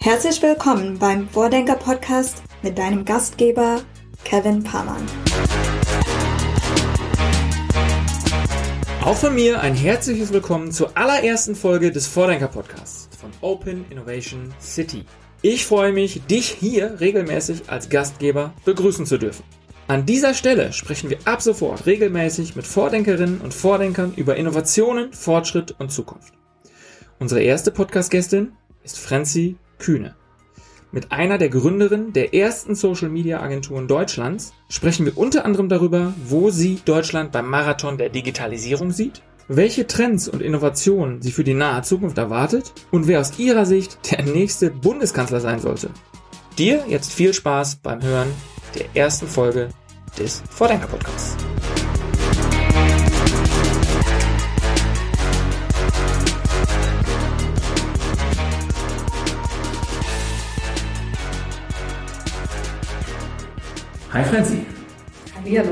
Herzlich 0.00 0.40
willkommen 0.42 0.96
beim 0.96 1.28
Vordenker 1.28 1.74
Podcast 1.74 2.44
mit 2.62 2.78
deinem 2.78 3.04
Gastgeber 3.04 3.82
Kevin 4.22 4.62
Pamann. 4.62 5.04
Auch 9.02 9.16
von 9.16 9.34
mir 9.34 9.60
ein 9.60 9.74
herzliches 9.74 10.32
Willkommen 10.32 10.70
zur 10.70 10.96
allerersten 10.96 11.56
Folge 11.56 11.90
des 11.90 12.06
Vordenker 12.06 12.46
Podcasts 12.46 13.08
von 13.18 13.30
Open 13.40 13.84
Innovation 13.90 14.54
City. 14.60 15.04
Ich 15.42 15.66
freue 15.66 15.92
mich, 15.92 16.22
dich 16.26 16.46
hier 16.46 17.00
regelmäßig 17.00 17.68
als 17.68 17.88
Gastgeber 17.88 18.54
begrüßen 18.64 19.04
zu 19.04 19.18
dürfen. 19.18 19.42
An 19.88 20.06
dieser 20.06 20.32
Stelle 20.32 20.72
sprechen 20.72 21.10
wir 21.10 21.18
ab 21.24 21.42
sofort 21.42 21.86
regelmäßig 21.86 22.54
mit 22.54 22.68
Vordenkerinnen 22.68 23.40
und 23.40 23.52
Vordenkern 23.52 24.14
über 24.14 24.36
Innovationen, 24.36 25.12
Fortschritt 25.12 25.74
und 25.80 25.90
Zukunft. 25.90 26.34
Unsere 27.18 27.42
erste 27.42 27.72
Podcast-Gästin 27.72 28.52
ist 28.84 28.96
Franzi 28.96 29.56
Kühne. 29.78 30.14
Mit 30.90 31.12
einer 31.12 31.36
der 31.36 31.50
Gründerinnen 31.50 32.14
der 32.14 32.34
ersten 32.34 32.74
Social 32.74 33.10
Media 33.10 33.40
Agenturen 33.40 33.88
Deutschlands 33.88 34.54
sprechen 34.70 35.04
wir 35.04 35.18
unter 35.18 35.44
anderem 35.44 35.68
darüber, 35.68 36.14
wo 36.24 36.50
sie 36.50 36.80
Deutschland 36.84 37.30
beim 37.30 37.48
Marathon 37.48 37.98
der 37.98 38.08
Digitalisierung 38.08 38.90
sieht, 38.90 39.22
welche 39.48 39.86
Trends 39.86 40.28
und 40.28 40.40
Innovationen 40.40 41.20
sie 41.20 41.32
für 41.32 41.44
die 41.44 41.54
nahe 41.54 41.82
Zukunft 41.82 42.16
erwartet 42.16 42.72
und 42.90 43.06
wer 43.06 43.20
aus 43.20 43.38
ihrer 43.38 43.66
Sicht 43.66 44.10
der 44.10 44.24
nächste 44.24 44.70
Bundeskanzler 44.70 45.40
sein 45.40 45.60
sollte. 45.60 45.90
Dir 46.56 46.84
jetzt 46.88 47.12
viel 47.12 47.34
Spaß 47.34 47.76
beim 47.76 48.02
Hören 48.02 48.28
der 48.74 48.86
ersten 48.94 49.26
Folge 49.26 49.68
des 50.18 50.42
Vordenker 50.50 50.88
Hi 64.10 64.24
Franzi. 64.24 64.60
Hallo. 65.44 65.68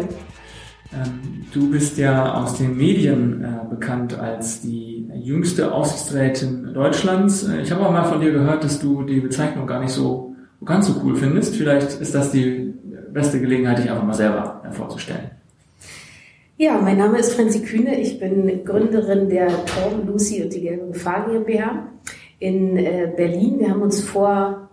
Ähm, 0.92 1.47
du 1.55 1.70
bist 1.70 1.97
ja 1.97 2.34
aus 2.34 2.59
den 2.59 2.77
Medien 2.77 3.43
äh, 3.43 3.67
bekannt 3.70 4.19
als 4.19 4.61
die 4.61 5.11
jüngste 5.15 5.73
Aufsichtsrätin 5.73 6.75
Deutschlands. 6.75 7.48
Äh, 7.48 7.62
ich 7.62 7.73
habe 7.73 7.87
auch 7.87 7.91
mal 7.91 8.05
von 8.05 8.20
dir 8.20 8.33
gehört, 8.33 8.62
dass 8.62 8.78
du 8.78 9.05
die 9.05 9.20
Bezeichnung 9.20 9.67
gar 9.67 9.81
nicht 9.81 9.93
so 9.93 10.37
ganz 10.62 10.87
so 10.87 11.01
cool 11.03 11.17
findest. 11.17 11.56
Vielleicht 11.56 11.98
ist 11.98 12.15
das 12.15 12.31
die 12.31 12.75
beste 13.11 13.41
Gelegenheit, 13.41 13.78
dich 13.78 13.91
einfach 13.91 14.05
mal 14.05 14.12
selber 14.12 14.62
vorzustellen. 14.73 15.31
Ja, 16.59 16.78
mein 16.78 16.98
Name 16.98 17.19
ist 17.19 17.33
Franzi 17.33 17.62
Kühne. 17.62 17.98
Ich 17.98 18.21
bin 18.21 18.67
Gründerin 18.67 19.31
der 19.31 19.48
Torben, 19.65 20.06
Lucy 20.06 20.43
und 20.43 20.53
die 20.53 20.61
Gelbe 20.61 20.89
Gefahr 20.89 21.27
GmbH 21.27 21.89
in 22.39 22.77
äh, 22.77 23.11
Berlin. 23.17 23.61
Wir 23.61 23.71
haben 23.71 23.81
uns 23.81 24.03
vor 24.03 24.66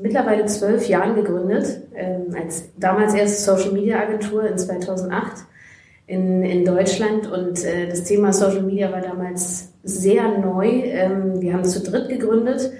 mittlerweile 0.00 0.46
zwölf 0.46 0.88
Jahren 0.88 1.14
gegründet, 1.14 1.82
ähm, 1.94 2.34
als 2.40 2.70
damals 2.76 3.14
erste 3.14 3.42
Social 3.42 3.72
Media 3.72 4.00
Agentur 4.00 4.46
in 4.46 4.58
2008 4.58 5.44
in, 6.06 6.42
in 6.42 6.64
Deutschland. 6.64 7.30
Und 7.30 7.64
äh, 7.64 7.88
das 7.88 8.04
Thema 8.04 8.32
Social 8.32 8.62
Media 8.62 8.92
war 8.92 9.00
damals 9.00 9.72
sehr 9.82 10.38
neu. 10.38 10.66
Ähm, 10.66 11.40
wir 11.40 11.52
haben 11.52 11.64
zu 11.64 11.82
dritt 11.82 12.08
gegründet 12.08 12.72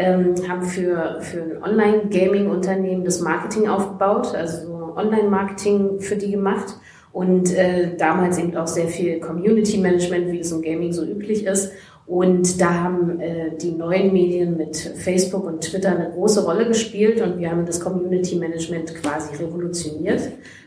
ähm, 0.00 0.34
haben 0.48 0.62
für, 0.62 1.20
für 1.20 1.42
ein 1.42 1.62
Online-Gaming-Unternehmen 1.62 3.04
das 3.04 3.20
Marketing 3.20 3.68
aufgebaut, 3.68 4.34
also 4.34 4.94
Online-Marketing 4.96 6.00
für 6.00 6.16
die 6.16 6.30
gemacht 6.30 6.74
und 7.12 7.52
äh, 7.54 7.96
damals 7.98 8.38
eben 8.38 8.56
auch 8.56 8.66
sehr 8.66 8.88
viel 8.88 9.20
Community-Management, 9.20 10.32
wie 10.32 10.40
es 10.40 10.52
im 10.52 10.62
Gaming 10.62 10.92
so 10.92 11.04
üblich 11.04 11.44
ist. 11.44 11.72
Und 12.10 12.60
da 12.60 12.74
haben 12.74 13.20
äh, 13.20 13.56
die 13.56 13.70
neuen 13.70 14.12
Medien 14.12 14.56
mit 14.56 14.76
Facebook 14.76 15.44
und 15.44 15.60
Twitter 15.60 15.90
eine 15.90 16.10
große 16.10 16.44
Rolle 16.44 16.66
gespielt 16.66 17.20
und 17.20 17.38
wir 17.38 17.50
haben 17.50 17.64
das 17.64 17.78
Community 17.78 18.34
Management 18.34 18.92
quasi 18.96 19.36
revolutioniert. 19.36 20.20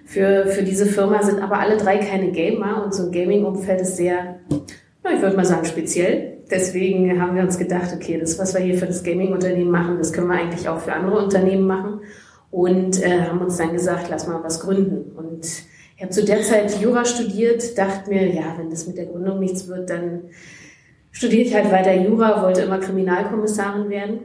Für, 0.06 0.48
für 0.48 0.64
diese 0.64 0.86
Firma 0.86 1.22
sind 1.22 1.42
aber 1.42 1.60
alle 1.60 1.76
drei 1.76 1.98
keine 1.98 2.32
Gamer 2.32 2.82
und 2.86 2.94
so 2.94 3.04
ein 3.04 3.12
Gaming-Umfeld 3.12 3.82
ist 3.82 3.98
sehr, 3.98 4.40
ich 5.04 5.22
würde 5.22 5.36
mal 5.36 5.46
sagen, 5.46 5.66
speziell 5.66 6.34
deswegen 6.50 7.22
haben 7.22 7.36
wir 7.36 7.44
uns 7.44 7.58
gedacht, 7.58 7.92
okay, 7.94 8.18
das, 8.20 8.38
was 8.40 8.54
wir 8.54 8.62
hier 8.62 8.78
für 8.78 8.86
das 8.86 9.04
Gaming-Unternehmen 9.04 9.72
machen, 9.72 9.98
das 9.98 10.14
können 10.14 10.28
wir 10.28 10.36
eigentlich 10.36 10.68
auch 10.70 10.80
für 10.80 10.94
andere 10.94 11.24
Unternehmen 11.24 11.68
machen. 11.68 12.02
Und 12.52 13.02
äh, 13.02 13.22
haben 13.22 13.42
uns 13.42 13.58
dann 13.58 13.74
gesagt, 13.74 14.08
lass 14.10 14.28
mal 14.28 14.44
was 14.44 14.60
gründen. 14.60 15.12
Und 15.16 15.46
ich 15.96 16.02
habe 16.02 16.12
zu 16.12 16.24
der 16.24 16.42
Zeit 16.42 16.80
Jura 16.80 17.04
studiert, 17.04 17.78
dachte 17.78 18.10
mir, 18.10 18.32
ja, 18.32 18.56
wenn 18.58 18.70
das 18.70 18.86
mit 18.86 18.98
der 18.98 19.08
Gründung 19.08 19.40
nichts 19.40 19.68
wird, 19.68 19.90
dann 19.90 20.26
studiere 21.14 21.44
ich 21.44 21.56
halt 21.56 21.72
weiter 21.72 21.94
Jura, 21.94 22.42
wollte 22.42 22.62
immer 22.62 22.80
Kriminalkommissarin 22.80 23.90
werden. 23.90 24.20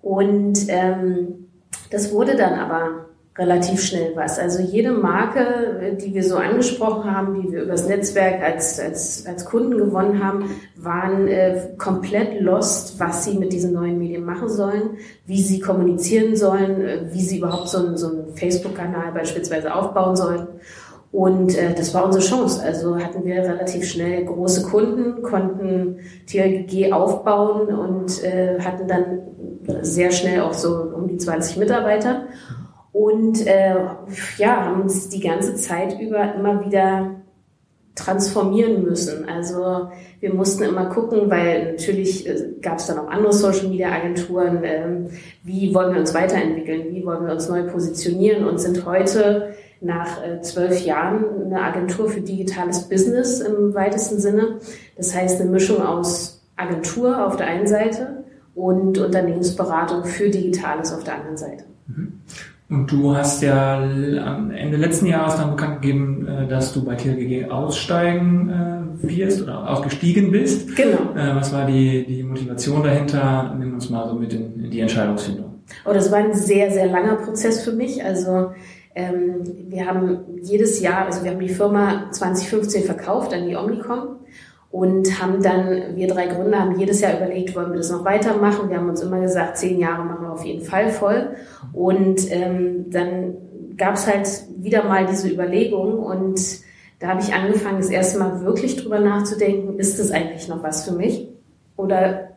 Und 0.00 0.58
ähm, 0.68 1.48
das 1.90 2.10
wurde 2.12 2.36
dann 2.36 2.54
aber 2.54 3.10
relativ 3.36 3.82
schnell 3.82 4.12
was. 4.16 4.38
Also 4.38 4.60
jede 4.60 4.92
Marke, 4.92 5.96
die 6.00 6.14
wir 6.14 6.24
so 6.24 6.36
angesprochen 6.36 7.10
haben, 7.10 7.40
die 7.40 7.52
wir 7.52 7.62
übers 7.62 7.86
Netzwerk 7.86 8.42
als, 8.42 8.78
als, 8.78 9.24
als 9.26 9.44
Kunden 9.44 9.78
gewonnen 9.78 10.22
haben, 10.22 10.50
waren 10.76 11.28
äh, 11.28 11.70
komplett 11.78 12.40
lost, 12.40 12.98
was 12.98 13.24
sie 13.24 13.38
mit 13.38 13.52
diesen 13.52 13.72
neuen 13.72 13.98
Medien 13.98 14.24
machen 14.24 14.48
sollen, 14.48 14.98
wie 15.26 15.42
sie 15.42 15.60
kommunizieren 15.60 16.36
sollen, 16.36 16.82
äh, 16.82 16.98
wie 17.12 17.22
sie 17.22 17.38
überhaupt 17.38 17.68
so 17.68 17.78
einen, 17.78 17.96
so 17.96 18.08
einen 18.08 18.34
Facebook-Kanal 18.34 19.12
beispielsweise 19.12 19.74
aufbauen 19.74 20.16
sollen. 20.16 20.46
Und 21.12 21.56
äh, 21.56 21.74
das 21.74 21.92
war 21.92 22.04
unsere 22.04 22.24
Chance. 22.24 22.62
Also 22.62 22.96
hatten 22.96 23.24
wir 23.24 23.42
relativ 23.42 23.84
schnell 23.84 24.24
große 24.24 24.62
Kunden, 24.62 25.22
konnten 25.22 25.98
TLG 26.26 26.92
aufbauen 26.92 27.74
und 27.74 28.22
äh, 28.22 28.60
hatten 28.60 28.86
dann 28.86 29.20
sehr 29.82 30.10
schnell 30.12 30.40
auch 30.42 30.52
so 30.52 30.70
um 30.70 31.08
die 31.08 31.16
20 31.16 31.56
Mitarbeiter 31.56 32.26
und 32.92 33.46
äh, 33.46 33.74
ja, 34.38 34.64
haben 34.66 34.82
uns 34.82 35.08
die 35.08 35.20
ganze 35.20 35.54
Zeit 35.54 36.00
über 36.00 36.34
immer 36.34 36.64
wieder 36.64 37.16
transformieren 37.94 38.84
müssen. 38.84 39.28
Also 39.28 39.90
wir 40.20 40.34
mussten 40.34 40.64
immer 40.64 40.86
gucken, 40.86 41.30
weil 41.30 41.72
natürlich 41.72 42.26
äh, 42.26 42.54
gab 42.60 42.78
es 42.78 42.86
dann 42.86 42.98
auch 42.98 43.08
andere 43.08 43.32
Social-Media-Agenturen, 43.32 44.60
ähm, 44.64 45.06
wie 45.44 45.74
wollen 45.74 45.92
wir 45.92 46.00
uns 46.00 46.14
weiterentwickeln, 46.14 46.94
wie 46.94 47.04
wollen 47.04 47.26
wir 47.26 47.32
uns 47.32 47.48
neu 47.48 47.64
positionieren 47.64 48.44
und 48.44 48.58
sind 48.58 48.84
heute 48.86 49.54
nach 49.80 50.22
äh, 50.22 50.40
zwölf 50.42 50.84
Jahren 50.84 51.24
eine 51.46 51.62
Agentur 51.62 52.08
für 52.08 52.20
digitales 52.20 52.88
Business 52.88 53.40
im 53.40 53.74
weitesten 53.74 54.18
Sinne. 54.18 54.58
Das 54.96 55.14
heißt 55.14 55.40
eine 55.40 55.50
Mischung 55.50 55.82
aus 55.82 56.42
Agentur 56.56 57.26
auf 57.26 57.36
der 57.36 57.46
einen 57.46 57.66
Seite 57.66 58.24
und 58.54 58.98
Unternehmensberatung 58.98 60.04
für 60.04 60.28
Digitales 60.28 60.92
auf 60.92 61.04
der 61.04 61.14
anderen 61.14 61.36
Seite. 61.36 61.64
Mhm. 61.86 62.20
Und 62.68 62.92
du 62.92 63.16
hast 63.16 63.42
ja 63.42 63.82
am 63.82 64.52
Ende 64.52 64.76
letzten 64.76 65.06
Jahres 65.06 65.36
dann 65.36 65.50
bekannt 65.50 65.82
gegeben, 65.82 66.26
äh, 66.26 66.46
dass 66.46 66.72
du 66.72 66.84
bei 66.84 66.94
TLGG 66.94 67.50
aussteigen 67.50 68.50
äh, 68.50 69.08
wirst 69.08 69.42
oder 69.42 69.68
ausgestiegen 69.68 70.30
bist. 70.30 70.76
Genau. 70.76 71.14
Was 71.14 71.52
war 71.52 71.66
die, 71.66 72.04
die 72.06 72.22
Motivation 72.22 72.82
dahinter? 72.82 73.56
Nimm 73.58 73.74
uns 73.74 73.88
mal 73.88 74.06
so 74.08 74.14
mit 74.14 74.32
in, 74.34 74.62
in 74.62 74.70
die 74.70 74.80
Entscheidungsfindung. 74.80 75.62
Oh, 75.84 75.92
das 75.92 76.12
war 76.12 76.18
ein 76.18 76.34
sehr, 76.34 76.70
sehr 76.70 76.86
langer 76.86 77.16
Prozess 77.16 77.62
für 77.64 77.72
mich. 77.72 78.04
Also 78.04 78.52
wir 79.68 79.86
haben 79.86 80.20
jedes 80.42 80.80
Jahr, 80.80 81.06
also 81.06 81.24
wir 81.24 81.32
haben 81.32 81.40
die 81.40 81.48
Firma 81.48 82.10
2015 82.10 82.84
verkauft 82.84 83.32
an 83.32 83.48
die 83.48 83.56
Omnicom 83.56 84.16
und 84.70 85.20
haben 85.20 85.42
dann, 85.42 85.96
wir 85.96 86.06
drei 86.06 86.26
Gründer 86.26 86.60
haben 86.60 86.78
jedes 86.78 87.00
Jahr 87.00 87.16
überlegt, 87.16 87.56
wollen 87.56 87.70
wir 87.70 87.78
das 87.78 87.90
noch 87.90 88.04
weitermachen. 88.04 88.70
Wir 88.70 88.76
haben 88.76 88.88
uns 88.88 89.00
immer 89.00 89.20
gesagt, 89.20 89.58
zehn 89.58 89.78
Jahre 89.78 90.04
machen 90.04 90.22
wir 90.22 90.32
auf 90.32 90.44
jeden 90.44 90.64
Fall 90.64 90.90
voll. 90.90 91.30
Und 91.72 92.30
ähm, 92.30 92.90
dann 92.90 93.34
gab 93.76 93.94
es 93.94 94.06
halt 94.06 94.28
wieder 94.58 94.84
mal 94.84 95.06
diese 95.06 95.28
Überlegung 95.28 95.98
und 95.98 96.40
da 97.00 97.08
habe 97.08 97.22
ich 97.22 97.32
angefangen, 97.32 97.78
das 97.78 97.88
erste 97.88 98.18
Mal 98.18 98.42
wirklich 98.44 98.76
drüber 98.76 99.00
nachzudenken, 99.00 99.78
ist 99.78 99.98
das 99.98 100.10
eigentlich 100.10 100.48
noch 100.48 100.62
was 100.62 100.84
für 100.84 100.92
mich? 100.92 101.28
Oder 101.76 102.28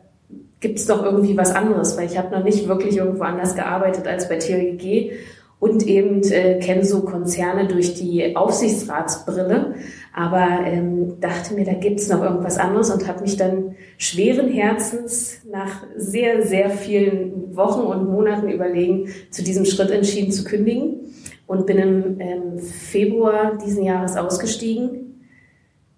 gibt 0.60 0.78
es 0.78 0.86
doch 0.86 1.04
irgendwie 1.04 1.36
was 1.36 1.54
anderes? 1.54 1.98
Weil 1.98 2.06
ich 2.06 2.16
habe 2.16 2.34
noch 2.34 2.42
nicht 2.42 2.66
wirklich 2.66 2.96
irgendwo 2.96 3.24
anders 3.24 3.54
gearbeitet 3.54 4.08
als 4.08 4.28
bei 4.28 4.38
TLG 4.38 5.12
und 5.60 5.86
eben 5.86 6.22
äh, 6.24 6.58
kenne 6.58 6.84
so 6.84 7.02
Konzerne 7.02 7.66
durch 7.66 7.94
die 7.94 8.36
Aufsichtsratsbrille, 8.36 9.74
aber 10.12 10.66
ähm, 10.66 11.20
dachte 11.20 11.54
mir, 11.54 11.64
da 11.64 11.74
gibt 11.74 12.00
es 12.00 12.08
noch 12.08 12.22
irgendwas 12.22 12.58
anderes 12.58 12.90
und 12.90 13.08
habe 13.08 13.22
mich 13.22 13.36
dann 13.36 13.74
schweren 13.96 14.48
Herzens 14.48 15.40
nach 15.50 15.84
sehr, 15.96 16.46
sehr 16.46 16.70
vielen 16.70 17.56
Wochen 17.56 17.80
und 17.80 18.10
Monaten 18.10 18.48
überlegen 18.48 19.08
zu 19.30 19.42
diesem 19.42 19.64
Schritt 19.64 19.90
entschieden 19.90 20.32
zu 20.32 20.44
kündigen 20.44 21.00
und 21.46 21.66
bin 21.66 21.78
im 21.78 22.20
ähm, 22.20 22.58
Februar 22.58 23.58
diesen 23.64 23.84
Jahres 23.84 24.16
ausgestiegen. 24.16 25.04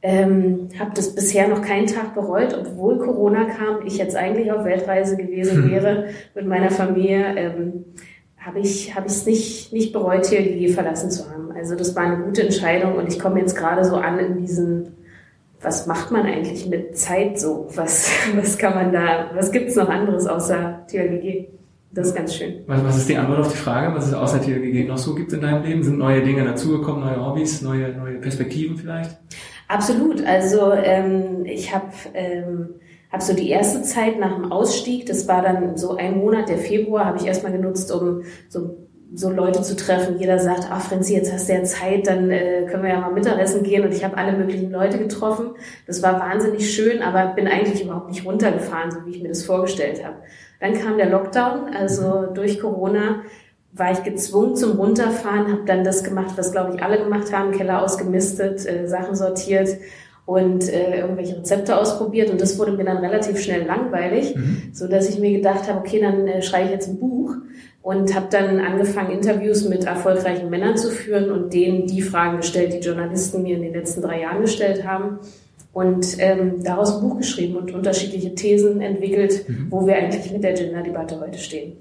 Ähm, 0.02 0.69
habe 0.79 0.93
das 0.94 1.14
bisher 1.14 1.49
noch 1.49 1.62
keinen 1.62 1.87
Tag 1.87 2.14
bereut, 2.14 2.56
obwohl 2.56 2.99
Corona 2.99 3.47
kam, 3.47 3.85
ich 3.87 3.99
jetzt 3.99 4.14
eigentlich 4.14 4.52
auf 4.52 4.64
Weltreise 4.64 5.17
gewesen 5.17 5.69
wäre 5.70 6.06
mit 6.35 6.47
meiner 6.47 6.70
Familie. 6.70 7.35
Ähm, 7.37 7.85
habe 8.47 8.61
ich 8.61 8.95
habe 8.95 9.07
ich 9.07 9.13
es 9.13 9.27
nicht 9.27 9.73
nicht 9.73 9.93
bereut, 9.93 10.23
TLG 10.23 10.73
verlassen 10.73 11.11
zu 11.11 11.29
haben. 11.31 11.51
Also 11.53 11.75
das 11.75 11.97
war 11.97 12.05
eine 12.05 12.25
gute 12.25 12.43
Entscheidung 12.43 12.95
und 12.95 13.13
ich 13.13 13.19
komme 13.19 13.41
jetzt 13.41 13.57
gerade 13.57 13.85
so 13.85 13.97
an 13.97 14.19
in 14.19 14.37
diesen 14.39 14.95
was 15.61 15.87
macht 15.87 16.13
man 16.13 16.27
eigentlich 16.27 16.67
mit 16.67 16.97
Zeit 16.97 17.41
so? 17.41 17.69
Was 17.75 18.11
was 18.37 18.57
kann 18.57 18.75
man 18.75 18.93
da 18.93 19.31
was 19.35 19.51
gibt's 19.51 19.75
noch 19.75 19.89
anderes 19.89 20.27
außer 20.27 20.87
TLG? 20.89 21.49
Das 21.93 22.09
ist 22.09 22.15
ganz 22.15 22.35
schön. 22.35 22.63
Was, 22.67 22.85
was 22.85 22.97
ist 22.99 23.09
die 23.09 23.17
Antwort 23.17 23.41
auf 23.41 23.51
die 23.51 23.57
Frage, 23.57 23.95
was 23.95 24.09
es 24.09 24.13
außer 24.13 24.41
TLGG 24.41 24.87
noch 24.87 24.99
so 24.99 25.15
gibt 25.15 25.33
in 25.33 25.41
deinem 25.41 25.63
Leben? 25.63 25.83
Sind 25.83 25.97
neue 25.97 26.23
Dinge 26.23 26.45
dazugekommen, 26.45 27.01
neue 27.01 27.25
Hobbys, 27.25 27.63
neue, 27.63 27.97
neue 27.97 28.17
Perspektiven 28.17 28.77
vielleicht? 28.77 29.17
Absolut. 29.69 30.23
Also 30.25 30.73
ähm, 30.73 31.47
ich 31.47 31.75
habe 31.75 31.87
ähm, 32.13 32.75
hab 33.11 33.23
so 33.23 33.35
die 33.35 33.50
erste 33.50 33.82
Zeit 33.82 34.19
nach 34.19 34.35
dem 34.35 34.50
Ausstieg, 34.50 35.06
das 35.06 35.29
war 35.29 35.43
dann 35.43 35.76
so 35.76 35.97
ein 35.97 36.19
Monat, 36.19 36.49
der 36.49 36.58
Februar, 36.58 37.06
habe 37.06 37.19
ich 37.19 37.26
erstmal 37.26 37.53
genutzt, 37.53 37.93
um 37.93 38.23
so 38.49 38.87
so 39.14 39.31
Leute 39.31 39.62
zu 39.62 39.76
treffen. 39.76 40.19
Jeder 40.19 40.38
sagt, 40.38 40.69
ach 40.70 40.81
Franzi, 40.81 41.14
jetzt 41.14 41.32
hast 41.32 41.49
du 41.49 41.55
ja 41.55 41.62
Zeit, 41.62 42.06
dann 42.06 42.31
äh, 42.31 42.67
können 42.69 42.82
wir 42.82 42.91
ja 42.91 43.00
mal 43.00 43.12
Mittagessen 43.12 43.62
gehen. 43.62 43.85
Und 43.85 43.94
ich 43.94 44.05
habe 44.05 44.17
alle 44.17 44.37
möglichen 44.37 44.70
Leute 44.70 44.99
getroffen. 44.99 45.50
Das 45.87 46.03
war 46.03 46.20
wahnsinnig 46.20 46.75
schön, 46.75 47.03
aber 47.03 47.35
bin 47.35 47.47
eigentlich 47.47 47.85
überhaupt 47.85 48.11
nicht 48.11 48.25
runtergefahren, 48.25 48.91
so 48.91 49.06
wie 49.06 49.11
ich 49.11 49.23
mir 49.23 49.29
das 49.29 49.44
vorgestellt 49.44 50.05
habe. 50.05 50.17
Dann 50.61 50.75
kam 50.75 50.97
der 50.97 51.11
Lockdown, 51.11 51.75
also 51.75 52.26
durch 52.26 52.61
Corona 52.61 53.23
war 53.73 53.93
ich 53.93 54.02
gezwungen 54.02 54.56
zum 54.56 54.79
Runterfahren, 54.79 55.52
habe 55.52 55.64
dann 55.67 55.85
das 55.85 56.02
gemacht, 56.02 56.32
was 56.37 56.50
glaube 56.50 56.75
ich 56.75 56.82
alle 56.82 56.99
gemacht 56.99 57.31
haben, 57.32 57.52
Keller 57.52 57.82
ausgemistet, 57.82 58.67
äh, 58.67 58.88
Sachen 58.88 59.14
sortiert 59.14 59.69
und 60.26 60.69
äh, 60.69 61.00
irgendwelche 61.00 61.38
Rezepte 61.38 61.78
ausprobiert 61.78 62.31
und 62.31 62.40
das 62.40 62.58
wurde 62.58 62.73
mir 62.73 62.84
dann 62.84 62.99
relativ 62.99 63.40
schnell 63.40 63.64
langweilig, 63.64 64.34
mhm. 64.34 64.70
so 64.73 64.88
dass 64.88 65.08
ich 65.08 65.20
mir 65.20 65.31
gedacht 65.31 65.69
habe, 65.69 65.78
okay, 65.78 66.00
dann 66.00 66.26
äh, 66.26 66.43
schreibe 66.43 66.67
ich 66.67 66.73
jetzt 66.73 66.88
ein 66.88 66.99
Buch 66.99 67.37
und 67.81 68.12
habe 68.14 68.26
dann 68.31 68.58
angefangen 68.58 69.12
Interviews 69.12 69.69
mit 69.69 69.84
erfolgreichen 69.84 70.50
Männern 70.50 70.76
zu 70.76 70.90
führen 70.90 71.31
und 71.31 71.55
denen 71.55 71.87
die 71.87 72.02
Fragen 72.02 72.38
gestellt, 72.38 72.73
die 72.73 72.84
Journalisten 72.84 73.44
mir 73.44 73.56
in 73.56 73.62
den 73.62 73.73
letzten 73.73 74.02
drei 74.02 74.23
Jahren 74.23 74.43
gestellt 74.43 74.84
haben 74.84 75.20
und 75.73 76.17
ähm, 76.19 76.64
daraus 76.64 76.96
ein 76.96 77.02
Buch 77.02 77.19
geschrieben 77.19 77.55
und 77.55 77.73
unterschiedliche 77.73 78.34
Thesen 78.34 78.81
entwickelt, 78.81 79.49
mhm. 79.49 79.67
wo 79.70 79.87
wir 79.87 79.94
eigentlich 79.94 80.32
mit 80.32 80.43
der 80.43 80.55
Gender-Debatte 80.55 81.20
heute 81.20 81.38
stehen. 81.38 81.75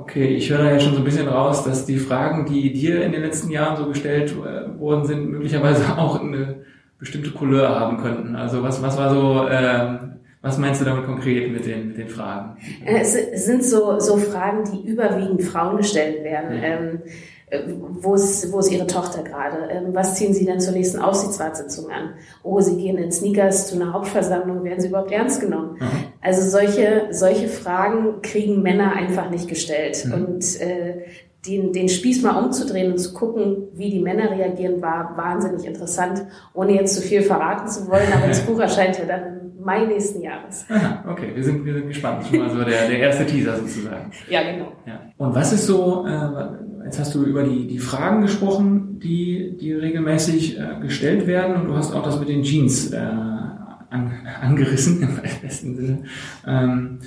Okay, 0.00 0.26
ich 0.26 0.50
höre 0.50 0.58
da 0.58 0.70
ja 0.70 0.78
schon 0.78 0.92
so 0.92 0.98
ein 0.98 1.04
bisschen 1.04 1.26
raus, 1.26 1.64
dass 1.64 1.86
die 1.86 1.98
Fragen, 1.98 2.46
die 2.46 2.72
dir 2.72 3.04
in 3.04 3.10
den 3.10 3.22
letzten 3.22 3.50
Jahren 3.50 3.76
so 3.76 3.88
gestellt 3.88 4.32
äh, 4.32 4.78
worden 4.78 5.06
sind, 5.06 5.30
möglicherweise 5.30 5.84
auch 5.98 6.22
eine 6.22 6.62
bestimmte 7.04 7.30
Couleur 7.30 7.68
haben 7.78 7.98
könnten. 7.98 8.34
Also 8.34 8.62
was, 8.62 8.82
was 8.82 8.96
war 8.96 9.10
so, 9.10 9.46
äh, 9.46 9.98
was 10.40 10.58
meinst 10.58 10.80
du 10.80 10.84
damit 10.84 11.04
konkret 11.04 11.52
mit 11.52 11.66
den, 11.66 11.88
mit 11.88 11.98
den 11.98 12.08
Fragen? 12.08 12.56
Äh, 12.84 13.00
es 13.00 13.44
sind 13.44 13.64
so, 13.64 14.00
so 14.00 14.16
Fragen, 14.16 14.64
die 14.72 14.88
überwiegend 14.88 15.42
Frauen 15.42 15.76
gestellt 15.76 16.24
werden. 16.24 16.56
Ja. 16.56 16.62
Ähm, 16.62 17.02
äh, 17.50 17.60
wo 18.00 18.14
ist, 18.14 18.50
wo 18.52 18.58
ist 18.58 18.72
Ihre 18.72 18.86
Tochter 18.86 19.22
gerade? 19.22 19.68
Ähm, 19.70 19.88
was 19.92 20.14
ziehen 20.14 20.32
Sie 20.32 20.46
denn 20.46 20.60
zur 20.60 20.72
nächsten 20.72 20.98
Aufsichtsratssitzung 20.98 21.90
an? 21.90 22.14
Oh, 22.42 22.60
Sie 22.60 22.76
gehen 22.76 22.96
in 22.96 23.12
Sneakers 23.12 23.68
zu 23.68 23.76
einer 23.76 23.92
Hauptversammlung, 23.92 24.64
werden 24.64 24.80
Sie 24.80 24.88
überhaupt 24.88 25.12
ernst 25.12 25.40
genommen? 25.40 25.76
Mhm. 25.78 25.88
Also 26.22 26.42
solche, 26.42 27.08
solche 27.10 27.48
Fragen 27.48 28.22
kriegen 28.22 28.62
Männer 28.62 28.94
einfach 28.94 29.28
nicht 29.28 29.46
gestellt. 29.48 30.06
Mhm. 30.06 30.12
Und 30.12 30.60
äh, 30.60 31.02
den, 31.46 31.72
den 31.72 31.88
Spieß 31.88 32.22
mal 32.22 32.42
umzudrehen 32.42 32.92
und 32.92 32.98
zu 32.98 33.12
gucken, 33.12 33.68
wie 33.74 33.90
die 33.90 34.00
Männer 34.00 34.30
reagieren, 34.30 34.80
war 34.80 35.16
wahnsinnig 35.16 35.66
interessant, 35.66 36.24
ohne 36.54 36.72
jetzt 36.72 36.94
zu 36.94 37.02
viel 37.02 37.22
verraten 37.22 37.68
zu 37.68 37.88
wollen. 37.88 38.12
Aber 38.14 38.26
das 38.26 38.40
Buch 38.46 38.58
erscheint 38.60 38.98
ja 38.98 39.04
dann 39.04 39.22
im 39.56 39.64
Mai 39.64 39.84
nächsten 39.84 40.22
Jahres. 40.22 40.64
Aha, 40.68 41.04
okay, 41.10 41.32
wir 41.34 41.44
sind, 41.44 41.64
wir 41.64 41.74
sind 41.74 41.88
gespannt. 41.88 42.26
Schon 42.26 42.38
mal 42.38 42.50
so 42.50 42.58
der, 42.64 42.88
der 42.88 42.98
erste 42.98 43.26
Teaser 43.26 43.56
sozusagen. 43.56 44.10
Ja, 44.28 44.42
genau. 44.42 44.72
Ja. 44.86 45.00
Und 45.18 45.34
was 45.34 45.52
ist 45.52 45.66
so, 45.66 46.06
äh, 46.06 46.84
jetzt 46.84 46.98
hast 46.98 47.14
du 47.14 47.24
über 47.24 47.42
die, 47.42 47.66
die 47.66 47.78
Fragen 47.78 48.22
gesprochen, 48.22 49.00
die, 49.02 49.56
die 49.60 49.72
regelmäßig 49.72 50.58
äh, 50.58 50.80
gestellt 50.80 51.26
werden 51.26 51.56
und 51.56 51.68
du 51.68 51.76
hast 51.76 51.94
auch 51.94 52.02
das 52.02 52.18
mit 52.18 52.28
den 52.28 52.42
Jeans 52.42 52.92
äh, 52.92 52.96
an, 52.96 54.12
angerissen, 54.40 55.02
im 55.02 55.20
besten 55.42 55.76
Sinne. 55.76 56.02
Ähm, 56.46 57.00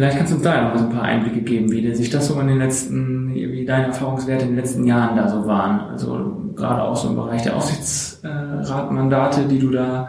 Vielleicht 0.00 0.16
kannst 0.16 0.32
du 0.32 0.36
uns 0.36 0.44
da 0.44 0.62
noch 0.62 0.78
so 0.78 0.84
ein 0.86 0.92
paar 0.92 1.02
Einblicke 1.02 1.42
geben, 1.42 1.70
wie 1.70 1.94
sich 1.94 2.08
das 2.08 2.28
so 2.28 2.40
in 2.40 2.46
den 2.46 2.56
letzten, 2.56 3.34
wie 3.34 3.66
deine 3.66 3.88
Erfahrungswerte 3.88 4.46
in 4.46 4.52
den 4.52 4.56
letzten 4.56 4.86
Jahren 4.86 5.14
da 5.14 5.28
so 5.28 5.46
waren. 5.46 5.90
Also 5.90 6.40
gerade 6.56 6.80
auch 6.84 6.96
so 6.96 7.08
im 7.08 7.16
Bereich 7.16 7.42
der 7.42 7.54
Aufsichtsratmandate, 7.54 9.42
die 9.42 9.58
du 9.58 9.68
da 9.68 10.08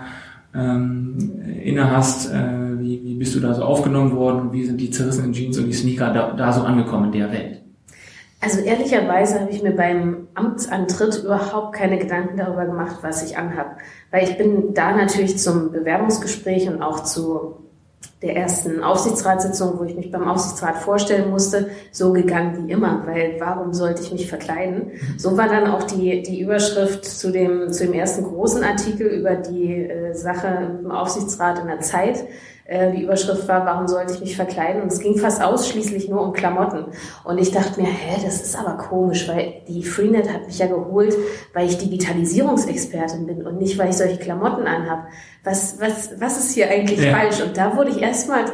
ähm, 0.55 1.17
inne 1.61 1.91
hast. 1.91 2.31
Äh, 2.31 2.79
wie, 2.79 3.03
wie 3.03 3.15
bist 3.15 3.35
du 3.35 3.41
da 3.41 3.53
so 3.53 3.63
aufgenommen 3.65 4.15
worden? 4.15 4.53
Wie 4.53 4.63
sind 4.63 4.79
die 4.79 4.91
zerrissenen 4.91 5.33
Jeans 5.33 5.57
und 5.57 5.65
die 5.65 5.73
Sneaker 5.73 6.13
da, 6.13 6.31
da 6.37 6.53
so 6.53 6.61
angekommen 6.61 7.11
in 7.11 7.19
der 7.19 7.29
Welt? 7.29 7.61
Also 8.39 8.61
ehrlicherweise 8.61 9.41
habe 9.41 9.51
ich 9.51 9.61
mir 9.61 9.75
beim 9.75 10.29
Amtsantritt 10.35 11.21
überhaupt 11.21 11.75
keine 11.75 11.97
Gedanken 11.97 12.37
darüber 12.37 12.63
gemacht, 12.63 12.99
was 13.01 13.29
ich 13.29 13.37
anhabe. 13.37 13.71
Weil 14.09 14.23
ich 14.23 14.37
bin 14.37 14.73
da 14.73 14.95
natürlich 14.95 15.37
zum 15.37 15.73
Bewerbungsgespräch 15.73 16.69
und 16.69 16.81
auch 16.81 17.03
zu 17.03 17.57
der 18.21 18.35
ersten 18.35 18.83
Aufsichtsratssitzung, 18.83 19.79
wo 19.79 19.83
ich 19.83 19.95
mich 19.95 20.11
beim 20.11 20.27
Aufsichtsrat 20.27 20.77
vorstellen 20.77 21.31
musste, 21.31 21.71
so 21.91 22.13
gegangen 22.13 22.67
wie 22.67 22.71
immer, 22.71 23.01
weil 23.07 23.35
warum 23.39 23.73
sollte 23.73 24.03
ich 24.03 24.11
mich 24.11 24.29
verkleiden? 24.29 24.91
So 25.17 25.37
war 25.37 25.47
dann 25.47 25.67
auch 25.67 25.83
die, 25.83 26.21
die 26.21 26.41
Überschrift 26.41 27.03
zu 27.03 27.31
dem, 27.31 27.73
zu 27.73 27.85
dem 27.85 27.93
ersten 27.93 28.23
großen 28.23 28.63
Artikel 28.63 29.07
über 29.07 29.35
die 29.35 29.73
äh, 29.73 30.13
Sache 30.13 30.79
im 30.83 30.91
Aufsichtsrat 30.91 31.59
in 31.59 31.67
der 31.67 31.79
Zeit. 31.79 32.23
Äh, 32.71 32.93
die 32.93 33.03
Überschrift 33.03 33.49
war, 33.49 33.65
warum 33.65 33.85
sollte 33.89 34.13
ich 34.13 34.21
mich 34.21 34.37
verkleiden? 34.37 34.81
Und 34.81 34.93
es 34.93 35.01
ging 35.01 35.17
fast 35.17 35.43
ausschließlich 35.43 36.07
nur 36.07 36.21
um 36.21 36.31
Klamotten. 36.31 36.85
Und 37.25 37.37
ich 37.37 37.51
dachte 37.51 37.81
mir, 37.81 37.87
hä, 37.87 38.21
das 38.23 38.41
ist 38.41 38.57
aber 38.57 38.77
komisch, 38.77 39.27
weil 39.27 39.55
die 39.67 39.83
Freenet 39.83 40.33
hat 40.33 40.47
mich 40.47 40.57
ja 40.59 40.67
geholt, 40.67 41.13
weil 41.53 41.67
ich 41.67 41.77
Digitalisierungsexpertin 41.79 43.25
bin 43.25 43.45
und 43.45 43.57
nicht, 43.57 43.77
weil 43.77 43.89
ich 43.89 43.97
solche 43.97 44.19
Klamotten 44.19 44.67
anhab. 44.67 45.07
Was, 45.43 45.81
was, 45.81 46.11
was 46.21 46.37
ist 46.37 46.53
hier 46.53 46.69
eigentlich 46.69 47.01
ja. 47.01 47.11
falsch? 47.11 47.41
Und 47.41 47.57
da 47.57 47.75
wurde 47.75 47.89
ich 47.89 48.01
erstmal 48.01 48.45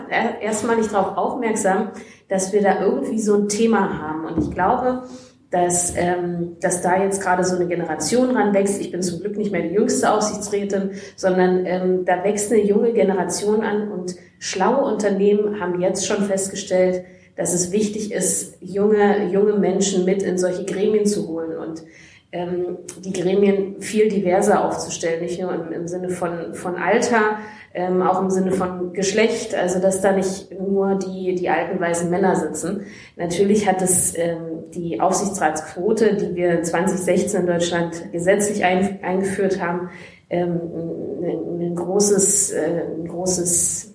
erstmal 0.42 0.78
nicht 0.78 0.92
darauf 0.92 1.16
aufmerksam, 1.16 1.92
dass 2.28 2.52
wir 2.54 2.64
da 2.64 2.82
irgendwie 2.82 3.20
so 3.20 3.36
ein 3.36 3.50
Thema 3.50 4.02
haben. 4.02 4.26
Und 4.26 4.44
ich 4.44 4.50
glaube, 4.50 5.04
dass, 5.50 5.94
ähm, 5.96 6.58
dass 6.60 6.82
da 6.82 7.02
jetzt 7.02 7.22
gerade 7.22 7.44
so 7.44 7.56
eine 7.56 7.68
Generation 7.68 8.32
ranwächst. 8.32 8.82
Ich 8.82 8.92
bin 8.92 9.02
zum 9.02 9.22
Glück 9.22 9.38
nicht 9.38 9.52
mehr 9.52 9.62
die 9.62 9.74
jüngste 9.74 10.12
Aufsichtsrätin, 10.12 10.92
sondern 11.16 11.66
ähm, 11.66 12.06
da 12.06 12.24
wächst 12.24 12.52
eine 12.52 12.64
junge 12.64 12.92
Generation 12.94 13.62
an 13.62 13.92
und 13.92 14.16
schlaue 14.40 14.84
Unternehmen 14.84 15.60
haben 15.60 15.80
jetzt 15.80 16.06
schon 16.06 16.24
festgestellt, 16.24 17.06
dass 17.38 17.54
es 17.54 17.72
wichtig 17.72 18.12
ist, 18.12 18.58
junge, 18.62 19.28
junge 19.32 19.54
Menschen 19.54 20.06
mit 20.06 20.22
in 20.24 20.38
solche 20.38 20.66
Gremien 20.66 21.06
zu 21.06 21.28
holen 21.28 21.58
und 21.58 21.84
ähm, 22.32 22.80
die 23.00 23.14
Gremien 23.14 23.80
viel 23.82 24.10
diverser 24.10 24.66
aufzustellen, 24.66 25.22
nicht 25.22 25.40
nur 25.40 25.54
im, 25.54 25.72
im 25.72 25.88
Sinne 25.88 26.10
von, 26.10 26.54
von 26.54 26.76
Alter, 26.76 27.38
ähm, 27.74 28.02
auch 28.02 28.22
im 28.22 28.30
Sinne 28.30 28.52
von 28.52 28.92
Geschlecht, 28.92 29.56
also 29.56 29.80
dass 29.80 30.02
da 30.02 30.12
nicht 30.12 30.52
nur 30.60 30.96
die, 30.96 31.36
die 31.36 31.48
alten 31.50 31.80
weißen 31.80 32.10
Männer 32.10 32.36
sitzen. 32.36 32.82
Natürlich 33.16 33.68
hat 33.68 33.82
es 33.82 34.18
ähm, 34.18 34.47
die 34.74 35.00
Aufsichtsratsquote, 35.00 36.16
die 36.16 36.36
wir 36.36 36.64
2016 36.64 37.42
in 37.42 37.48
Deutschland 37.48 38.12
gesetzlich 38.12 38.64
ein, 38.64 39.00
eingeführt 39.04 39.62
haben, 39.62 39.90
ähm, 40.30 40.60
ein, 41.22 41.62
ein 41.62 41.76
großes, 41.76 42.52
äh, 42.52 42.84
ein 42.98 43.08
großes, 43.08 43.94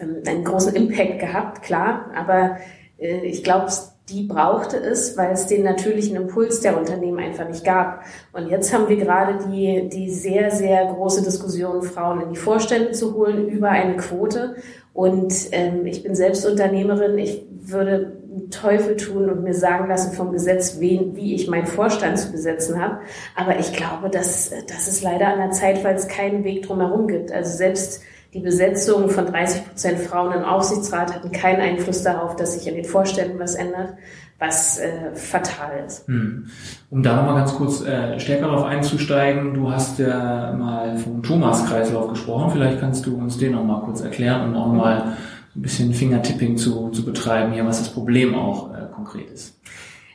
ähm, 0.00 0.16
einen 0.26 0.44
großen 0.44 0.74
Impact 0.74 1.18
gehabt, 1.18 1.62
klar, 1.62 2.10
aber 2.14 2.58
äh, 2.98 3.26
ich 3.26 3.42
glaube, 3.42 3.70
die 4.08 4.22
brauchte 4.22 4.78
es, 4.78 5.16
weil 5.18 5.32
es 5.32 5.46
den 5.46 5.64
natürlichen 5.64 6.16
Impuls 6.16 6.60
der 6.60 6.78
Unternehmen 6.78 7.18
einfach 7.18 7.46
nicht 7.46 7.64
gab. 7.64 8.04
Und 8.32 8.48
jetzt 8.48 8.72
haben 8.72 8.88
wir 8.88 8.96
gerade 8.96 9.38
die, 9.50 9.88
die 9.90 10.10
sehr, 10.10 10.50
sehr 10.50 10.86
große 10.86 11.22
Diskussion, 11.22 11.82
Frauen 11.82 12.22
in 12.22 12.30
die 12.30 12.36
Vorstände 12.36 12.92
zu 12.92 13.14
holen 13.14 13.48
über 13.48 13.68
eine 13.68 13.96
Quote. 13.96 14.56
Und 14.94 15.34
ähm, 15.52 15.84
ich 15.84 16.02
bin 16.02 16.14
selbst 16.14 16.46
Unternehmerin. 16.46 17.18
Ich 17.18 17.44
würde 17.50 18.17
Teufel 18.50 18.96
tun 18.96 19.28
und 19.28 19.42
mir 19.42 19.54
sagen 19.54 19.88
lassen 19.88 20.12
vom 20.12 20.32
Gesetz, 20.32 20.78
wen, 20.80 21.16
wie 21.16 21.34
ich 21.34 21.48
meinen 21.48 21.66
Vorstand 21.66 22.18
zu 22.18 22.32
besetzen 22.32 22.80
habe. 22.80 23.00
Aber 23.36 23.58
ich 23.58 23.72
glaube, 23.72 24.10
dass, 24.10 24.50
dass 24.68 24.88
es 24.88 25.02
leider 25.02 25.28
an 25.28 25.38
der 25.38 25.50
Zeit, 25.50 25.84
weil 25.84 25.96
es 25.96 26.08
keinen 26.08 26.44
Weg 26.44 26.66
drumherum 26.66 27.06
gibt. 27.06 27.32
Also 27.32 27.56
selbst 27.56 28.02
die 28.34 28.40
Besetzung 28.40 29.08
von 29.08 29.26
30 29.26 29.66
Prozent 29.66 29.98
Frauen 30.00 30.32
im 30.32 30.44
Aufsichtsrat 30.44 31.14
hatten 31.14 31.32
keinen 31.32 31.62
Einfluss 31.62 32.02
darauf, 32.02 32.36
dass 32.36 32.54
sich 32.54 32.68
in 32.68 32.74
den 32.74 32.84
Vorständen 32.84 33.38
was 33.38 33.54
ändert, 33.54 33.94
was 34.38 34.78
äh, 34.78 35.14
fatal 35.14 35.84
ist. 35.86 36.06
Hm. 36.08 36.46
Um 36.90 37.02
da 37.02 37.16
nochmal 37.16 37.36
ganz 37.36 37.54
kurz 37.54 37.82
äh, 37.84 38.20
stärker 38.20 38.46
darauf 38.46 38.64
einzusteigen, 38.64 39.54
du 39.54 39.70
hast 39.70 39.98
ja 39.98 40.52
mal 40.52 40.98
vom 40.98 41.22
Thomas-Kreislauf 41.22 42.10
gesprochen, 42.10 42.50
vielleicht 42.52 42.80
kannst 42.80 43.06
du 43.06 43.16
uns 43.16 43.38
den 43.38 43.52
nochmal 43.52 43.80
kurz 43.80 44.02
erklären 44.02 44.50
und 44.50 44.56
auch 44.56 44.72
mal 44.72 45.16
ein 45.58 45.62
bisschen 45.62 45.92
Fingertipping 45.92 46.56
zu, 46.56 46.90
zu 46.90 47.04
betreiben, 47.04 47.52
hier, 47.52 47.66
was 47.66 47.80
das 47.80 47.92
Problem 47.92 48.34
auch 48.34 48.72
äh, 48.72 48.86
konkret 48.94 49.28
ist. 49.30 49.58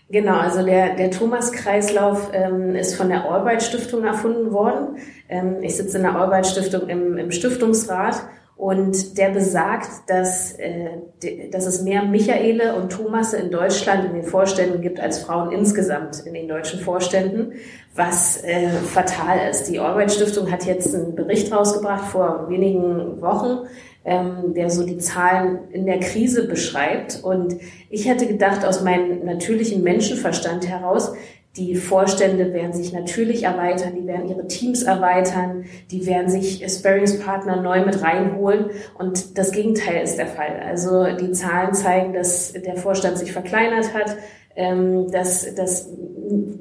Genau, 0.09 0.37
also 0.37 0.63
der, 0.63 0.95
der 0.95 1.11
Thomas-Kreislauf 1.11 2.31
ähm, 2.33 2.75
ist 2.75 2.95
von 2.95 3.09
der 3.09 3.29
Albright 3.29 3.61
Stiftung 3.61 4.05
erfunden 4.05 4.51
worden. 4.51 4.97
Ähm, 5.27 5.57
ich 5.61 5.75
sitze 5.75 5.97
in 5.97 6.03
der 6.03 6.15
Albright 6.15 6.47
Stiftung 6.47 6.87
im, 6.87 7.17
im 7.17 7.31
Stiftungsrat 7.31 8.23
Und 8.55 9.17
der 9.17 9.29
besagt, 9.29 9.89
dass, 10.07 10.53
äh, 10.53 11.49
dass 11.51 11.65
es 11.65 11.81
mehr 11.81 12.03
Michaele 12.03 12.75
und 12.75 12.91
Thomasse 12.91 13.37
in 13.37 13.49
Deutschland 13.49 14.05
in 14.05 14.13
den 14.13 14.23
Vorständen 14.23 14.81
gibt 14.81 14.99
als 14.99 15.19
Frauen 15.19 15.51
insgesamt 15.51 16.19
in 16.25 16.35
den 16.35 16.47
deutschen 16.47 16.79
Vorständen, 16.79 17.53
was 17.95 18.43
äh, 18.43 18.69
fatal 18.69 19.49
ist. 19.49 19.69
Die 19.69 19.79
Albright 19.79 20.11
Stiftung 20.11 20.51
hat 20.51 20.65
jetzt 20.65 20.93
einen 20.93 21.15
Bericht 21.15 21.51
rausgebracht 21.51 22.05
vor 22.05 22.47
wenigen 22.47 23.19
Wochen, 23.21 23.67
ähm, 24.05 24.53
der 24.53 24.69
so 24.69 24.85
die 24.85 24.97
Zahlen 24.97 25.59
in 25.71 25.85
der 25.85 25.99
Krise 25.99 26.47
beschreibt. 26.47 27.23
Und 27.23 27.55
ich 27.89 28.07
hätte 28.07 28.27
gedacht, 28.27 28.65
aus 28.65 28.81
meinem 28.81 29.25
natürlichen 29.25 29.83
Menschenverstand 29.83 30.67
heraus, 30.67 31.13
die 31.55 31.75
Vorstände 31.75 32.51
werden 32.51 32.73
sich 32.73 32.93
natürlich 32.93 33.43
erweitern, 33.43 33.93
die 33.95 34.07
werden 34.07 34.27
ihre 34.27 34.47
Teams 34.47 34.81
erweitern, 34.81 35.65
die 35.91 36.07
werden 36.07 36.27
sich 36.27 36.65
Sparringspartner 36.67 37.61
neu 37.61 37.85
mit 37.85 38.01
reinholen 38.01 38.71
und 38.97 39.37
das 39.37 39.51
Gegenteil 39.51 40.03
ist 40.03 40.17
der 40.17 40.25
Fall. 40.25 40.59
Also 40.67 41.05
die 41.15 41.31
Zahlen 41.31 41.75
zeigen, 41.75 42.13
dass 42.13 42.53
der 42.53 42.75
Vorstand 42.75 43.19
sich 43.19 43.31
verkleinert 43.31 43.93
hat, 43.93 44.17
ähm, 44.55 45.11
dass, 45.11 45.53
dass 45.53 45.91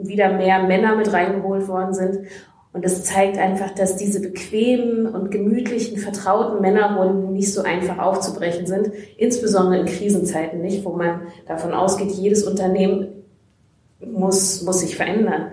wieder 0.02 0.34
mehr 0.34 0.62
Männer 0.64 0.94
mit 0.94 1.10
reingeholt 1.10 1.68
worden 1.68 1.94
sind 1.94 2.26
und 2.72 2.84
das 2.84 3.04
zeigt 3.04 3.36
einfach, 3.36 3.70
dass 3.70 3.96
diese 3.96 4.20
bequemen 4.20 5.06
und 5.06 5.30
gemütlichen, 5.30 5.98
vertrauten 5.98 6.62
Männerrunden 6.62 7.34
nicht 7.34 7.52
so 7.52 7.62
einfach 7.62 7.98
aufzubrechen 7.98 8.66
sind, 8.66 8.90
insbesondere 9.18 9.80
in 9.80 9.86
Krisenzeiten 9.86 10.62
nicht, 10.62 10.84
wo 10.84 10.96
man 10.96 11.22
davon 11.46 11.74
ausgeht, 11.74 12.12
jedes 12.12 12.44
Unternehmen 12.44 13.08
muss, 14.00 14.62
muss 14.62 14.80
sich 14.80 14.96
verändern. 14.96 15.52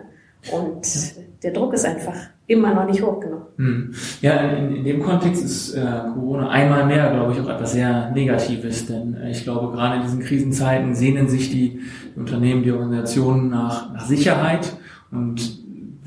Und 0.54 0.88
der 1.44 1.52
Druck 1.52 1.74
ist 1.74 1.86
einfach 1.86 2.16
immer 2.48 2.74
noch 2.74 2.86
nicht 2.86 3.04
hoch 3.04 3.20
genug. 3.20 3.48
Hm. 3.58 3.94
Ja, 4.22 4.40
in, 4.52 4.78
in, 4.78 4.84
dem 4.86 5.04
Kontext 5.04 5.44
ist 5.44 5.76
äh, 5.76 5.82
Corona 6.14 6.50
einmal 6.50 6.86
mehr, 6.86 7.12
glaube 7.12 7.34
ich, 7.34 7.40
auch 7.40 7.50
etwas 7.50 7.74
sehr 7.74 8.12
Negatives, 8.12 8.88
denn 8.88 9.16
äh, 9.16 9.32
ich 9.32 9.44
glaube, 9.44 9.72
gerade 9.76 9.98
in 9.98 10.02
diesen 10.04 10.22
Krisenzeiten 10.22 10.96
sehnen 10.96 11.28
sich 11.28 11.52
die 11.52 11.82
Unternehmen, 12.16 12.64
die 12.64 12.72
Organisationen 12.72 13.50
nach, 13.50 13.94
nach 13.94 14.06
Sicherheit 14.06 14.74
und 15.12 15.59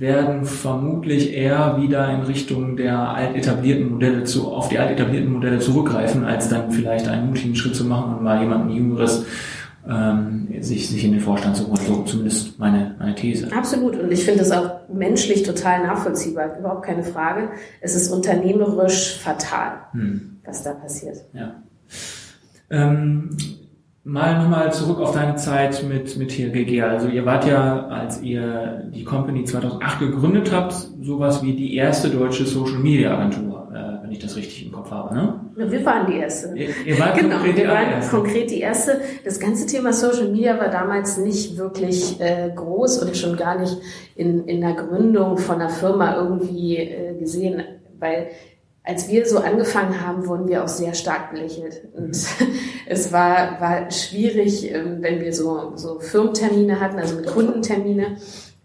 werden 0.02 0.44
vermutlich 0.44 1.32
eher 1.32 1.78
wieder 1.80 2.12
in 2.12 2.22
Richtung 2.22 2.76
der 2.76 2.98
alt 2.98 3.36
etablierten 3.36 3.88
Modelle 3.88 4.24
zu, 4.24 4.52
auf 4.52 4.68
die 4.68 4.80
alt 4.80 4.90
etablierten 4.90 5.32
Modelle 5.32 5.60
zurückgreifen, 5.60 6.24
als 6.24 6.48
dann 6.48 6.72
vielleicht 6.72 7.08
einen 7.08 7.28
mutigen 7.28 7.54
Schritt 7.54 7.76
zu 7.76 7.84
machen 7.84 8.16
und 8.16 8.24
mal 8.24 8.40
jemanden 8.42 8.70
Jüngeres 8.70 9.24
ähm, 9.88 10.48
sich, 10.60 10.88
sich 10.88 11.04
in 11.04 11.12
den 11.12 11.20
Vorstand 11.20 11.56
zu 11.56 11.68
holen. 11.68 11.80
So 11.86 12.02
zumindest 12.02 12.58
meine, 12.58 12.96
meine 12.98 13.14
These. 13.14 13.52
Absolut. 13.52 13.96
Und 13.96 14.10
ich 14.10 14.24
finde 14.24 14.42
es 14.42 14.50
auch 14.50 14.88
menschlich 14.92 15.44
total 15.44 15.86
nachvollziehbar. 15.86 16.58
Überhaupt 16.58 16.84
keine 16.84 17.04
Frage. 17.04 17.50
Es 17.80 17.94
ist 17.94 18.10
unternehmerisch 18.10 19.20
fatal, 19.20 19.84
hm. 19.92 20.40
was 20.44 20.64
da 20.64 20.72
passiert. 20.72 21.18
Ja. 21.32 21.62
Ähm, 22.70 23.30
Mal 24.04 24.42
nochmal 24.42 24.72
zurück 24.72 24.98
auf 24.98 25.12
deine 25.14 25.36
Zeit 25.36 25.84
mit, 25.88 26.16
mit 26.16 26.30
TLGG. 26.30 26.82
Also 26.82 27.06
ihr 27.06 27.24
wart 27.24 27.46
ja, 27.46 27.86
als 27.86 28.20
ihr 28.20 28.90
die 28.92 29.04
Company 29.04 29.44
2008 29.44 30.00
gegründet 30.00 30.50
habt, 30.52 30.74
sowas 31.00 31.40
wie 31.44 31.52
die 31.52 31.76
erste 31.76 32.10
deutsche 32.10 32.44
Social 32.44 32.78
Media 32.78 33.16
Agentur, 33.16 33.70
äh, 33.72 34.02
wenn 34.02 34.10
ich 34.10 34.18
das 34.18 34.34
richtig 34.34 34.66
im 34.66 34.72
Kopf 34.72 34.90
habe, 34.90 35.14
ne? 35.14 35.40
Wir 35.54 35.86
waren 35.86 36.10
die 36.10 36.16
erste. 36.16 36.52
Ihr, 36.56 36.70
ihr 36.84 36.98
wart 36.98 37.16
genau, 37.16 37.36
konkret 37.36 37.56
wir 37.56 37.68
waren 37.68 37.90
erste. 37.90 38.16
konkret 38.16 38.50
die 38.50 38.60
erste. 38.60 39.00
Das 39.24 39.38
ganze 39.38 39.66
Thema 39.66 39.92
Social 39.92 40.30
Media 40.32 40.58
war 40.58 40.68
damals 40.68 41.18
nicht 41.18 41.56
wirklich 41.56 42.20
äh, 42.20 42.50
groß 42.52 43.04
und 43.04 43.16
schon 43.16 43.36
gar 43.36 43.60
nicht 43.60 43.76
in, 44.16 44.48
in 44.48 44.62
der 44.62 44.72
Gründung 44.74 45.38
von 45.38 45.60
einer 45.60 45.70
Firma 45.70 46.16
irgendwie 46.16 46.76
äh, 46.78 47.16
gesehen, 47.20 47.62
weil 48.00 48.30
als 48.84 49.08
wir 49.08 49.26
so 49.26 49.38
angefangen 49.38 50.04
haben, 50.04 50.26
wurden 50.26 50.48
wir 50.48 50.64
auch 50.64 50.68
sehr 50.68 50.94
stark 50.94 51.30
belächelt. 51.30 51.82
Und 51.94 52.16
es 52.86 53.12
war, 53.12 53.60
war 53.60 53.90
schwierig, 53.90 54.72
ähm, 54.72 54.98
wenn 55.00 55.20
wir 55.20 55.32
so, 55.32 55.72
so 55.76 56.00
Firmentermine 56.00 56.80
hatten, 56.80 56.98
also 56.98 57.16
mit 57.16 57.26
Kundentermine, 57.26 58.16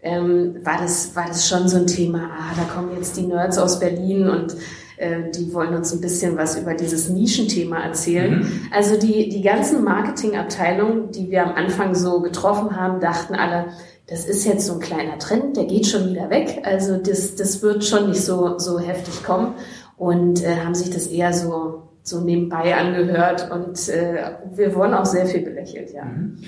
ähm, 0.02 0.56
war, 0.64 0.78
das, 0.80 1.14
war 1.14 1.26
das 1.26 1.48
schon 1.48 1.68
so 1.68 1.76
ein 1.76 1.86
Thema, 1.86 2.30
ah, 2.32 2.54
da 2.56 2.62
kommen 2.72 2.90
jetzt 2.96 3.16
die 3.16 3.26
Nerds 3.26 3.58
aus 3.58 3.80
Berlin 3.80 4.28
und 4.28 4.54
äh, 4.96 5.30
die 5.30 5.52
wollen 5.52 5.74
uns 5.74 5.92
ein 5.92 6.00
bisschen 6.00 6.36
was 6.36 6.58
über 6.58 6.74
dieses 6.74 7.08
Nischenthema 7.08 7.78
erzählen. 7.78 8.40
Mhm. 8.40 8.60
Also 8.72 8.98
die, 8.98 9.28
die 9.28 9.42
ganzen 9.42 9.84
Marketingabteilungen, 9.84 11.12
die 11.12 11.30
wir 11.30 11.44
am 11.44 11.54
Anfang 11.54 11.94
so 11.94 12.20
getroffen 12.20 12.76
haben, 12.76 13.00
dachten 13.00 13.34
alle, 13.34 13.66
das 14.08 14.24
ist 14.24 14.44
jetzt 14.46 14.66
so 14.66 14.74
ein 14.74 14.80
kleiner 14.80 15.18
Trend, 15.18 15.56
der 15.56 15.66
geht 15.66 15.86
schon 15.86 16.10
wieder 16.10 16.30
weg. 16.30 16.62
Also 16.64 16.96
das, 16.96 17.36
das 17.36 17.62
wird 17.62 17.84
schon 17.84 18.08
nicht 18.08 18.22
so, 18.22 18.58
so 18.58 18.78
heftig 18.78 19.22
kommen 19.22 19.54
und 19.98 20.42
äh, 20.44 20.56
haben 20.64 20.74
sich 20.74 20.90
das 20.90 21.08
eher 21.08 21.32
so, 21.32 21.82
so 22.02 22.20
nebenbei 22.20 22.74
angehört 22.76 23.50
und 23.50 23.88
äh, 23.88 24.32
wir 24.54 24.74
wurden 24.74 24.94
auch 24.94 25.04
sehr 25.04 25.26
viel 25.26 25.42
belächelt, 25.42 25.92
ja. 25.92 26.04
Mhm. 26.04 26.38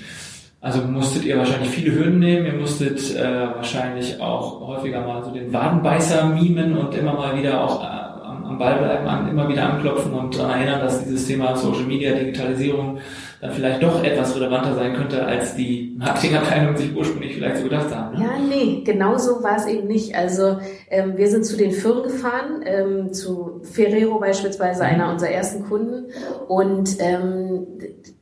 Also 0.63 0.83
musstet 0.83 1.25
ihr 1.25 1.39
wahrscheinlich 1.39 1.71
viele 1.71 1.95
Hürden 1.95 2.19
nehmen, 2.19 2.45
ihr 2.45 2.53
musstet 2.53 3.15
äh, 3.15 3.47
wahrscheinlich 3.55 4.21
auch 4.21 4.67
häufiger 4.67 5.01
mal 5.01 5.23
so 5.23 5.31
den 5.31 5.51
Wadenbeißer 5.51 6.27
mimen 6.27 6.77
und 6.77 6.93
immer 6.95 7.13
mal 7.13 7.35
wieder 7.35 7.63
auch 7.63 7.83
äh, 7.83 7.87
am, 7.87 8.45
am 8.45 8.57
Ball 8.59 8.77
bleiben, 8.77 9.07
an, 9.07 9.27
immer 9.27 9.49
wieder 9.49 9.73
anklopfen 9.73 10.13
und 10.13 10.37
daran 10.37 10.59
erinnern, 10.59 10.81
dass 10.81 11.03
dieses 11.03 11.25
Thema 11.25 11.55
Social 11.55 11.85
Media, 11.85 12.13
Digitalisierung 12.13 12.99
dann 13.41 13.51
vielleicht 13.53 13.81
doch 13.81 14.03
etwas 14.03 14.35
relevanter 14.35 14.75
sein 14.75 14.93
könnte, 14.93 15.25
als 15.25 15.55
die 15.55 15.95
Marketingabteilung 15.97 16.77
sich 16.77 16.95
ursprünglich 16.95 17.33
vielleicht 17.33 17.57
so 17.57 17.63
gedacht 17.63 17.93
haben. 17.93 18.17
Ne? 18.19 18.23
Ja, 18.23 18.37
nee, 18.37 18.83
genau 18.85 19.17
so 19.17 19.41
war 19.41 19.57
es 19.57 19.65
eben 19.65 19.87
nicht. 19.87 20.15
Also 20.15 20.59
ähm, 20.91 21.17
wir 21.17 21.27
sind 21.27 21.43
zu 21.43 21.57
den 21.57 21.71
Firmen 21.71 22.03
gefahren, 22.03 22.61
ähm, 22.63 23.13
zu 23.13 23.61
Ferrero 23.63 24.19
beispielsweise, 24.19 24.83
einer 24.83 25.07
mhm. 25.07 25.13
unserer 25.13 25.31
ersten 25.31 25.63
Kunden. 25.67 26.11
Und 26.47 26.97
ähm, 26.99 27.65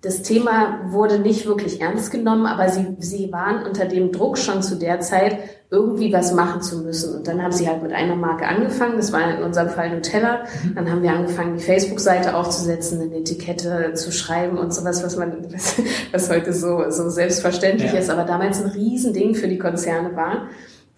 das 0.01 0.21
Thema 0.21 0.79
wurde 0.85 1.19
nicht 1.19 1.45
wirklich 1.45 1.81
ernst 1.81 2.11
genommen, 2.11 2.45
aber 2.45 2.69
sie, 2.69 2.95
sie 2.99 3.33
waren 3.33 3.65
unter 3.65 3.85
dem 3.85 4.13
Druck 4.13 4.37
schon 4.37 4.61
zu 4.61 4.77
der 4.77 5.01
Zeit, 5.01 5.37
irgendwie 5.71 6.11
was 6.11 6.33
machen 6.33 6.61
zu 6.61 6.79
müssen. 6.79 7.15
Und 7.15 7.27
dann 7.27 7.43
haben 7.43 7.51
sie 7.51 7.67
halt 7.67 7.83
mit 7.83 7.93
einer 7.93 8.15
Marke 8.15 8.47
angefangen, 8.47 8.97
das 8.97 9.13
war 9.13 9.37
in 9.37 9.43
unserem 9.43 9.69
Fall 9.69 9.91
Nutella. 9.91 10.45
Mhm. 10.63 10.75
Dann 10.75 10.91
haben 10.91 11.03
wir 11.03 11.11
angefangen, 11.11 11.57
die 11.57 11.63
Facebook-Seite 11.63 12.35
aufzusetzen, 12.35 12.99
eine 13.01 13.17
Etikette 13.17 13.93
zu 13.93 14.11
schreiben 14.11 14.57
und 14.57 14.73
sowas, 14.73 15.03
was 15.03 15.15
man, 15.15 15.45
was, 15.53 15.81
was 16.11 16.29
heute 16.29 16.53
so, 16.53 16.89
so 16.89 17.09
selbstverständlich 17.09 17.93
ja. 17.93 17.99
ist, 17.99 18.09
aber 18.09 18.23
damals 18.23 18.63
ein 18.63 18.71
Riesending 18.71 19.35
für 19.35 19.47
die 19.47 19.59
Konzerne 19.59 20.15
war. 20.15 20.47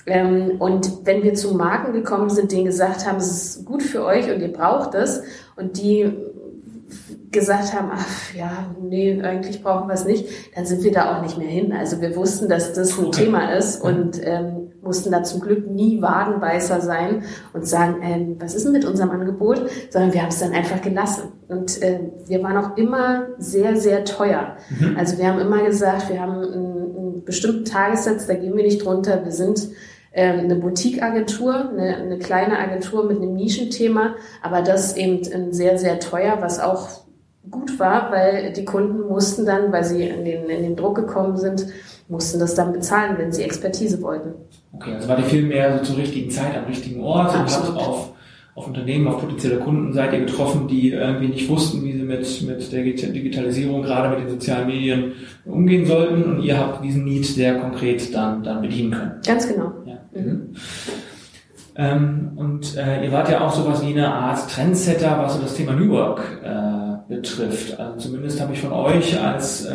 Ähm, 0.05 0.53
und 0.59 1.05
wenn 1.05 1.21
wir 1.21 1.33
zu 1.33 1.53
Marken 1.53 1.91
gekommen 1.91 2.29
sind, 2.29 2.51
denen 2.51 2.65
gesagt 2.65 3.05
haben, 3.05 3.17
es 3.17 3.29
ist 3.29 3.65
gut 3.65 3.83
für 3.83 4.05
euch 4.05 4.31
und 4.31 4.41
ihr 4.41 4.51
braucht 4.51 4.95
es, 4.95 5.21
und 5.57 5.77
die 5.77 6.11
gesagt 7.31 7.73
haben, 7.73 7.89
ach 7.93 8.33
ja, 8.35 8.75
nee, 8.81 9.21
eigentlich 9.21 9.63
brauchen 9.63 9.87
wir 9.87 9.93
es 9.93 10.05
nicht, 10.05 10.25
dann 10.55 10.65
sind 10.65 10.83
wir 10.83 10.91
da 10.91 11.15
auch 11.15 11.21
nicht 11.21 11.37
mehr 11.37 11.47
hin. 11.47 11.71
Also 11.71 12.01
wir 12.01 12.15
wussten, 12.15 12.49
dass 12.49 12.73
das 12.73 12.97
ein 12.99 13.11
Thema 13.11 13.53
ist 13.53 13.81
und 13.81 14.19
ähm, 14.23 14.60
mussten 14.91 15.09
da 15.09 15.23
zum 15.23 15.39
Glück 15.39 15.71
nie 15.71 16.01
Wadenbeißer 16.01 16.81
sein 16.81 17.23
und 17.53 17.65
sagen, 17.65 18.01
ähm, 18.03 18.35
was 18.39 18.53
ist 18.55 18.65
denn 18.65 18.73
mit 18.73 18.83
unserem 18.83 19.11
Angebot, 19.11 19.69
sondern 19.89 20.13
wir 20.13 20.21
haben 20.21 20.27
es 20.27 20.39
dann 20.39 20.51
einfach 20.51 20.81
gelassen. 20.81 21.31
Und 21.47 21.81
äh, 21.81 22.01
wir 22.25 22.43
waren 22.43 22.57
auch 22.57 22.75
immer 22.75 23.27
sehr, 23.37 23.77
sehr 23.77 24.03
teuer. 24.03 24.57
Mhm. 24.69 24.97
Also 24.97 25.17
wir 25.17 25.27
haben 25.27 25.39
immer 25.39 25.63
gesagt, 25.63 26.09
wir 26.09 26.19
haben 26.19 26.33
einen, 26.33 26.97
einen 26.97 27.23
bestimmten 27.23 27.63
Tagessatz, 27.63 28.27
da 28.27 28.33
gehen 28.33 28.57
wir 28.57 28.65
nicht 28.65 28.83
drunter. 28.83 29.23
Wir 29.23 29.31
sind 29.31 29.69
ähm, 30.11 30.39
eine 30.39 30.55
Boutique-Agentur, 30.55 31.69
eine, 31.69 31.95
eine 31.95 32.19
kleine 32.19 32.59
Agentur 32.59 33.05
mit 33.05 33.15
einem 33.21 33.33
Nischenthema, 33.33 34.15
aber 34.41 34.61
das 34.61 34.97
eben 34.97 35.53
sehr, 35.53 35.77
sehr 35.77 36.01
teuer, 36.01 36.39
was 36.41 36.59
auch 36.59 36.89
gut 37.49 37.79
war, 37.79 38.11
weil 38.11 38.53
die 38.53 38.65
Kunden 38.65 39.07
mussten 39.07 39.45
dann, 39.45 39.71
weil 39.71 39.83
sie 39.83 40.03
in 40.03 40.25
den, 40.25 40.45
in 40.45 40.63
den 40.63 40.75
Druck 40.75 40.95
gekommen 40.95 41.37
sind, 41.37 41.65
mussten 42.07 42.39
das 42.39 42.55
dann 42.55 42.73
bezahlen, 42.73 43.17
wenn 43.17 43.31
sie 43.31 43.43
Expertise 43.43 44.01
wollten. 44.01 44.33
Okay, 44.73 44.93
also 44.93 45.07
war 45.07 45.15
die 45.17 45.23
viel 45.23 45.43
mehr 45.43 45.77
so 45.77 45.83
zur 45.83 45.97
richtigen 45.97 46.29
Zeit 46.29 46.55
am 46.55 46.65
richtigen 46.65 47.01
Ort 47.01 47.35
Absolut. 47.35 47.69
und 47.69 47.75
hat 47.75 47.87
auf, 47.87 48.13
auf 48.55 48.67
Unternehmen, 48.67 49.07
auf 49.07 49.19
potenzielle 49.21 49.57
Kunden 49.57 49.93
seid 49.93 50.13
ihr 50.13 50.19
getroffen, 50.19 50.67
die 50.67 50.91
irgendwie 50.91 51.29
nicht 51.29 51.49
wussten, 51.49 51.83
wie 51.83 51.93
sie 51.93 52.03
mit, 52.03 52.41
mit 52.43 52.71
der 52.71 52.83
Digitalisierung, 52.83 53.81
gerade 53.81 54.09
mit 54.09 54.19
den 54.19 54.29
sozialen 54.29 54.67
Medien 54.67 55.13
umgehen 55.45 55.85
sollten 55.85 56.23
und 56.23 56.43
ihr 56.43 56.57
habt 56.57 56.83
diesen 56.83 57.05
Need 57.05 57.25
sehr 57.25 57.55
konkret 57.59 58.13
dann, 58.13 58.43
dann 58.43 58.61
bedienen 58.61 58.91
können. 58.91 59.11
Ganz 59.25 59.47
genau. 59.47 59.71
Ja. 59.85 59.97
Mhm. 60.13 60.55
Ähm, 61.75 62.31
und 62.35 62.75
äh, 62.75 63.05
ihr 63.05 63.11
wart 63.11 63.29
ja 63.29 63.41
auch 63.41 63.53
sowas 63.53 63.81
wie 63.81 63.91
eine 63.91 64.13
Art 64.13 64.49
Trendsetter, 64.49 65.17
was 65.17 65.35
so 65.35 65.41
das 65.41 65.55
Thema 65.55 65.71
New 65.71 65.89
Work 65.89 66.41
äh, 66.43 66.90
betrifft. 67.07 67.79
Also 67.79 68.09
zumindest 68.09 68.41
habe 68.41 68.53
ich 68.53 68.61
von 68.61 68.71
euch 68.71 69.19
als 69.21 69.65
äh, 69.65 69.71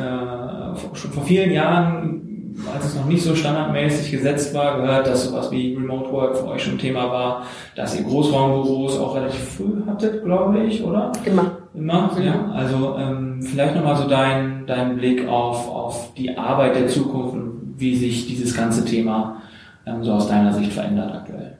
schon 0.94 1.10
vor 1.12 1.24
vielen 1.24 1.52
Jahren, 1.52 2.54
als 2.74 2.86
es 2.86 2.94
noch 2.94 3.06
nicht 3.06 3.22
so 3.22 3.34
standardmäßig 3.34 4.10
gesetzt 4.10 4.54
war, 4.54 4.80
gehört, 4.80 5.06
dass 5.06 5.24
sowas 5.24 5.50
wie 5.50 5.74
Remote 5.74 6.10
Work 6.12 6.36
für 6.38 6.48
euch 6.48 6.62
schon 6.62 6.78
Thema 6.78 7.10
war, 7.10 7.42
dass 7.74 7.98
ihr 7.98 8.04
Großraumbüros 8.04 8.98
auch 8.98 9.14
relativ 9.14 9.40
früh 9.40 9.82
hattet, 9.86 10.24
glaube 10.24 10.64
ich, 10.64 10.82
oder? 10.82 11.12
Immer. 11.24 11.58
Immer, 11.74 12.10
mhm. 12.16 12.22
ja. 12.22 12.50
Also 12.52 12.96
ähm, 12.98 13.42
vielleicht 13.42 13.74
nochmal 13.76 13.96
so 13.96 14.08
dein, 14.08 14.66
dein 14.66 14.96
Blick 14.96 15.28
auf, 15.28 15.68
auf 15.68 16.14
die 16.14 16.36
Arbeit 16.36 16.76
der 16.76 16.88
Zukunft 16.88 17.34
und 17.34 17.74
wie 17.76 17.94
sich 17.94 18.26
dieses 18.26 18.56
ganze 18.56 18.84
Thema 18.84 19.42
ähm, 19.86 20.02
so 20.02 20.12
aus 20.12 20.28
deiner 20.28 20.52
Sicht 20.54 20.72
verändert 20.72 21.12
aktuell. 21.14 21.58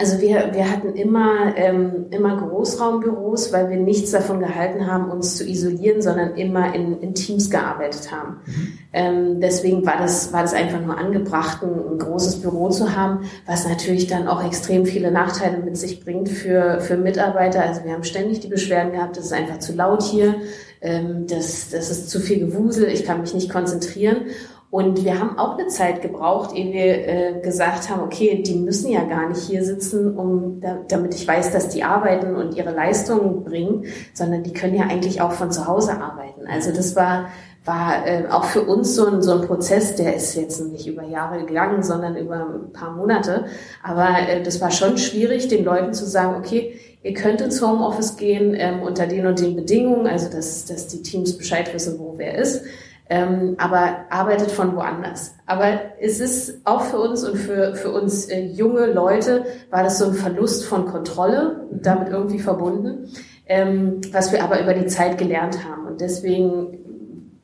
Also 0.00 0.20
wir, 0.20 0.50
wir 0.52 0.70
hatten 0.70 0.94
immer, 0.94 1.56
ähm, 1.56 2.06
immer 2.10 2.36
Großraumbüros, 2.36 3.52
weil 3.52 3.68
wir 3.68 3.78
nichts 3.78 4.12
davon 4.12 4.38
gehalten 4.38 4.86
haben, 4.86 5.10
uns 5.10 5.36
zu 5.36 5.44
isolieren, 5.44 6.00
sondern 6.02 6.36
immer 6.36 6.72
in, 6.72 7.00
in 7.00 7.16
Teams 7.16 7.50
gearbeitet 7.50 8.12
haben. 8.12 8.36
Mhm. 8.46 8.78
Ähm, 8.92 9.40
deswegen 9.40 9.84
war 9.84 9.98
das, 9.98 10.32
war 10.32 10.42
das 10.42 10.54
einfach 10.54 10.80
nur 10.80 10.96
angebracht, 10.96 11.64
ein, 11.64 11.94
ein, 11.94 11.98
großes 11.98 12.40
Büro 12.42 12.68
zu 12.68 12.96
haben, 12.96 13.28
was 13.44 13.68
natürlich 13.68 14.06
dann 14.06 14.28
auch 14.28 14.46
extrem 14.46 14.86
viele 14.86 15.10
Nachteile 15.10 15.58
mit 15.58 15.76
sich 15.76 16.04
bringt 16.04 16.28
für, 16.28 16.80
für 16.80 16.96
Mitarbeiter. 16.96 17.62
Also 17.62 17.82
wir 17.82 17.92
haben 17.92 18.04
ständig 18.04 18.38
die 18.38 18.48
Beschwerden 18.48 18.92
gehabt, 18.92 19.16
es 19.16 19.26
ist 19.26 19.32
einfach 19.32 19.58
zu 19.58 19.72
laut 19.72 20.04
hier, 20.04 20.36
ähm, 20.80 21.26
das, 21.26 21.70
das 21.70 21.90
ist 21.90 22.08
zu 22.08 22.20
viel 22.20 22.38
Gewusel, 22.38 22.86
ich 22.86 23.04
kann 23.04 23.20
mich 23.20 23.34
nicht 23.34 23.50
konzentrieren. 23.50 24.26
Und 24.70 25.02
wir 25.02 25.18
haben 25.18 25.38
auch 25.38 25.56
eine 25.56 25.68
Zeit 25.68 26.02
gebraucht, 26.02 26.54
ehe 26.54 26.72
wir 26.72 27.08
äh, 27.08 27.40
gesagt 27.40 27.88
haben, 27.88 28.02
okay, 28.02 28.42
die 28.42 28.54
müssen 28.54 28.90
ja 28.90 29.04
gar 29.04 29.28
nicht 29.28 29.40
hier 29.40 29.64
sitzen, 29.64 30.16
um 30.16 30.60
da, 30.60 30.78
damit 30.88 31.14
ich 31.14 31.26
weiß, 31.26 31.52
dass 31.52 31.70
die 31.70 31.84
arbeiten 31.84 32.36
und 32.36 32.54
ihre 32.54 32.72
Leistungen 32.72 33.44
bringen, 33.44 33.86
sondern 34.12 34.42
die 34.42 34.52
können 34.52 34.74
ja 34.74 34.84
eigentlich 34.84 35.22
auch 35.22 35.32
von 35.32 35.50
zu 35.50 35.66
Hause 35.66 35.92
arbeiten. 36.00 36.46
Also 36.46 36.70
das 36.70 36.94
war 36.96 37.28
war 37.64 38.06
äh, 38.06 38.24
auch 38.30 38.44
für 38.44 38.62
uns 38.62 38.94
so 38.94 39.06
ein, 39.06 39.20
so 39.20 39.32
ein 39.32 39.42
Prozess, 39.42 39.94
der 39.94 40.16
ist 40.16 40.34
jetzt 40.34 40.58
nicht 40.60 40.86
über 40.86 41.02
Jahre 41.02 41.44
gegangen, 41.44 41.82
sondern 41.82 42.16
über 42.16 42.36
ein 42.36 42.72
paar 42.72 42.92
Monate. 42.92 43.44
Aber 43.82 44.08
äh, 44.26 44.42
das 44.42 44.60
war 44.62 44.70
schon 44.70 44.96
schwierig, 44.96 45.48
den 45.48 45.64
Leuten 45.64 45.92
zu 45.92 46.06
sagen, 46.06 46.36
okay, 46.38 46.78
ihr 47.02 47.12
könnt 47.12 47.42
ins 47.42 47.60
Homeoffice 47.60 48.16
gehen 48.16 48.54
ähm, 48.56 48.80
unter 48.80 49.06
den 49.06 49.26
und 49.26 49.38
den 49.38 49.54
Bedingungen, 49.54 50.06
also 50.06 50.30
dass, 50.30 50.64
dass 50.64 50.86
die 50.86 51.02
Teams 51.02 51.36
Bescheid 51.36 51.72
wissen, 51.74 51.98
wo 51.98 52.14
wer 52.16 52.38
ist 52.38 52.62
ähm, 53.10 53.54
aber 53.58 54.04
arbeitet 54.10 54.50
von 54.50 54.76
woanders. 54.76 55.34
Aber 55.46 55.80
es 56.00 56.20
ist 56.20 56.60
auch 56.64 56.82
für 56.82 56.98
uns 56.98 57.24
und 57.24 57.36
für, 57.36 57.74
für 57.74 57.90
uns 57.90 58.26
äh, 58.26 58.44
junge 58.44 58.86
Leute 58.86 59.46
war 59.70 59.82
das 59.82 59.98
so 59.98 60.06
ein 60.06 60.14
Verlust 60.14 60.66
von 60.66 60.86
Kontrolle, 60.86 61.66
damit 61.72 62.08
irgendwie 62.08 62.38
verbunden, 62.38 63.08
ähm, 63.46 64.00
was 64.12 64.32
wir 64.32 64.44
aber 64.44 64.60
über 64.60 64.74
die 64.74 64.86
Zeit 64.86 65.16
gelernt 65.16 65.64
haben. 65.64 65.86
Und 65.86 66.00
deswegen 66.00 66.78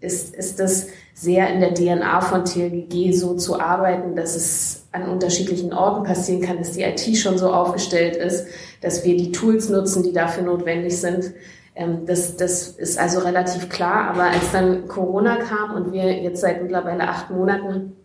ist, 0.00 0.34
ist 0.34 0.60
das 0.60 0.88
sehr 1.14 1.48
in 1.48 1.60
der 1.60 1.72
DNA 1.72 2.20
von 2.20 2.44
TLGG 2.44 3.12
so 3.12 3.34
zu 3.34 3.58
arbeiten, 3.58 4.16
dass 4.16 4.36
es 4.36 4.86
an 4.92 5.08
unterschiedlichen 5.08 5.72
Orten 5.72 6.04
passieren 6.04 6.42
kann, 6.42 6.58
dass 6.58 6.72
die 6.72 6.82
IT 6.82 7.16
schon 7.16 7.38
so 7.38 7.50
aufgestellt 7.52 8.16
ist, 8.16 8.46
dass 8.80 9.04
wir 9.04 9.16
die 9.16 9.32
Tools 9.32 9.70
nutzen, 9.70 10.02
die 10.02 10.12
dafür 10.12 10.42
notwendig 10.42 11.00
sind. 11.00 11.32
Ähm, 11.74 12.06
das, 12.06 12.36
das 12.36 12.68
ist 12.68 12.98
also 12.98 13.20
relativ 13.20 13.68
klar. 13.68 14.10
Aber 14.10 14.24
als 14.24 14.52
dann 14.52 14.88
Corona 14.88 15.36
kam 15.36 15.74
und 15.74 15.92
wir 15.92 16.22
jetzt 16.22 16.40
seit 16.40 16.62
mittlerweile 16.62 17.08
acht 17.08 17.30
Monaten 17.30 17.96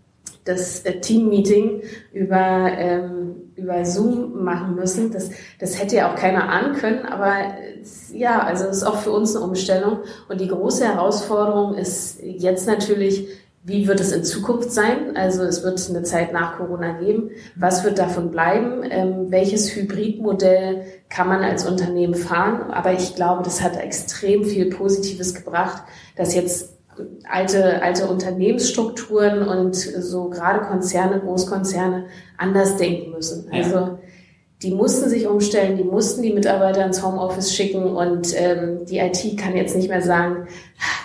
das 0.45 0.81
äh, 0.81 0.99
Team-Meeting 0.99 1.83
über, 2.11 2.71
ähm, 2.77 3.51
über 3.55 3.85
Zoom 3.85 4.43
machen 4.43 4.75
müssen. 4.75 5.11
Das, 5.11 5.29
das 5.59 5.81
hätte 5.81 5.97
ja 5.97 6.11
auch 6.11 6.15
keiner 6.15 6.49
ahnen 6.49 6.75
können, 6.75 7.05
aber 7.05 7.33
ja, 8.11 8.39
also 8.39 8.65
es 8.65 8.77
ist 8.77 8.83
auch 8.83 8.97
für 8.97 9.11
uns 9.11 9.35
eine 9.35 9.45
Umstellung. 9.45 9.99
Und 10.27 10.41
die 10.41 10.47
große 10.47 10.85
Herausforderung 10.85 11.75
ist 11.75 12.19
jetzt 12.21 12.67
natürlich, 12.67 13.27
wie 13.63 13.87
wird 13.87 13.99
es 13.99 14.11
in 14.11 14.23
Zukunft 14.23 14.71
sein? 14.71 15.15
Also 15.15 15.43
es 15.43 15.63
wird 15.63 15.89
eine 15.89 16.03
Zeit 16.03 16.31
nach 16.31 16.57
Corona 16.57 16.93
geben. 16.93 17.31
Was 17.55 17.83
wird 17.83 17.99
davon 17.99 18.31
bleiben? 18.31 18.83
Ähm, 18.89 19.27
welches 19.29 19.75
Hybridmodell 19.75 20.85
kann 21.09 21.27
man 21.27 21.43
als 21.43 21.67
Unternehmen 21.67 22.15
fahren? 22.15 22.71
Aber 22.71 22.93
ich 22.93 23.15
glaube, 23.15 23.43
das 23.43 23.61
hat 23.61 23.77
extrem 23.77 24.45
viel 24.45 24.69
Positives 24.69 25.35
gebracht, 25.35 25.83
dass 26.15 26.33
jetzt 26.33 26.79
alte, 27.29 27.81
alte 27.81 28.07
Unternehmensstrukturen 28.07 29.47
und 29.47 29.75
so 29.75 30.29
gerade 30.29 30.61
Konzerne, 30.61 31.19
Großkonzerne 31.19 32.05
anders 32.37 32.77
denken 32.77 33.11
müssen. 33.11 33.49
Also 33.51 33.75
ja. 33.75 33.99
Die 34.61 34.71
mussten 34.71 35.09
sich 35.09 35.25
umstellen, 35.25 35.77
die 35.77 35.83
mussten 35.83 36.21
die 36.21 36.33
Mitarbeiter 36.33 36.85
ins 36.85 37.03
Homeoffice 37.03 37.55
schicken 37.55 37.83
und 37.83 38.33
ähm, 38.35 38.85
die 38.85 38.97
IT 38.97 39.37
kann 39.37 39.55
jetzt 39.55 39.75
nicht 39.75 39.89
mehr 39.89 40.01
sagen, 40.01 40.47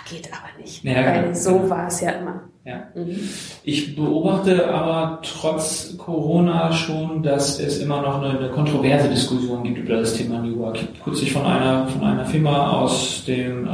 geht 0.09 0.29
aber 0.31 0.61
nicht. 0.61 0.83
Ja, 0.83 1.05
weil 1.05 1.23
genau. 1.23 1.33
so 1.33 1.69
war 1.69 1.87
es 1.87 2.01
ja 2.01 2.11
immer. 2.11 2.41
Ja. 2.65 2.83
Mhm. 2.95 3.17
Ich 3.63 3.95
beobachte 3.95 4.67
aber 4.67 5.21
trotz 5.21 5.95
Corona 5.97 6.73
schon, 6.73 7.21
dass 7.21 7.59
es 7.59 7.77
immer 7.77 8.01
noch 8.01 8.21
eine, 8.21 8.39
eine 8.39 8.49
kontroverse 8.49 9.07
Diskussion 9.07 9.63
gibt 9.63 9.77
über 9.77 9.97
das 9.97 10.15
Thema 10.15 10.39
New 10.39 10.57
Work. 10.57 10.77
Ich 10.77 10.81
habe 10.81 10.93
kürzlich 11.03 11.31
von 11.31 11.45
einer, 11.45 11.87
von 11.87 12.03
einer 12.03 12.25
Firma 12.25 12.71
aus 12.71 13.23
dem 13.25 13.67
äh, 13.67 13.69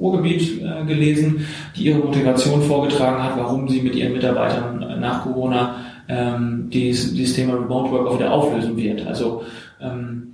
Ruhrgebiet 0.00 0.62
äh, 0.62 0.84
gelesen, 0.86 1.46
die 1.76 1.84
ihre 1.84 1.98
Motivation 1.98 2.62
vorgetragen 2.62 3.22
hat, 3.22 3.36
warum 3.36 3.68
sie 3.68 3.82
mit 3.82 3.94
ihren 3.94 4.14
Mitarbeitern 4.14 4.98
nach 5.00 5.24
Corona 5.24 5.76
ähm, 6.08 6.68
dieses, 6.72 7.14
dieses 7.14 7.36
Thema 7.36 7.54
Remote 7.54 7.90
Work 7.90 8.06
auch 8.08 8.18
wieder 8.18 8.32
auflösen 8.32 8.76
wird. 8.76 9.06
Also 9.06 9.42
ähm, 9.80 10.28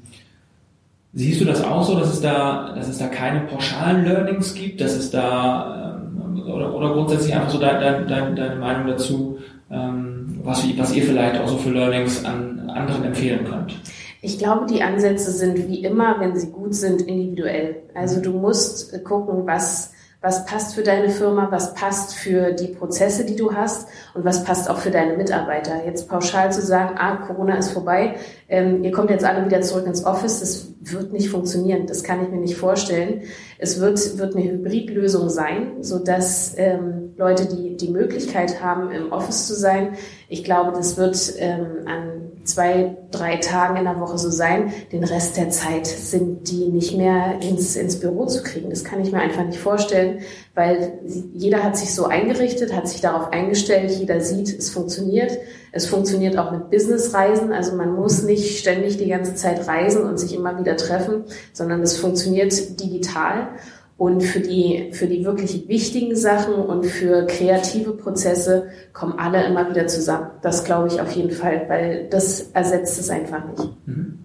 Siehst 1.16 1.40
du 1.40 1.44
das 1.44 1.62
auch 1.62 1.84
so, 1.84 1.96
dass 1.96 2.12
es 2.12 2.20
da, 2.20 2.72
dass 2.74 2.88
es 2.88 2.98
da 2.98 3.06
keine 3.06 3.42
pauschalen 3.42 4.04
Learnings 4.04 4.52
gibt, 4.52 4.80
dass 4.80 4.96
es 4.96 5.12
da 5.12 6.00
ähm, 6.02 6.42
oder, 6.42 6.74
oder 6.74 6.92
grundsätzlich 6.92 7.32
einfach 7.32 7.50
so 7.50 7.58
dein, 7.58 8.08
dein, 8.08 8.34
deine 8.34 8.56
Meinung 8.56 8.88
dazu, 8.88 9.38
ähm, 9.70 10.40
was, 10.42 10.64
was 10.76 10.92
ihr 10.92 11.04
vielleicht 11.04 11.40
auch 11.40 11.46
so 11.46 11.56
für 11.56 11.70
Learnings 11.70 12.24
an 12.24 12.68
anderen 12.68 13.04
empfehlen 13.04 13.44
könnt? 13.44 13.76
Ich 14.22 14.38
glaube, 14.38 14.66
die 14.66 14.82
Ansätze 14.82 15.30
sind 15.30 15.68
wie 15.68 15.84
immer, 15.84 16.18
wenn 16.18 16.34
sie 16.34 16.50
gut 16.50 16.74
sind, 16.74 17.02
individuell. 17.02 17.76
Also 17.94 18.20
du 18.20 18.32
musst 18.32 19.04
gucken, 19.04 19.46
was 19.46 19.92
was 20.24 20.46
passt 20.46 20.74
für 20.74 20.82
deine 20.82 21.10
Firma, 21.10 21.48
was 21.50 21.74
passt 21.74 22.14
für 22.14 22.52
die 22.52 22.68
Prozesse, 22.68 23.26
die 23.26 23.36
du 23.36 23.52
hast 23.52 23.86
und 24.14 24.24
was 24.24 24.42
passt 24.42 24.70
auch 24.70 24.78
für 24.78 24.90
deine 24.90 25.18
Mitarbeiter. 25.18 25.84
Jetzt 25.84 26.08
pauschal 26.08 26.50
zu 26.50 26.62
sagen, 26.62 26.96
ah, 26.98 27.16
Corona 27.16 27.58
ist 27.58 27.72
vorbei, 27.72 28.14
ähm, 28.48 28.82
ihr 28.82 28.90
kommt 28.90 29.10
jetzt 29.10 29.26
alle 29.26 29.44
wieder 29.44 29.60
zurück 29.60 29.86
ins 29.86 30.06
Office, 30.06 30.40
das 30.40 30.68
wird 30.80 31.12
nicht 31.12 31.28
funktionieren, 31.28 31.86
das 31.86 32.02
kann 32.02 32.24
ich 32.24 32.30
mir 32.30 32.40
nicht 32.40 32.56
vorstellen. 32.56 33.20
Es 33.58 33.80
wird, 33.80 34.16
wird 34.16 34.34
eine 34.34 34.50
Hybridlösung 34.50 35.28
sein, 35.28 35.82
so 35.82 35.98
dass 35.98 36.54
ähm, 36.56 37.12
Leute, 37.18 37.44
die 37.44 37.76
die 37.76 37.90
Möglichkeit 37.90 38.62
haben, 38.62 38.90
im 38.92 39.12
Office 39.12 39.46
zu 39.46 39.54
sein, 39.54 39.90
ich 40.30 40.42
glaube, 40.42 40.72
das 40.72 40.96
wird 40.96 41.34
ähm, 41.36 41.84
an 41.84 42.33
zwei, 42.44 42.96
drei 43.10 43.36
Tagen 43.36 43.76
in 43.76 43.84
der 43.84 44.00
Woche 44.00 44.18
so 44.18 44.30
sein. 44.30 44.72
Den 44.92 45.04
Rest 45.04 45.36
der 45.36 45.50
Zeit 45.50 45.86
sind 45.86 46.50
die 46.50 46.68
nicht 46.68 46.96
mehr 46.96 47.40
ins, 47.40 47.76
ins 47.76 47.98
Büro 47.98 48.26
zu 48.26 48.42
kriegen. 48.42 48.70
Das 48.70 48.84
kann 48.84 49.00
ich 49.00 49.12
mir 49.12 49.20
einfach 49.20 49.44
nicht 49.44 49.58
vorstellen, 49.58 50.20
weil 50.54 51.00
jeder 51.34 51.62
hat 51.62 51.76
sich 51.76 51.94
so 51.94 52.06
eingerichtet, 52.06 52.74
hat 52.74 52.88
sich 52.88 53.00
darauf 53.00 53.32
eingestellt, 53.32 53.90
jeder 53.90 54.20
sieht, 54.20 54.56
es 54.56 54.70
funktioniert. 54.70 55.38
Es 55.76 55.86
funktioniert 55.86 56.38
auch 56.38 56.52
mit 56.52 56.70
Businessreisen, 56.70 57.52
also 57.52 57.74
man 57.74 57.96
muss 57.96 58.22
nicht 58.22 58.60
ständig 58.60 58.96
die 58.96 59.08
ganze 59.08 59.34
Zeit 59.34 59.66
reisen 59.66 60.04
und 60.04 60.20
sich 60.20 60.32
immer 60.32 60.56
wieder 60.60 60.76
treffen, 60.76 61.24
sondern 61.52 61.82
es 61.82 61.96
funktioniert 61.96 62.80
digital. 62.80 63.48
Und 63.96 64.22
für 64.22 64.40
die, 64.40 64.90
für 64.92 65.06
die 65.06 65.24
wirklich 65.24 65.68
wichtigen 65.68 66.16
Sachen 66.16 66.54
und 66.54 66.84
für 66.84 67.26
kreative 67.26 67.92
Prozesse 67.92 68.68
kommen 68.92 69.18
alle 69.18 69.44
immer 69.46 69.70
wieder 69.70 69.86
zusammen. 69.86 70.30
Das 70.42 70.64
glaube 70.64 70.88
ich 70.88 71.00
auf 71.00 71.12
jeden 71.12 71.30
Fall, 71.30 71.64
weil 71.68 72.08
das 72.08 72.50
ersetzt 72.52 72.98
es 72.98 73.08
einfach 73.08 73.46
nicht. 73.48 73.86
Mhm. 73.86 74.18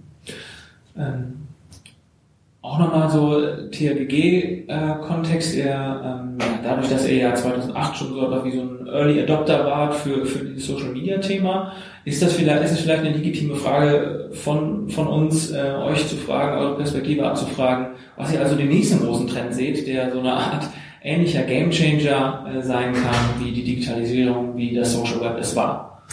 Ähm, 0.97 1.38
auch 2.69 2.77
nochmal 2.77 3.09
so 3.09 3.41
THGG-Kontext, 3.71 5.55
äh, 5.55 5.61
ähm, 5.61 6.37
dadurch, 6.63 6.87
dass 6.89 7.07
ihr 7.07 7.15
ja 7.15 7.33
2008 7.33 7.97
schon 7.97 8.09
so 8.09 8.43
wie 8.43 8.51
so 8.51 8.61
ein 8.61 8.87
Early 8.87 9.21
Adopter 9.23 9.65
wart 9.65 9.95
für, 9.95 10.23
für 10.25 10.45
dieses 10.45 10.67
Social 10.67 10.89
Media 10.89 11.17
Thema, 11.17 11.73
ist 12.05 12.21
das 12.21 12.33
vielleicht, 12.33 12.63
ist 12.63 12.73
es 12.73 12.81
vielleicht 12.81 13.03
eine 13.03 13.15
legitime 13.15 13.55
Frage 13.55 14.29
von, 14.33 14.87
von 14.89 15.07
uns, 15.07 15.51
äh, 15.51 15.73
euch 15.83 16.07
zu 16.07 16.15
fragen, 16.15 16.59
eure 16.59 16.75
Perspektive 16.75 17.25
abzufragen, 17.25 17.87
was 18.17 18.31
ihr 18.31 18.39
also 18.39 18.55
den 18.55 18.69
nächsten 18.69 18.99
großen 18.99 19.27
Trend 19.27 19.53
seht, 19.53 19.87
der 19.87 20.11
so 20.11 20.19
eine 20.19 20.33
Art 20.33 20.67
ähnlicher 21.01 21.41
Gamechanger 21.43 22.45
äh, 22.53 22.61
sein 22.61 22.93
kann, 22.93 23.39
wie 23.39 23.51
die 23.51 23.63
Digitalisierung, 23.63 24.55
wie 24.55 24.75
das 24.75 24.93
Social 24.93 25.21
Web 25.21 25.39
es 25.39 25.55
war? 25.55 26.03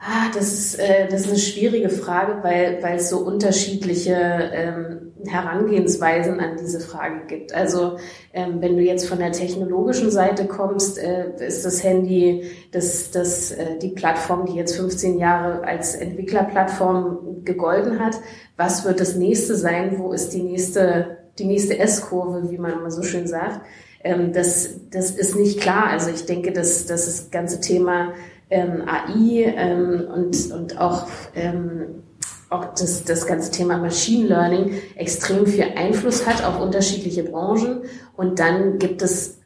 Ah, 0.00 0.30
das 0.32 0.52
ist, 0.52 0.78
äh, 0.78 1.08
das 1.10 1.22
ist 1.22 1.30
eine 1.30 1.38
schwierige 1.38 1.88
Frage, 1.88 2.38
weil, 2.42 2.78
weil 2.80 2.96
es 2.96 3.10
so 3.10 3.18
unterschiedliche 3.18 4.14
ähm, 4.52 4.95
Herangehensweisen 5.26 6.40
an 6.40 6.56
diese 6.58 6.80
Frage 6.80 7.26
gibt. 7.26 7.54
Also 7.54 7.98
ähm, 8.32 8.60
wenn 8.60 8.76
du 8.76 8.82
jetzt 8.82 9.08
von 9.08 9.18
der 9.18 9.32
technologischen 9.32 10.10
Seite 10.10 10.46
kommst, 10.46 10.98
äh, 10.98 11.32
ist 11.46 11.64
das 11.64 11.82
Handy 11.82 12.50
das, 12.72 13.10
das, 13.10 13.52
äh, 13.52 13.78
die 13.80 13.88
Plattform, 13.88 14.46
die 14.46 14.54
jetzt 14.54 14.76
15 14.76 15.18
Jahre 15.18 15.64
als 15.64 15.94
Entwicklerplattform 15.94 17.44
gegolten 17.44 17.98
hat. 17.98 18.20
Was 18.56 18.84
wird 18.84 19.00
das 19.00 19.16
nächste 19.16 19.56
sein? 19.56 19.98
Wo 19.98 20.12
ist 20.12 20.30
die 20.30 20.42
nächste, 20.42 21.18
die 21.38 21.44
nächste 21.44 21.78
S-Kurve, 21.78 22.50
wie 22.50 22.58
man 22.58 22.72
immer 22.72 22.90
so 22.90 23.02
schön 23.02 23.26
sagt? 23.26 23.60
Ähm, 24.02 24.32
das, 24.32 24.70
das 24.90 25.10
ist 25.10 25.36
nicht 25.36 25.60
klar. 25.60 25.88
Also 25.88 26.10
ich 26.10 26.26
denke, 26.26 26.52
dass, 26.52 26.86
dass 26.86 27.06
das 27.06 27.30
ganze 27.30 27.60
Thema 27.60 28.12
ähm, 28.50 28.82
AI 28.86 29.54
ähm, 29.56 30.06
und, 30.12 30.52
und 30.52 30.80
auch, 30.80 31.06
ähm, 31.34 32.02
auch 32.48 32.74
das, 32.74 33.04
das 33.04 33.26
ganze 33.26 33.50
Thema 33.50 33.78
Machine 33.78 34.28
Learning 34.28 34.72
extrem 34.94 35.46
viel 35.46 35.64
Einfluss 35.76 36.26
hat 36.26 36.44
auf 36.44 36.60
unterschiedliche 36.60 37.24
Branchen. 37.24 37.82
Und 38.16 38.38
dann 38.38 38.78
gibt 38.78 39.02
es 39.02 39.38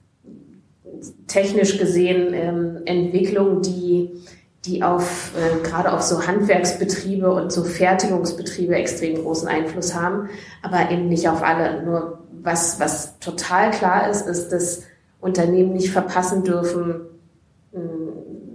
technisch 1.26 1.78
gesehen 1.78 2.34
ähm, 2.34 2.78
Entwicklungen, 2.84 3.62
die 3.62 4.10
die 4.66 4.82
auf 4.82 5.32
äh, 5.38 5.66
gerade 5.66 5.90
auf 5.90 6.02
so 6.02 6.26
Handwerksbetriebe 6.26 7.32
und 7.32 7.50
so 7.50 7.64
Fertigungsbetriebe 7.64 8.74
extrem 8.74 9.14
großen 9.22 9.48
Einfluss 9.48 9.94
haben, 9.94 10.28
aber 10.60 10.90
eben 10.90 11.08
nicht 11.08 11.26
auf 11.30 11.42
alle. 11.42 11.82
Nur 11.82 12.18
was, 12.42 12.78
was 12.78 13.18
total 13.20 13.70
klar 13.70 14.10
ist, 14.10 14.26
ist, 14.26 14.50
dass 14.50 14.82
Unternehmen 15.18 15.72
nicht 15.72 15.90
verpassen 15.90 16.44
dürfen, 16.44 17.06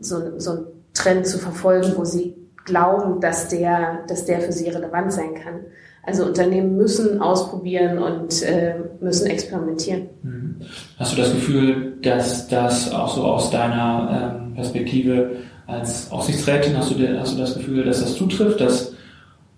so, 0.01 0.39
so 0.39 0.51
einen 0.51 0.65
Trend 0.93 1.27
zu 1.27 1.37
verfolgen, 1.37 1.93
wo 1.95 2.05
sie 2.05 2.35
glauben, 2.65 3.21
dass 3.21 3.47
der, 3.47 3.99
dass 4.07 4.25
der 4.25 4.41
für 4.41 4.51
sie 4.51 4.69
relevant 4.69 5.13
sein 5.13 5.35
kann. 5.35 5.61
Also 6.03 6.25
Unternehmen 6.25 6.77
müssen 6.77 7.19
ausprobieren 7.19 7.97
und 7.97 8.43
äh, 8.43 8.75
müssen 8.99 9.27
experimentieren. 9.27 10.07
Mhm. 10.21 10.55
Hast 10.99 11.13
du 11.13 11.17
das 11.21 11.31
Gefühl, 11.31 11.97
dass 12.01 12.47
das 12.47 12.93
auch 12.93 13.15
so 13.15 13.23
aus 13.23 13.49
deiner 13.49 14.37
ähm, 14.39 14.53
Perspektive 14.53 15.31
als 15.65 16.11
Aufsichtsrätin, 16.11 16.77
hast 16.77 16.91
du, 16.91 17.19
hast 17.19 17.33
du 17.33 17.39
das 17.39 17.55
Gefühl, 17.55 17.83
dass 17.83 18.01
das 18.01 18.15
zutrifft, 18.15 18.61
dass 18.61 18.93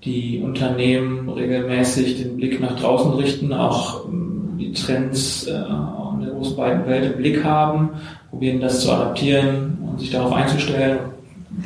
die 0.05 0.41
Unternehmen 0.41 1.27
regelmäßig 1.27 2.23
den 2.23 2.37
Blick 2.37 2.61
nach 2.61 2.79
draußen 2.79 3.11
richten, 3.13 3.51
auch 3.51 4.05
ähm, 4.05 4.55
die 4.57 4.71
Trends 4.71 5.47
äh, 5.47 5.51
in 5.51 6.21
der 6.21 6.31
großen 6.31 6.55
weiten 6.55 6.87
Welt 6.87 7.11
im 7.11 7.17
Blick 7.17 7.43
haben, 7.43 7.89
probieren 8.29 8.61
das 8.61 8.81
zu 8.81 8.91
adaptieren 8.91 9.77
und 9.85 9.99
sich 9.99 10.11
darauf 10.11 10.31
einzustellen, 10.31 10.99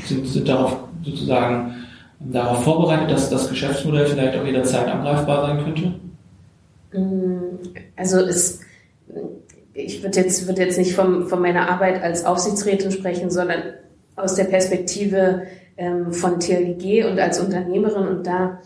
sind, 0.05 0.27
sind 0.27 0.47
darauf 0.47 0.77
sozusagen 1.03 1.75
darauf 2.19 2.63
vorbereitet, 2.63 3.11
dass 3.11 3.29
das 3.29 3.49
Geschäftsmodell 3.49 4.07
vielleicht 4.07 4.37
auch 4.37 4.45
jederzeit 4.45 4.87
angreifbar 4.87 5.47
sein 5.47 5.63
könnte? 5.63 5.93
Mm, 6.93 7.57
also 7.95 8.19
es, 8.19 8.59
ich 9.73 10.03
würde 10.03 10.19
jetzt, 10.19 10.47
würde 10.47 10.61
jetzt 10.61 10.77
nicht 10.77 10.93
vom, 10.93 11.27
von 11.27 11.41
meiner 11.41 11.69
Arbeit 11.69 12.03
als 12.03 12.25
Aufsichtsrätin 12.25 12.91
sprechen, 12.91 13.31
sondern 13.31 13.61
aus 14.15 14.35
der 14.35 14.43
Perspektive 14.45 15.43
ähm, 15.77 16.13
von 16.13 16.39
TLG 16.39 17.05
und 17.09 17.19
als 17.19 17.39
Unternehmerin 17.39 18.07
und 18.07 18.27
da 18.27 18.59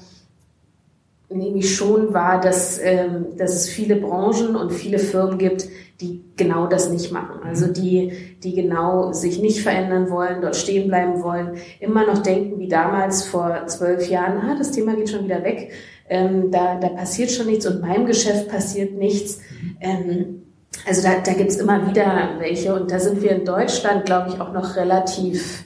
nehme 1.30 1.58
ich 1.58 1.76
schon 1.76 2.14
wahr, 2.14 2.40
dass, 2.40 2.80
ähm, 2.82 3.38
dass 3.38 3.54
es 3.56 3.70
viele 3.70 3.96
Branchen 3.96 4.56
und 4.56 4.72
viele 4.72 5.00
Firmen 5.00 5.38
gibt, 5.38 5.68
die 6.02 6.22
genau 6.36 6.68
das 6.68 6.90
nicht 6.90 7.12
machen. 7.12 7.42
Also 7.44 7.68
die, 7.68 8.12
die 8.44 8.54
genau 8.54 9.14
sich 9.14 9.42
nicht 9.42 9.62
verändern 9.62 10.10
wollen, 10.10 10.42
dort 10.42 10.56
stehen 10.56 10.88
bleiben 10.88 11.24
wollen, 11.24 11.58
immer 11.80 12.06
noch 12.06 12.20
denken 12.20 12.60
wie 12.60 12.68
damals 12.68 13.24
vor 13.24 13.66
zwölf 13.68 14.10
Jahren, 14.10 14.38
ah, 14.40 14.56
das 14.58 14.72
Thema 14.72 14.96
geht 14.96 15.10
schon 15.10 15.26
wieder 15.26 15.44
weg, 15.44 15.72
ähm, 16.10 16.52
da, 16.52 16.80
da 16.80 16.90
passiert 16.90 17.32
schon 17.32 17.48
nichts 17.48 17.66
und 17.66 17.82
meinem 17.82 18.06
Geschäft 18.06 18.50
passiert 18.50 18.94
nichts. 18.94 19.40
Ähm, 19.80 20.44
also 20.86 21.02
da, 21.02 21.20
da 21.20 21.34
gibt's 21.34 21.56
immer 21.56 21.90
wieder 21.90 22.32
welche 22.40 22.76
und 22.76 22.92
da 22.92 23.00
sind 23.00 23.22
wir 23.22 23.32
in 23.32 23.46
Deutschland, 23.46 24.06
glaube 24.06 24.30
ich, 24.30 24.42
auch 24.42 24.54
noch 24.54 24.76
relativ 24.76 25.64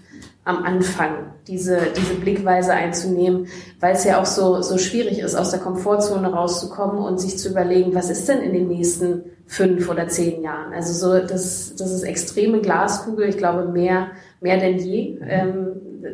am 0.49 0.63
Anfang, 0.63 1.33
diese, 1.47 1.79
diese 1.95 2.15
Blickweise 2.15 2.73
einzunehmen, 2.73 3.47
weil 3.79 3.93
es 3.93 4.03
ja 4.03 4.19
auch 4.19 4.25
so, 4.25 4.61
so 4.61 4.77
schwierig 4.77 5.19
ist, 5.19 5.35
aus 5.35 5.51
der 5.51 5.59
Komfortzone 5.59 6.31
rauszukommen 6.31 6.97
und 6.97 7.19
sich 7.19 7.37
zu 7.37 7.49
überlegen, 7.49 7.93
was 7.93 8.09
ist 8.09 8.27
denn 8.27 8.39
in 8.41 8.53
den 8.53 8.67
nächsten 8.67 9.23
fünf 9.45 9.89
oder 9.89 10.07
zehn 10.07 10.41
Jahren? 10.41 10.73
Also 10.73 10.93
so, 10.93 11.25
das, 11.25 11.75
das 11.75 11.91
ist 11.91 12.03
extreme 12.03 12.61
Glaskugel, 12.61 13.29
ich 13.29 13.37
glaube 13.37 13.71
mehr, 13.71 14.07
mehr 14.41 14.57
denn 14.57 14.79
je. 14.79 15.19
Ähm, 15.27 15.67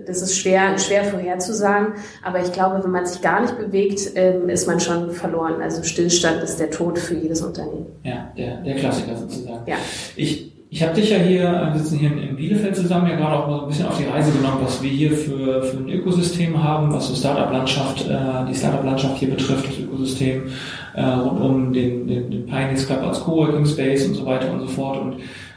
das 0.06 0.22
ist 0.22 0.38
schwer, 0.38 0.78
schwer 0.80 1.04
vorherzusagen, 1.04 1.94
aber 2.24 2.42
ich 2.42 2.52
glaube, 2.52 2.84
wenn 2.84 2.92
man 2.92 3.06
sich 3.06 3.22
gar 3.22 3.42
nicht 3.42 3.58
bewegt, 3.58 4.12
ähm, 4.16 4.50
ist 4.50 4.68
man 4.68 4.80
schon 4.80 5.12
verloren. 5.12 5.62
Also 5.62 5.84
Stillstand 5.84 6.42
ist 6.44 6.60
der 6.60 6.72
Tod 6.72 6.98
für 6.98 7.14
jedes 7.14 7.42
Unternehmen. 7.42 7.86
Ja, 8.04 8.32
der, 8.36 8.58
der 8.64 8.76
Klassiker 8.76 9.16
sozusagen. 9.16 9.64
Ja. 9.68 9.78
Ich, 10.16 10.55
ich 10.76 10.84
habe 10.84 10.94
dich 10.94 11.10
ja 11.10 11.20
hier, 11.20 11.70
wir 11.72 11.80
sitzen 11.80 12.00
hier 12.00 12.12
in 12.12 12.36
Bielefeld 12.36 12.76
zusammen, 12.76 13.08
ja 13.08 13.16
gerade 13.16 13.38
auch 13.38 13.48
mal 13.48 13.60
so 13.60 13.62
ein 13.62 13.68
bisschen 13.70 13.88
auf 13.88 13.98
die 13.98 14.04
Reise 14.04 14.34
genommen, 14.34 14.58
was 14.62 14.84
wir 14.84 14.90
hier 14.90 15.12
für, 15.12 15.64
für 15.64 15.78
ein 15.78 15.88
Ökosystem 15.88 16.62
haben, 16.62 16.92
was 16.92 17.08
so 17.08 17.16
Startup-Landschaft, 17.16 18.10
äh, 18.10 18.46
die 18.50 18.54
Startup-Landschaft 18.54 19.16
hier 19.16 19.30
betrifft, 19.30 19.70
das 19.70 19.80
Ökosystem 19.80 20.48
äh, 20.94 21.02
rund 21.02 21.40
um 21.40 21.72
den, 21.72 22.08
den, 22.08 22.30
den 22.30 22.46
Pioneers 22.46 22.88
Club 22.88 23.04
als 23.04 23.22
Coworking 23.22 23.66
Space 23.66 24.06
und 24.06 24.16
so 24.16 24.26
weiter 24.26 24.52
und 24.52 24.60
so 24.60 24.68
fort. 24.68 25.00
Und 25.00 25.16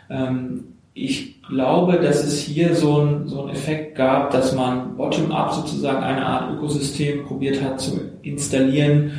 ähm, 0.09 0.65
ich 0.95 1.43
glaube, 1.43 1.95
dass 1.95 2.23
es 2.23 2.39
hier 2.39 2.77
so 2.77 3.01
ein, 3.01 3.27
so 3.27 3.43
ein 3.43 3.49
Effekt 3.49 3.97
gab, 3.97 4.31
dass 4.31 4.55
man 4.55 4.97
bottom-up 4.97 5.53
sozusagen 5.53 6.05
eine 6.05 6.25
Art 6.25 6.55
Ökosystem 6.55 7.25
probiert 7.25 7.61
hat 7.61 7.81
zu 7.81 8.01
installieren, 8.23 9.11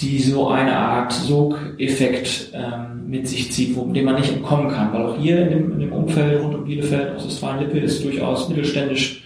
die 0.00 0.18
so 0.18 0.48
eine 0.48 0.76
Art 0.76 1.12
Sogeffekt 1.12 2.50
ähm, 2.52 3.08
mit 3.08 3.28
sich 3.28 3.52
zieht, 3.52 3.76
wo, 3.76 3.84
dem 3.92 4.06
man 4.06 4.16
nicht 4.16 4.32
entkommen 4.32 4.68
kann. 4.68 4.92
Weil 4.92 5.02
auch 5.02 5.18
hier 5.18 5.42
in 5.42 5.50
dem, 5.50 5.72
in 5.72 5.80
dem 5.80 5.92
Umfeld 5.92 6.42
rund 6.42 6.54
um 6.54 6.64
Bielefeld, 6.64 7.14
aus 7.14 7.26
Westfalen-Lippe, 7.26 7.78
ist 7.78 8.04
durchaus 8.04 8.48
mittelständisch 8.48 9.22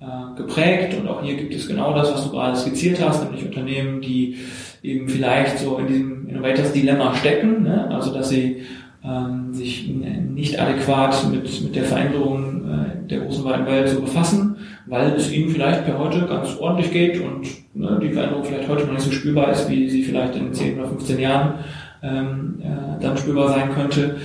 äh, 0.00 0.36
geprägt 0.36 0.94
und 0.98 1.08
auch 1.08 1.22
hier 1.22 1.36
gibt 1.36 1.54
es 1.54 1.66
genau 1.68 1.94
das, 1.94 2.12
was 2.12 2.24
du 2.24 2.30
gerade 2.30 2.56
skizziert 2.56 3.00
hast, 3.02 3.24
nämlich 3.24 3.44
Unternehmen, 3.44 4.00
die 4.00 4.36
eben 4.82 5.08
vielleicht 5.08 5.58
so 5.58 5.78
in 5.78 5.86
diesem 5.86 6.28
Innovators 6.28 6.72
Dilemma 6.72 7.14
stecken, 7.14 7.62
ne? 7.62 7.88
also 7.90 8.12
dass 8.12 8.28
sie 8.28 8.62
ähm, 9.04 9.52
sich 9.52 9.88
nicht 9.88 10.60
adäquat 10.60 11.30
mit, 11.30 11.62
mit 11.62 11.76
der 11.76 11.84
Veränderung 11.84 12.64
äh, 12.68 13.08
der 13.08 13.20
großen 13.20 13.44
weiten 13.44 13.66
Welt 13.66 13.88
zu 13.88 14.00
befassen, 14.00 14.45
weil 14.86 15.12
es 15.12 15.32
ihnen 15.32 15.50
vielleicht 15.50 15.84
per 15.84 15.98
heute 15.98 16.26
ganz 16.26 16.56
ordentlich 16.58 16.92
geht 16.92 17.20
und 17.20 17.46
ne, 17.74 17.98
die 18.00 18.10
Veränderung 18.10 18.44
vielleicht 18.44 18.68
heute 18.68 18.84
noch 18.84 18.92
nicht 18.92 19.02
so 19.02 19.10
spürbar 19.10 19.50
ist, 19.50 19.68
wie 19.68 19.88
sie 19.88 20.02
vielleicht 20.02 20.36
in 20.36 20.52
10 20.52 20.78
oder 20.78 20.88
15 20.88 21.18
Jahren 21.18 21.54
ähm, 22.02 22.60
äh, 22.62 23.02
dann 23.02 23.16
spürbar 23.16 23.48
sein 23.48 23.70
könnte. 23.74 24.16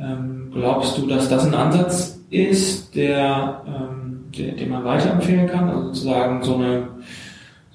Ähm, 0.00 0.50
glaubst 0.52 0.98
du, 0.98 1.06
dass 1.06 1.28
das 1.28 1.46
ein 1.46 1.54
Ansatz 1.54 2.20
ist, 2.30 2.94
der, 2.94 3.62
ähm, 3.66 4.24
der, 4.36 4.52
den 4.52 4.70
man 4.70 4.84
weiterempfehlen 4.84 5.46
kann? 5.46 5.68
Also 5.68 5.86
sozusagen 5.86 6.42
so 6.42 6.56
eine 6.56 6.88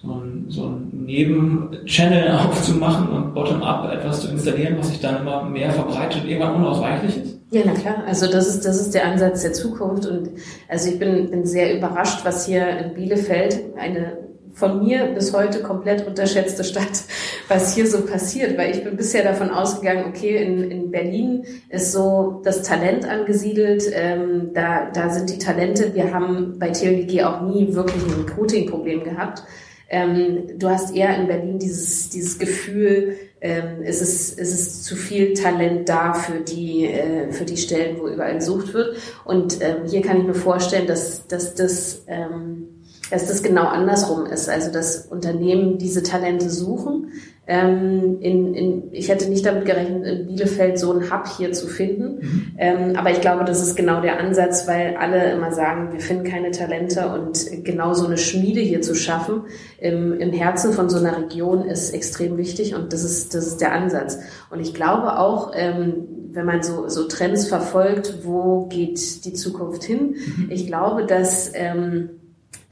so 0.04 0.12
ein, 0.12 0.46
so 0.50 0.66
ein 0.66 1.06
Nebenchannel 1.06 2.32
aufzumachen 2.46 3.08
und 3.08 3.34
bottom-up 3.34 3.92
etwas 3.92 4.22
zu 4.22 4.30
installieren, 4.30 4.76
was 4.78 4.90
sich 4.90 5.00
dann 5.00 5.22
immer 5.22 5.44
mehr 5.44 5.72
verbreitet 5.72 6.24
und 6.24 6.30
irgendwann 6.30 6.56
unausweichlich 6.56 7.18
ist? 7.18 7.40
Ja, 7.54 7.62
na 7.66 7.74
klar. 7.74 8.04
Also 8.08 8.26
das 8.26 8.48
ist, 8.48 8.66
das 8.66 8.82
ist 8.82 8.96
der 8.96 9.06
Ansatz 9.06 9.44
der 9.44 9.54
Zukunft. 9.54 10.08
Und 10.08 10.32
also 10.68 10.90
ich 10.90 10.98
bin, 10.98 11.30
bin 11.30 11.46
sehr 11.46 11.78
überrascht, 11.78 12.26
was 12.26 12.48
hier 12.48 12.68
in 12.80 12.96
Bielefeld, 12.96 13.78
eine 13.78 14.18
von 14.56 14.84
mir 14.84 15.06
bis 15.14 15.34
heute 15.34 15.62
komplett 15.62 16.08
unterschätzte 16.08 16.64
Stadt, 16.64 17.04
was 17.48 17.76
hier 17.76 17.86
so 17.86 18.02
passiert, 18.08 18.58
weil 18.58 18.72
ich 18.72 18.84
bin 18.84 18.98
bisher 18.98 19.24
davon 19.24 19.52
ausgegangen, 19.52 20.06
okay, 20.08 20.44
in, 20.44 20.72
in 20.72 20.90
Berlin 20.90 21.46
ist 21.70 21.92
so 21.92 22.42
das 22.44 22.64
Talent 22.64 23.08
angesiedelt, 23.08 23.84
ähm, 23.94 24.50
da, 24.56 24.90
da 24.92 25.12
sind 25.12 25.30
die 25.30 25.38
Talente, 25.38 25.94
wir 25.94 26.12
haben 26.12 26.58
bei 26.58 26.70
TLG 26.70 27.24
auch 27.24 27.42
nie 27.42 27.76
wirklich 27.76 28.04
ein 28.04 28.26
Recruiting-Problem 28.26 29.04
gehabt. 29.04 29.44
Ähm, 29.94 30.58
du 30.58 30.70
hast 30.70 30.96
eher 30.96 31.16
in 31.16 31.28
Berlin 31.28 31.60
dieses, 31.60 32.10
dieses 32.10 32.40
Gefühl, 32.40 33.16
ähm, 33.42 33.84
es, 33.84 34.02
ist, 34.02 34.40
es 34.40 34.52
ist 34.52 34.86
zu 34.86 34.96
viel 34.96 35.34
Talent 35.34 35.88
da 35.88 36.14
für 36.14 36.40
die, 36.40 36.86
äh, 36.86 37.32
für 37.32 37.46
die 37.46 37.58
Stellen, 37.58 38.00
wo 38.00 38.08
überall 38.08 38.34
gesucht 38.34 38.74
wird. 38.74 38.98
Und 39.24 39.62
ähm, 39.62 39.86
hier 39.88 40.02
kann 40.02 40.18
ich 40.18 40.24
mir 40.26 40.34
vorstellen, 40.34 40.88
dass, 40.88 41.28
dass 41.28 41.54
das 41.54 42.06
ähm, 42.08 42.70
dass 43.12 43.28
das 43.28 43.44
genau 43.44 43.66
andersrum 43.66 44.26
ist. 44.26 44.50
Also 44.50 44.72
dass 44.72 45.06
Unternehmen 45.06 45.78
diese 45.78 46.02
Talente 46.02 46.50
suchen. 46.50 47.12
Ähm, 47.46 48.20
in, 48.22 48.54
in, 48.54 48.84
ich 48.94 49.10
hätte 49.10 49.30
nicht 49.30 49.46
damit 49.46 49.66
gerechnet, 49.66 50.06
in 50.06 50.28
Bielefeld 50.28 50.80
so 50.80 50.92
einen 50.92 51.12
Hub 51.12 51.28
hier 51.28 51.52
zu 51.52 51.68
finden. 51.68 52.20
Mhm. 52.22 52.56
Ähm, 52.58 52.96
aber 52.96 53.12
ich 53.12 53.20
glaube, 53.20 53.44
das 53.44 53.62
ist 53.62 53.76
genau 53.76 54.00
der 54.00 54.20
Ansatz, 54.20 54.66
weil 54.66 54.96
alle 54.96 55.34
immer 55.34 55.52
sagen, 55.52 55.92
wir 55.92 56.00
finden 56.00 56.24
keine 56.24 56.52
Talente 56.52 57.10
und 57.10 57.66
genau 57.66 57.94
so 57.94 58.06
eine 58.06 58.18
Schmiede 58.18 58.62
hier 58.62 58.82
zu 58.82 58.96
schaffen 58.96 59.42
im, 59.78 60.14
im 60.14 60.32
Herzen 60.32 60.72
von 60.72 60.90
so 60.90 60.98
einer 60.98 61.18
Region 61.18 61.66
ist 61.66 61.94
extrem 61.94 62.38
wichtig 62.38 62.76
und 62.76 62.94
das 62.94 63.04
ist, 63.04 63.36
das 63.36 63.46
ist 63.48 63.60
der 63.60 63.74
Ansatz. 63.74 64.20
Und 64.50 64.62
ich 64.62 64.74
glaube 64.74 65.20
auch, 65.20 65.52
ähm, 65.54 66.08
wenn 66.32 66.46
man 66.46 66.64
so, 66.64 66.88
so 66.88 67.08
Trends 67.08 67.48
verfolgt, 67.48 68.20
wo 68.24 68.68
geht 68.68 69.26
die 69.26 69.34
Zukunft 69.34 69.84
hin? 69.84 70.16
Mhm. 70.38 70.48
Ich 70.50 70.66
glaube, 70.66 71.06
dass 71.06 71.52
ähm, 71.54 72.10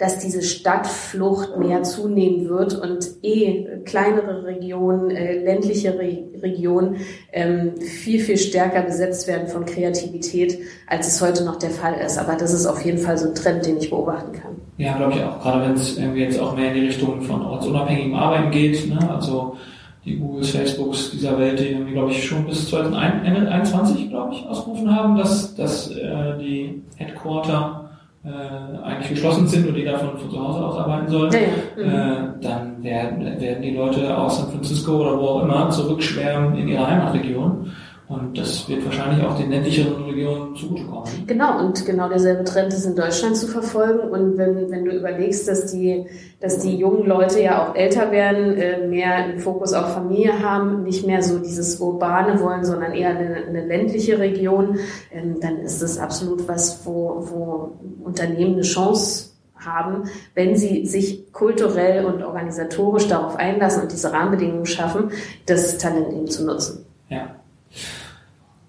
dass 0.02 0.18
diese 0.18 0.42
Stadtflucht 0.42 1.58
mehr 1.58 1.84
zunehmen 1.84 2.50
wird 2.50 2.74
und 2.74 3.08
eh 3.22 3.68
kleinere 3.86 4.46
Regionen, 4.46 5.12
äh, 5.12 5.44
ländliche 5.44 5.98
Re 5.98 6.24
Regionen 6.42 6.96
ähm, 7.32 7.78
viel, 7.78 8.20
viel 8.20 8.38
stärker 8.38 8.82
besetzt 8.82 9.28
werden 9.28 9.48
von 9.48 9.64
Kreativität, 9.64 10.58
als 10.88 11.08
es 11.08 11.22
heute 11.22 11.44
noch 11.44 11.58
der 11.58 11.70
Fall 11.70 11.94
ist. 12.04 12.18
Aber 12.18 12.36
das 12.36 12.52
ist 12.52 12.66
auf 12.66 12.84
jeden 12.84 12.98
Fall 12.98 13.16
so 13.16 13.28
ein 13.28 13.36
Trend, 13.36 13.64
den 13.68 13.78
ich 13.78 13.92
beobachten 13.92 14.32
kann. 14.32 14.56
Ja, 14.78 14.98
glaube 14.98 15.14
ich 15.14 15.24
auch. 15.24 15.40
Gerade 15.40 15.68
wenn 15.68 15.74
es 15.76 16.00
irgendwie 16.00 16.22
jetzt 16.22 16.40
auch 16.40 16.56
mehr 16.56 16.70
in 16.70 16.82
die 16.82 16.88
Richtung 16.88 17.22
von 17.22 17.46
ortsunabhängigem 17.46 18.16
Arbeiten 18.16 18.50
geht, 18.50 18.90
ne? 18.90 19.08
also 19.08 19.56
die 20.04 20.18
Googles, 20.18 20.50
Facebooks 20.50 21.12
dieser 21.12 21.38
Welt, 21.38 21.60
die 21.60 21.76
haben, 21.76 21.86
glaube 21.92 22.10
ich, 22.10 22.26
schon 22.26 22.48
bis 22.48 22.68
2021, 22.70 24.10
glaube 24.10 24.34
ich, 24.34 24.44
ausgerufen 24.48 24.96
haben, 24.96 25.16
dass, 25.16 25.54
dass 25.54 25.92
äh, 25.92 26.40
die 26.40 26.82
Headquarter 26.96 27.81
äh, 28.24 28.78
eigentlich 28.84 29.10
geschlossen 29.10 29.48
sind 29.48 29.68
und 29.68 29.76
jeder 29.76 29.98
von, 29.98 30.18
von 30.18 30.30
zu 30.30 30.40
Hause 30.40 30.66
aus 30.66 30.78
arbeiten 30.78 31.10
soll, 31.10 31.30
ja, 31.34 31.40
ja. 31.40 31.84
Mhm. 31.84 31.92
Äh, 31.92 32.42
dann 32.42 32.84
werden, 32.84 33.42
werden 33.42 33.62
die 33.62 33.76
Leute 33.76 34.16
aus 34.16 34.38
San 34.38 34.52
Francisco 34.52 35.02
oder 35.02 35.18
wo 35.18 35.28
auch 35.28 35.44
immer 35.44 35.70
zurückschwärmen 35.70 36.56
in 36.56 36.68
ihre 36.68 36.88
Heimatregion 36.88 37.72
Und 38.12 38.38
das 38.38 38.68
wird 38.68 38.84
wahrscheinlich 38.84 39.26
auch 39.26 39.38
den 39.38 39.52
ländlicheren 39.52 40.04
Regionen 40.04 40.54
zugutekommen. 40.54 41.08
Genau, 41.28 41.60
und 41.60 41.86
genau 41.86 42.10
derselbe 42.10 42.44
Trend 42.44 42.74
ist 42.74 42.84
in 42.84 42.94
Deutschland 42.94 43.38
zu 43.38 43.48
verfolgen. 43.48 44.10
Und 44.10 44.38
wenn, 44.38 44.70
wenn 44.70 44.84
du 44.84 44.92
überlegst, 44.92 45.48
dass 45.48 45.72
die, 45.72 46.08
dass 46.42 46.60
die 46.60 46.76
jungen 46.76 47.06
Leute 47.06 47.42
ja 47.42 47.64
auch 47.64 47.74
älter 47.74 48.12
werden, 48.12 48.58
äh, 48.58 48.86
mehr 48.86 49.16
einen 49.16 49.40
Fokus 49.40 49.72
auf 49.72 49.94
Familie 49.94 50.42
haben, 50.42 50.84
nicht 50.84 51.08
mehr 51.08 51.24
so 51.24 51.40
dieses 51.40 51.80
Urbane 51.80 52.42
wollen, 52.42 52.66
sondern 52.66 52.92
eher 52.92 53.12
eine, 53.12 53.46
eine 53.48 53.66
ländliche 53.66 54.20
Region, 54.20 54.78
ähm, 55.14 55.40
dann 55.40 55.60
ist 55.60 55.82
das 55.82 55.98
absolut 55.98 56.50
was, 56.50 56.86
wo, 56.86 57.26
wo 57.32 57.72
Unternehmen 58.04 58.56
eine 58.56 58.64
Chance 58.64 59.30
haben, 59.56 60.10
wenn 60.34 60.58
sie 60.58 60.86
sich 60.86 61.32
kulturell 61.32 62.04
und 62.04 62.24
organisatorisch 62.24 63.08
darauf 63.08 63.38
einlassen 63.38 63.84
und 63.84 63.92
diese 63.94 64.12
Rahmenbedingungen 64.12 64.66
schaffen, 64.66 65.12
das 65.46 65.78
Talent 65.78 66.12
eben 66.12 66.28
zu 66.28 66.46
nutzen. 66.46 66.86
Ja. 67.08 67.36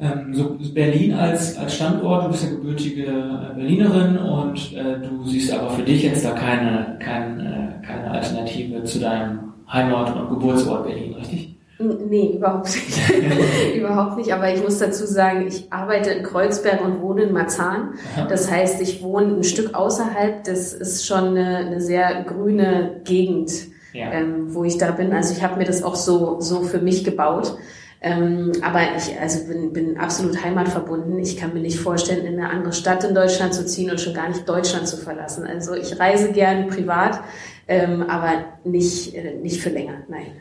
Ähm, 0.03 0.35
so 0.35 0.57
Berlin 0.75 1.15
als, 1.15 1.57
als 1.57 1.77
Standort, 1.77 2.25
du 2.25 2.31
bist 2.31 2.43
ja 2.43 2.51
gebürtige 2.51 3.05
äh, 3.05 3.55
Berlinerin 3.55 4.19
und 4.19 4.73
äh, 4.73 4.99
du 4.99 5.25
siehst 5.25 5.53
aber 5.53 5.71
für 5.71 5.83
dich 5.83 6.03
jetzt 6.03 6.25
da 6.25 6.33
keine, 6.33 6.99
keine, 6.99 7.79
äh, 7.81 7.87
keine 7.87 8.11
Alternative 8.11 8.83
zu 8.83 8.99
deinem 8.99 9.53
Heimat- 9.73 10.17
und 10.17 10.29
Geburtsort 10.29 10.87
Berlin, 10.87 11.15
richtig? 11.15 11.55
Nee, 11.79 12.33
überhaupt 12.37 12.67
nicht. 12.67 13.77
überhaupt 13.77 14.17
nicht. 14.17 14.33
Aber 14.33 14.53
ich 14.53 14.62
muss 14.62 14.79
dazu 14.79 15.07
sagen, 15.07 15.47
ich 15.47 15.73
arbeite 15.73 16.11
in 16.11 16.25
Kreuzberg 16.25 16.85
und 16.85 17.01
wohne 17.01 17.23
in 17.23 17.33
Marzahn. 17.33 17.95
Das 18.29 18.51
heißt, 18.51 18.81
ich 18.83 19.03
wohne 19.03 19.37
ein 19.37 19.45
Stück 19.45 19.75
außerhalb. 19.75 20.45
Das 20.45 20.73
ist 20.73 21.07
schon 21.07 21.37
eine, 21.37 21.59
eine 21.59 21.81
sehr 21.81 22.25
grüne 22.25 23.01
Gegend, 23.05 23.53
ja. 23.93 24.12
ähm, 24.12 24.55
wo 24.55 24.65
ich 24.65 24.79
da 24.79 24.91
bin. 24.91 25.12
Also 25.12 25.35
ich 25.35 25.43
habe 25.43 25.59
mir 25.59 25.65
das 25.65 25.83
auch 25.83 25.97
so, 25.97 26.41
so 26.41 26.62
für 26.62 26.79
mich 26.79 27.05
gebaut. 27.05 27.57
Ähm, 28.05 28.51
aber 28.62 28.81
ich 28.97 29.17
also 29.21 29.47
bin, 29.47 29.73
bin 29.73 29.97
absolut 29.97 30.45
heimatverbunden. 30.45 31.21
Ich 31.21 31.37
kann 31.37 31.55
mir 31.55 31.61
nicht 31.61 31.79
vorstellen, 31.79 32.27
in 32.27 32.35
eine 32.35 32.51
andere 32.51 32.73
Stadt 32.73 33.05
in 33.05 33.15
Deutschland 33.15 33.55
zu 33.55 33.65
ziehen 33.65 33.91
und 33.93 34.01
schon 34.01 34.12
gar 34.12 34.29
nicht 34.29 34.49
Deutschland 34.49 34.88
zu 34.88 34.97
verlassen. 34.97 35.47
Also 35.47 35.75
ich 35.75 35.99
reise 36.01 36.33
gern 36.33 36.67
privat, 36.67 37.21
ähm, 37.69 38.03
aber 38.09 38.33
nicht, 38.65 39.15
äh, 39.15 39.37
nicht 39.41 39.61
für 39.61 39.71
länger, 39.71 39.99
nein. 40.09 40.33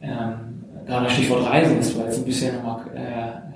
Ähm, 0.00 0.64
gerade 0.86 1.10
Stichwort 1.10 1.44
Reisen 1.50 1.80
ist 1.80 1.96
jetzt 1.96 2.18
ein 2.18 2.24
bisschen 2.24 2.54
nochmal 2.56 2.86
äh, 2.94 3.52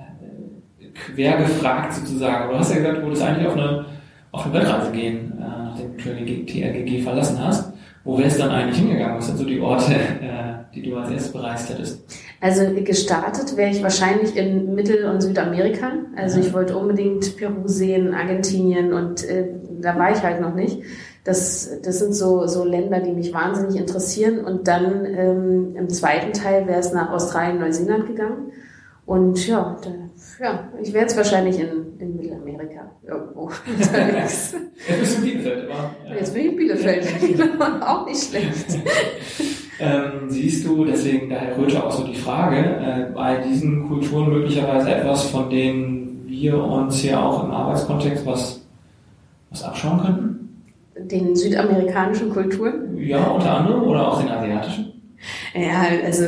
quer 0.93 1.37
gefragt 1.37 1.93
sozusagen. 1.93 2.49
Du 2.51 2.59
hast 2.59 2.71
ja 2.71 2.79
gesagt, 2.79 2.97
du 2.97 3.03
wolltest 3.03 3.23
eigentlich 3.23 3.47
auf 3.47 3.53
eine, 3.53 3.85
auf 4.31 4.43
eine 4.43 4.53
Weltreise 4.55 4.91
gehen, 4.91 5.31
äh, 5.39 5.63
nachdem 5.63 5.97
du 5.97 6.25
die 6.25 6.45
TRGG 6.45 7.01
verlassen 7.01 7.39
hast. 7.41 7.71
Wo 8.03 8.17
wärst 8.17 8.39
du 8.39 8.43
dann 8.43 8.51
eigentlich 8.51 8.79
hingegangen? 8.79 9.17
Was 9.17 9.27
sind 9.27 9.37
so 9.37 9.45
die 9.45 9.59
Orte, 9.59 9.93
äh, 9.93 10.73
die 10.73 10.81
du 10.81 10.97
als 10.97 11.11
erstes 11.11 11.31
bereist 11.31 11.69
hättest? 11.69 12.03
Also 12.39 12.63
gestartet 12.83 13.57
wäre 13.57 13.71
ich 13.71 13.81
wahrscheinlich 13.81 14.35
in 14.37 14.75
Mittel- 14.75 15.09
und 15.09 15.21
Südamerika. 15.21 15.91
Also 16.15 16.39
ich 16.39 16.53
wollte 16.53 16.77
unbedingt 16.77 17.35
Peru 17.35 17.67
sehen, 17.67 18.13
Argentinien 18.13 18.93
und 18.93 19.23
äh, 19.23 19.47
da 19.81 19.97
war 19.97 20.11
ich 20.11 20.21
halt 20.21 20.39
noch 20.41 20.53
nicht. 20.53 20.83
Das, 21.23 21.81
das 21.81 21.99
sind 21.99 22.13
so, 22.13 22.47
so 22.47 22.63
Länder, 22.63 23.01
die 23.01 23.11
mich 23.11 23.33
wahnsinnig 23.33 23.75
interessieren. 23.75 24.45
Und 24.45 24.67
dann 24.67 25.05
ähm, 25.05 25.75
im 25.75 25.89
zweiten 25.89 26.31
Teil 26.31 26.67
wäre 26.67 26.79
es 26.79 26.93
nach 26.93 27.11
Australien, 27.11 27.59
Neuseeland 27.59 28.07
gegangen. 28.07 28.51
Und 29.05 29.47
ja, 29.47 29.77
da, 29.83 29.89
ja 30.43 30.71
ich 30.81 30.93
wäre 30.93 31.03
jetzt 31.03 31.17
wahrscheinlich 31.17 31.59
in, 31.59 31.97
in 31.99 32.15
Mittelamerika 32.15 32.91
irgendwo 33.05 33.51
unterwegs. 33.67 34.55
Jetzt 34.87 34.99
bist 34.99 35.17
du 35.17 35.17
in 35.17 35.23
Bielefeld, 35.23 35.65
oder? 35.65 35.95
Jetzt 36.17 36.33
bin 36.33 36.41
ich 36.43 36.51
in 36.51 36.55
Bielefeld, 36.55 37.07
auch 37.81 38.05
nicht 38.05 38.23
schlecht. 38.23 38.67
ähm, 39.79 40.29
siehst 40.29 40.65
du, 40.65 40.85
deswegen 40.85 41.29
daher 41.29 41.57
rührte 41.57 41.83
auch 41.83 41.91
so 41.91 42.03
die 42.03 42.15
Frage, 42.15 42.57
äh, 42.57 43.13
bei 43.13 43.37
diesen 43.37 43.87
Kulturen 43.87 44.29
möglicherweise 44.29 44.89
etwas, 44.89 45.23
von 45.29 45.49
denen 45.49 46.25
wir 46.25 46.61
uns 46.61 46.99
hier 46.99 47.19
auch 47.19 47.43
im 47.43 47.51
Arbeitskontext 47.51 48.25
was, 48.25 48.65
was 49.49 49.63
abschauen 49.63 49.99
könnten? 49.99 50.63
Den 51.09 51.35
südamerikanischen 51.35 52.29
Kulturen? 52.31 52.97
Ja, 52.97 53.23
unter 53.25 53.59
anderem 53.59 53.83
oder 53.83 54.07
auch 54.07 54.19
den 54.19 54.29
asiatischen? 54.29 54.96
Ja, 55.53 55.87
also 56.05 56.25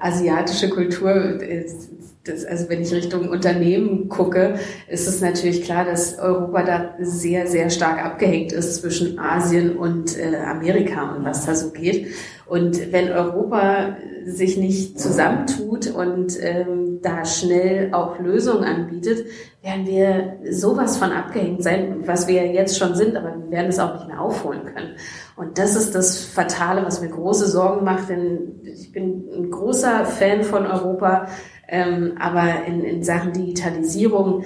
asiatische 0.00 0.68
Kultur 0.68 1.40
ist 1.40 1.90
das, 2.28 2.44
also 2.44 2.68
wenn 2.68 2.82
ich 2.82 2.92
Richtung 2.92 3.28
Unternehmen 3.28 4.08
gucke, 4.08 4.58
ist 4.88 5.06
es 5.06 5.20
natürlich 5.20 5.62
klar, 5.62 5.84
dass 5.84 6.18
Europa 6.18 6.62
da 6.62 6.94
sehr, 7.00 7.46
sehr 7.46 7.70
stark 7.70 8.04
abgehängt 8.04 8.52
ist 8.52 8.76
zwischen 8.76 9.18
Asien 9.18 9.76
und 9.76 10.18
äh, 10.18 10.36
Amerika 10.36 11.14
und 11.14 11.24
was 11.24 11.46
da 11.46 11.54
so 11.54 11.70
geht. 11.70 12.08
Und 12.46 12.92
wenn 12.92 13.10
Europa 13.10 13.96
sich 14.24 14.56
nicht 14.56 14.98
zusammentut 14.98 15.88
und 15.88 16.36
ähm, 16.40 16.85
da 17.02 17.24
schnell 17.24 17.92
auch 17.92 18.18
Lösungen 18.18 18.64
anbietet, 18.64 19.26
werden 19.62 19.86
wir 19.86 20.38
sowas 20.50 20.96
von 20.96 21.10
abgehängt 21.10 21.62
sein, 21.62 22.02
was 22.06 22.28
wir 22.28 22.46
jetzt 22.46 22.78
schon 22.78 22.94
sind, 22.94 23.16
aber 23.16 23.34
wir 23.36 23.50
werden 23.50 23.68
es 23.68 23.78
auch 23.78 23.94
nicht 23.94 24.06
mehr 24.08 24.20
aufholen 24.20 24.64
können. 24.64 24.94
Und 25.36 25.58
das 25.58 25.76
ist 25.76 25.94
das 25.94 26.24
Fatale, 26.24 26.84
was 26.84 27.00
mir 27.00 27.08
große 27.08 27.48
Sorgen 27.48 27.84
macht, 27.84 28.08
denn 28.08 28.60
ich 28.64 28.92
bin 28.92 29.28
ein 29.34 29.50
großer 29.50 30.04
Fan 30.04 30.42
von 30.42 30.66
Europa, 30.66 31.28
ähm, 31.68 32.14
aber 32.18 32.64
in, 32.66 32.82
in 32.82 33.02
Sachen 33.02 33.32
Digitalisierung 33.32 34.44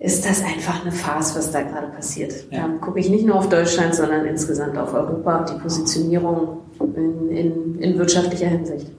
ist 0.00 0.28
das 0.28 0.42
einfach 0.44 0.82
eine 0.82 0.92
Farce, 0.92 1.36
was 1.36 1.52
da 1.52 1.62
gerade 1.62 1.88
passiert. 1.88 2.34
Ja. 2.50 2.66
Da 2.66 2.78
gucke 2.78 2.98
ich 2.98 3.08
nicht 3.08 3.24
nur 3.24 3.36
auf 3.36 3.48
Deutschland, 3.48 3.94
sondern 3.94 4.26
insgesamt 4.26 4.76
auf 4.76 4.92
Europa 4.92 5.38
und 5.38 5.50
die 5.50 5.62
Positionierung 5.62 6.58
in, 6.80 7.28
in, 7.30 7.78
in 7.78 7.98
wirtschaftlicher 7.98 8.48
Hinsicht. 8.48 8.90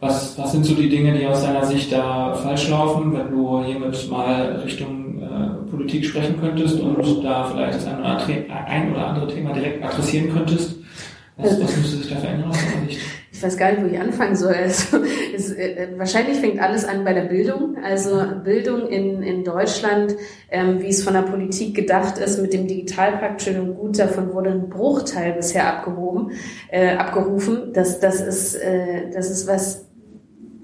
Was, 0.00 0.38
was 0.38 0.52
sind 0.52 0.64
so 0.64 0.74
die 0.74 0.88
Dinge, 0.88 1.12
die 1.18 1.26
aus 1.26 1.42
deiner 1.42 1.64
Sicht 1.64 1.92
da 1.92 2.32
falsch 2.34 2.68
laufen, 2.68 3.12
wenn 3.12 3.30
du 3.30 3.64
hiermit 3.64 4.08
mal 4.10 4.60
Richtung 4.64 5.20
äh, 5.20 5.70
Politik 5.70 6.04
sprechen 6.04 6.40
könntest 6.40 6.78
und 6.80 7.24
da 7.24 7.44
vielleicht 7.44 7.78
das 7.78 7.86
ein 7.86 7.98
oder 7.98 8.08
andere, 8.10 8.44
ein 8.66 8.92
oder 8.92 9.06
andere 9.08 9.26
Thema 9.26 9.52
direkt 9.52 9.82
adressieren 9.82 10.32
könntest? 10.32 10.76
Was, 11.36 11.60
was 11.60 11.76
müsste 11.76 11.96
sich 11.96 12.10
da 12.10 12.16
verändern 12.16 12.50
aus 12.50 12.58
deiner 12.58 12.86
Sicht? 12.86 13.00
ich 13.38 13.44
weiß 13.44 13.56
gar 13.56 13.70
nicht, 13.70 13.82
wo 13.82 13.86
ich 13.86 14.00
anfangen 14.00 14.34
soll. 14.34 14.54
Also, 14.54 14.98
es, 15.34 15.52
äh, 15.52 15.88
wahrscheinlich 15.96 16.38
fängt 16.38 16.60
alles 16.60 16.84
an 16.84 17.04
bei 17.04 17.12
der 17.12 17.22
Bildung. 17.22 17.76
Also 17.84 18.20
Bildung 18.42 18.88
in, 18.88 19.22
in 19.22 19.44
Deutschland, 19.44 20.16
ähm, 20.50 20.82
wie 20.82 20.88
es 20.88 21.04
von 21.04 21.14
der 21.14 21.22
Politik 21.22 21.76
gedacht 21.76 22.18
ist, 22.18 22.42
mit 22.42 22.52
dem 22.52 22.66
Digitalpakt 22.66 23.42
schön 23.42 23.60
und 23.60 23.76
gut, 23.76 23.98
davon 23.98 24.32
wurde 24.32 24.50
ein 24.50 24.68
Bruchteil 24.68 25.34
bisher 25.34 25.68
abgehoben, 25.68 26.32
äh, 26.72 26.96
abgerufen. 26.96 27.72
Das, 27.72 28.00
das, 28.00 28.20
ist, 28.20 28.56
äh, 28.56 29.08
das 29.12 29.30
ist 29.30 29.46
was, 29.46 29.87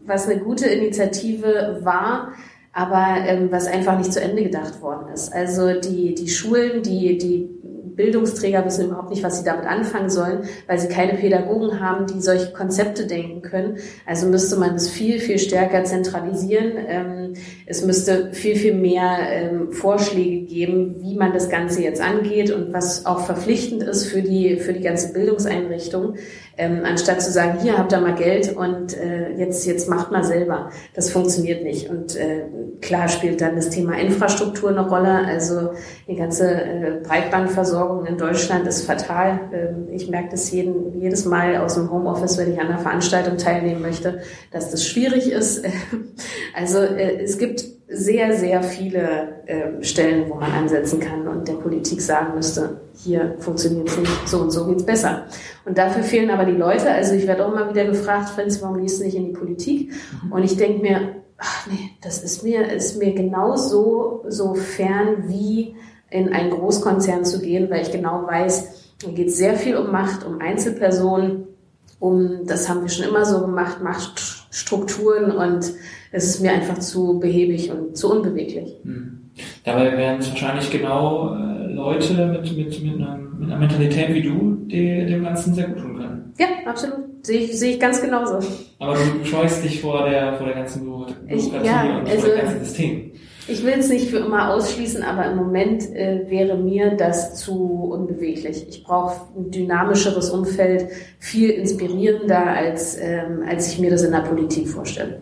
was 0.06 0.28
eine 0.28 0.40
gute 0.40 0.66
Initiative 0.66 1.80
war 1.82 2.32
aber 2.74 3.18
ähm, 3.26 3.52
was 3.52 3.68
einfach 3.68 3.96
nicht 3.96 4.12
zu 4.12 4.20
Ende 4.20 4.42
gedacht 4.42 4.82
worden 4.82 5.12
ist. 5.14 5.32
Also 5.32 5.80
die, 5.80 6.14
die 6.14 6.28
Schulen, 6.28 6.82
die, 6.82 7.16
die 7.18 7.48
Bildungsträger 7.94 8.64
wissen 8.64 8.86
überhaupt 8.86 9.10
nicht, 9.10 9.22
was 9.22 9.38
sie 9.38 9.44
damit 9.44 9.66
anfangen 9.66 10.10
sollen, 10.10 10.44
weil 10.66 10.78
sie 10.78 10.88
keine 10.88 11.14
Pädagogen 11.14 11.80
haben, 11.80 12.06
die 12.06 12.20
solche 12.20 12.52
Konzepte 12.52 13.06
denken 13.06 13.42
können. 13.42 13.78
Also 14.04 14.26
müsste 14.26 14.56
man 14.56 14.74
es 14.74 14.88
viel, 14.88 15.20
viel 15.20 15.38
stärker 15.38 15.84
zentralisieren. 15.84 16.72
Ähm, 16.88 17.34
es 17.66 17.84
müsste 17.84 18.32
viel, 18.32 18.56
viel 18.56 18.74
mehr 18.74 19.18
ähm, 19.30 19.72
Vorschläge 19.72 20.44
geben, 20.46 20.96
wie 21.00 21.14
man 21.14 21.32
das 21.32 21.48
Ganze 21.48 21.82
jetzt 21.82 22.00
angeht 22.00 22.50
und 22.50 22.72
was 22.72 23.06
auch 23.06 23.20
verpflichtend 23.20 23.84
ist 23.84 24.06
für 24.06 24.22
die, 24.22 24.56
für 24.56 24.72
die 24.72 24.82
ganze 24.82 25.12
Bildungseinrichtung. 25.12 26.16
Ähm, 26.56 26.82
anstatt 26.84 27.20
zu 27.20 27.32
sagen, 27.32 27.58
hier 27.60 27.76
habt 27.76 27.92
ihr 27.92 28.00
mal 28.00 28.14
Geld 28.14 28.56
und 28.56 28.96
äh, 28.96 29.32
jetzt, 29.36 29.66
jetzt 29.66 29.88
macht 29.88 30.12
mal 30.12 30.22
selber. 30.22 30.70
Das 30.94 31.10
funktioniert 31.10 31.64
nicht. 31.64 31.90
Und 31.90 32.14
äh, 32.14 32.44
klar 32.80 33.08
spielt 33.08 33.40
dann 33.40 33.56
das 33.56 33.70
Thema 33.70 33.98
Infrastruktur 33.98 34.70
eine 34.70 34.88
Rolle. 34.88 35.26
Also 35.26 35.70
die 36.06 36.14
ganze 36.14 36.48
äh, 36.52 37.00
Breitbandversorgung 37.02 38.06
in 38.06 38.18
Deutschland 38.18 38.66
ist 38.68 38.86
fatal. 38.86 39.40
Ähm, 39.52 39.88
ich 39.90 40.08
merke 40.08 40.28
das 40.30 40.50
jeden, 40.52 41.00
jedes 41.00 41.24
Mal 41.24 41.56
aus 41.56 41.74
dem 41.74 41.90
Homeoffice, 41.90 42.38
wenn 42.38 42.52
ich 42.52 42.60
an 42.60 42.68
einer 42.68 42.78
Veranstaltung 42.78 43.36
teilnehmen 43.36 43.82
möchte, 43.82 44.20
dass 44.52 44.70
das 44.70 44.86
schwierig 44.86 45.32
ist. 45.32 45.64
also 46.54 46.78
äh, 46.78 47.22
es 47.22 47.38
gibt 47.38 47.64
sehr, 47.88 48.36
sehr 48.36 48.62
viele 48.62 49.42
äh, 49.46 49.82
Stellen, 49.82 50.28
wo 50.28 50.34
man 50.34 50.52
ansetzen 50.52 51.00
kann 51.00 51.28
und 51.28 51.48
der 51.48 51.54
Politik 51.54 52.00
sagen 52.00 52.34
müsste, 52.34 52.80
hier 52.96 53.36
funktioniert 53.38 53.88
es 53.88 53.98
nicht, 53.98 54.28
so 54.28 54.38
und 54.38 54.50
so 54.50 54.66
geht's 54.66 54.84
besser. 54.84 55.26
Und 55.64 55.78
dafür 55.78 56.02
fehlen 56.02 56.30
aber 56.30 56.44
die 56.44 56.52
Leute. 56.52 56.90
Also 56.90 57.14
ich 57.14 57.26
werde 57.26 57.46
auch 57.46 57.52
immer 57.52 57.68
wieder 57.68 57.84
gefragt, 57.84 58.30
Franz, 58.30 58.62
warum 58.62 58.80
gehst 58.80 59.00
du 59.00 59.04
nicht 59.04 59.16
in 59.16 59.26
die 59.26 59.32
Politik? 59.32 59.92
Mhm. 60.22 60.32
Und 60.32 60.42
ich 60.44 60.56
denke 60.56 60.82
mir, 60.82 61.16
ach 61.38 61.66
nee, 61.66 61.90
das 62.02 62.22
ist 62.22 62.42
mir, 62.44 62.70
ist 62.70 62.98
mir 62.98 63.14
genauso 63.14 64.24
so 64.28 64.54
fern 64.54 65.24
wie 65.26 65.74
in 66.10 66.32
einen 66.32 66.50
Großkonzern 66.50 67.24
zu 67.24 67.40
gehen, 67.40 67.70
weil 67.70 67.82
ich 67.82 67.90
genau 67.90 68.26
weiß, 68.26 68.94
da 69.02 69.10
geht 69.10 69.32
sehr 69.32 69.54
viel 69.54 69.76
um 69.76 69.90
Macht, 69.90 70.24
um 70.24 70.40
Einzelpersonen, 70.40 71.48
um, 71.98 72.46
das 72.46 72.68
haben 72.68 72.82
wir 72.82 72.88
schon 72.88 73.06
immer 73.06 73.24
so 73.24 73.40
gemacht, 73.40 73.82
Machtstrukturen 73.82 75.32
und 75.32 75.72
es 76.12 76.24
ist 76.26 76.40
mir 76.40 76.52
einfach 76.52 76.78
zu 76.78 77.18
behäbig 77.18 77.72
und 77.72 77.96
zu 77.96 78.12
unbeweglich. 78.12 78.76
Mhm. 78.84 79.30
Dabei 79.64 79.96
wären 79.96 80.20
es 80.20 80.30
wahrscheinlich 80.30 80.70
genau 80.70 81.34
äh, 81.34 81.63
Leute 81.74 82.26
mit, 82.26 82.56
mit, 82.56 82.82
mit, 82.84 82.94
einer, 82.96 83.16
mit 83.18 83.48
einer 83.50 83.58
Mentalität 83.58 84.14
wie 84.14 84.22
du, 84.22 84.56
die 84.66 85.06
dem 85.06 85.24
Ganzen 85.24 85.54
sehr 85.54 85.68
gut 85.68 85.78
tun 85.82 85.96
können. 85.96 86.32
Ja, 86.38 86.46
absolut. 86.66 86.96
sehe 87.22 87.40
ich, 87.40 87.58
sehe 87.58 87.72
ich 87.74 87.80
ganz 87.80 88.00
genauso. 88.00 88.38
Aber 88.78 88.94
du 88.94 89.24
scheust 89.24 89.64
dich 89.64 89.80
vor 89.80 90.08
der, 90.08 90.34
vor 90.34 90.46
der 90.46 90.56
ganzen 90.56 90.84
Bürokratie 90.84 91.16
Ich- 91.28 91.52
ja, 91.52 91.98
und 91.98 92.08
also- 92.08 92.26
vor 92.26 92.28
dem 92.36 92.38
ganzen 92.44 92.64
System. 92.64 93.10
Ich 93.46 93.62
will 93.62 93.74
es 93.78 93.90
nicht 93.90 94.08
für 94.08 94.16
immer 94.20 94.54
ausschließen, 94.54 95.02
aber 95.02 95.30
im 95.30 95.36
Moment 95.36 95.82
äh, 95.94 96.24
wäre 96.30 96.56
mir 96.56 96.96
das 96.96 97.34
zu 97.34 97.90
unbeweglich. 97.92 98.64
Ich 98.70 98.82
brauche 98.84 99.20
ein 99.36 99.50
dynamischeres 99.50 100.30
Umfeld, 100.30 100.86
viel 101.18 101.50
inspirierender, 101.50 102.38
als, 102.42 102.96
ähm, 102.98 103.42
als 103.46 103.70
ich 103.70 103.78
mir 103.78 103.90
das 103.90 104.02
in 104.02 104.12
der 104.12 104.20
Politik 104.20 104.66
vorstelle. 104.66 105.20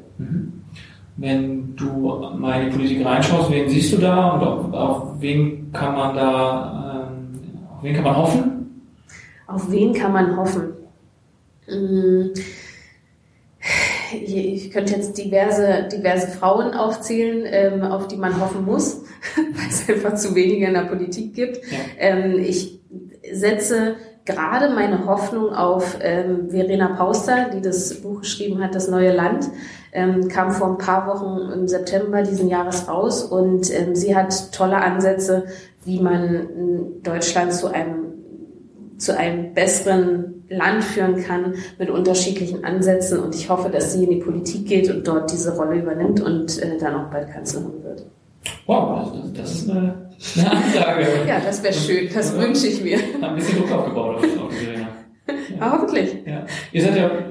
Wenn 1.17 1.77
du 1.77 2.25
mal 2.37 2.63
in 2.63 2.71
die 2.71 2.77
Politik 2.77 3.05
reinschaust, 3.05 3.51
wen 3.51 3.69
siehst 3.69 3.93
du 3.93 3.99
da 3.99 4.31
und 4.31 4.43
auf, 4.43 4.73
auf 4.73 5.21
wen 5.21 5.71
kann 5.73 5.95
man 5.95 6.17
da, 6.17 7.09
ähm, 7.13 7.59
auf 7.71 7.83
wen 7.83 7.95
kann 7.95 8.05
man 8.05 8.17
hoffen? 8.17 8.83
Auf 9.47 9.71
wen 9.71 9.93
kann 9.93 10.13
man 10.13 10.37
hoffen? 10.37 10.73
Mm, 11.69 12.31
Ich 14.15 14.71
könnte 14.71 14.95
jetzt 14.95 15.17
diverse, 15.17 15.89
diverse 15.91 16.29
Frauen 16.29 16.75
aufzählen, 16.75 17.45
ähm, 17.47 17.83
auf 17.83 18.09
die 18.09 18.17
man 18.17 18.39
hoffen 18.41 18.65
muss, 18.65 19.03
weil 19.37 19.69
es 19.69 19.89
einfach 19.89 20.15
zu 20.15 20.35
wenige 20.35 20.67
in 20.67 20.75
der 20.75 20.83
Politik 20.83 21.35
gibt. 21.35 21.59
Ja. 21.71 21.79
Ähm, 21.99 22.39
ich 22.39 22.81
setze 23.33 23.97
gerade 24.25 24.75
meine 24.75 25.07
Hoffnung 25.07 25.55
auf 25.55 25.99
ähm, 26.01 26.51
Verena 26.51 26.89
Pauster, 26.97 27.51
die 27.55 27.61
das 27.61 28.01
Buch 28.03 28.21
geschrieben 28.21 28.63
hat, 28.63 28.75
Das 28.75 28.89
neue 28.89 29.13
Land, 29.13 29.49
ähm, 29.93 30.29
kam 30.29 30.51
vor 30.51 30.69
ein 30.69 30.79
paar 30.79 31.07
Wochen 31.07 31.53
im 31.53 31.69
September 31.69 32.23
diesen 32.23 32.49
Jahres 32.49 32.89
raus 32.89 33.23
und 33.23 33.71
ähm, 33.73 33.95
sie 33.95 34.17
hat 34.17 34.53
tolle 34.53 34.77
Ansätze, 34.77 35.45
wie 35.85 36.01
man 36.01 36.35
ähm, 36.35 37.03
Deutschland 37.03 37.53
zu 37.53 37.69
einem 37.73 38.13
zu 38.99 39.17
einem 39.19 39.53
besseren 39.53 40.45
Land 40.49 40.85
führen 40.85 41.23
kann 41.25 41.55
mit 41.79 41.91
unterschiedlichen 41.91 42.65
Ansätzen 42.65 43.19
und 43.19 43.35
ich 43.35 43.49
hoffe, 43.51 43.69
dass 43.69 43.93
sie 43.93 44.05
in 44.05 44.11
die 44.11 44.17
Politik 44.17 44.67
geht 44.67 44.89
und 44.91 45.07
dort 45.09 45.33
diese 45.33 45.57
Rolle 45.57 45.81
übernimmt 45.81 46.21
und 46.21 46.63
äh, 46.63 46.79
dann 46.79 46.95
auch 46.95 47.11
bald 47.11 47.31
Kanzlerin 47.33 47.83
wird. 47.83 48.07
Wow, 48.67 49.13
das, 49.37 49.53
ist 49.53 49.71
eine, 49.71 50.11
eine 50.37 50.51
Ansage. 50.51 51.07
Ja, 51.27 51.41
das 51.45 51.63
wäre 51.65 51.75
schön, 51.75 52.09
das 52.15 52.33
Ja. 52.33 52.43
wünsche 52.43 52.67
ich 52.69 52.83
mir. 52.83 52.99
Ein 53.21 53.35
bisschen 53.35 53.59
Druck 53.59 53.73
aufgebaut 53.73 54.17
auf, 54.19 54.51
die. 54.51 55.02
Ja, 55.59 55.73
hoffentlich. 55.73 56.17
Ja. 56.27 56.45
Ihr 56.73 56.83
seid 56.83 56.97
ja 56.97 57.07
äh, 57.07 57.31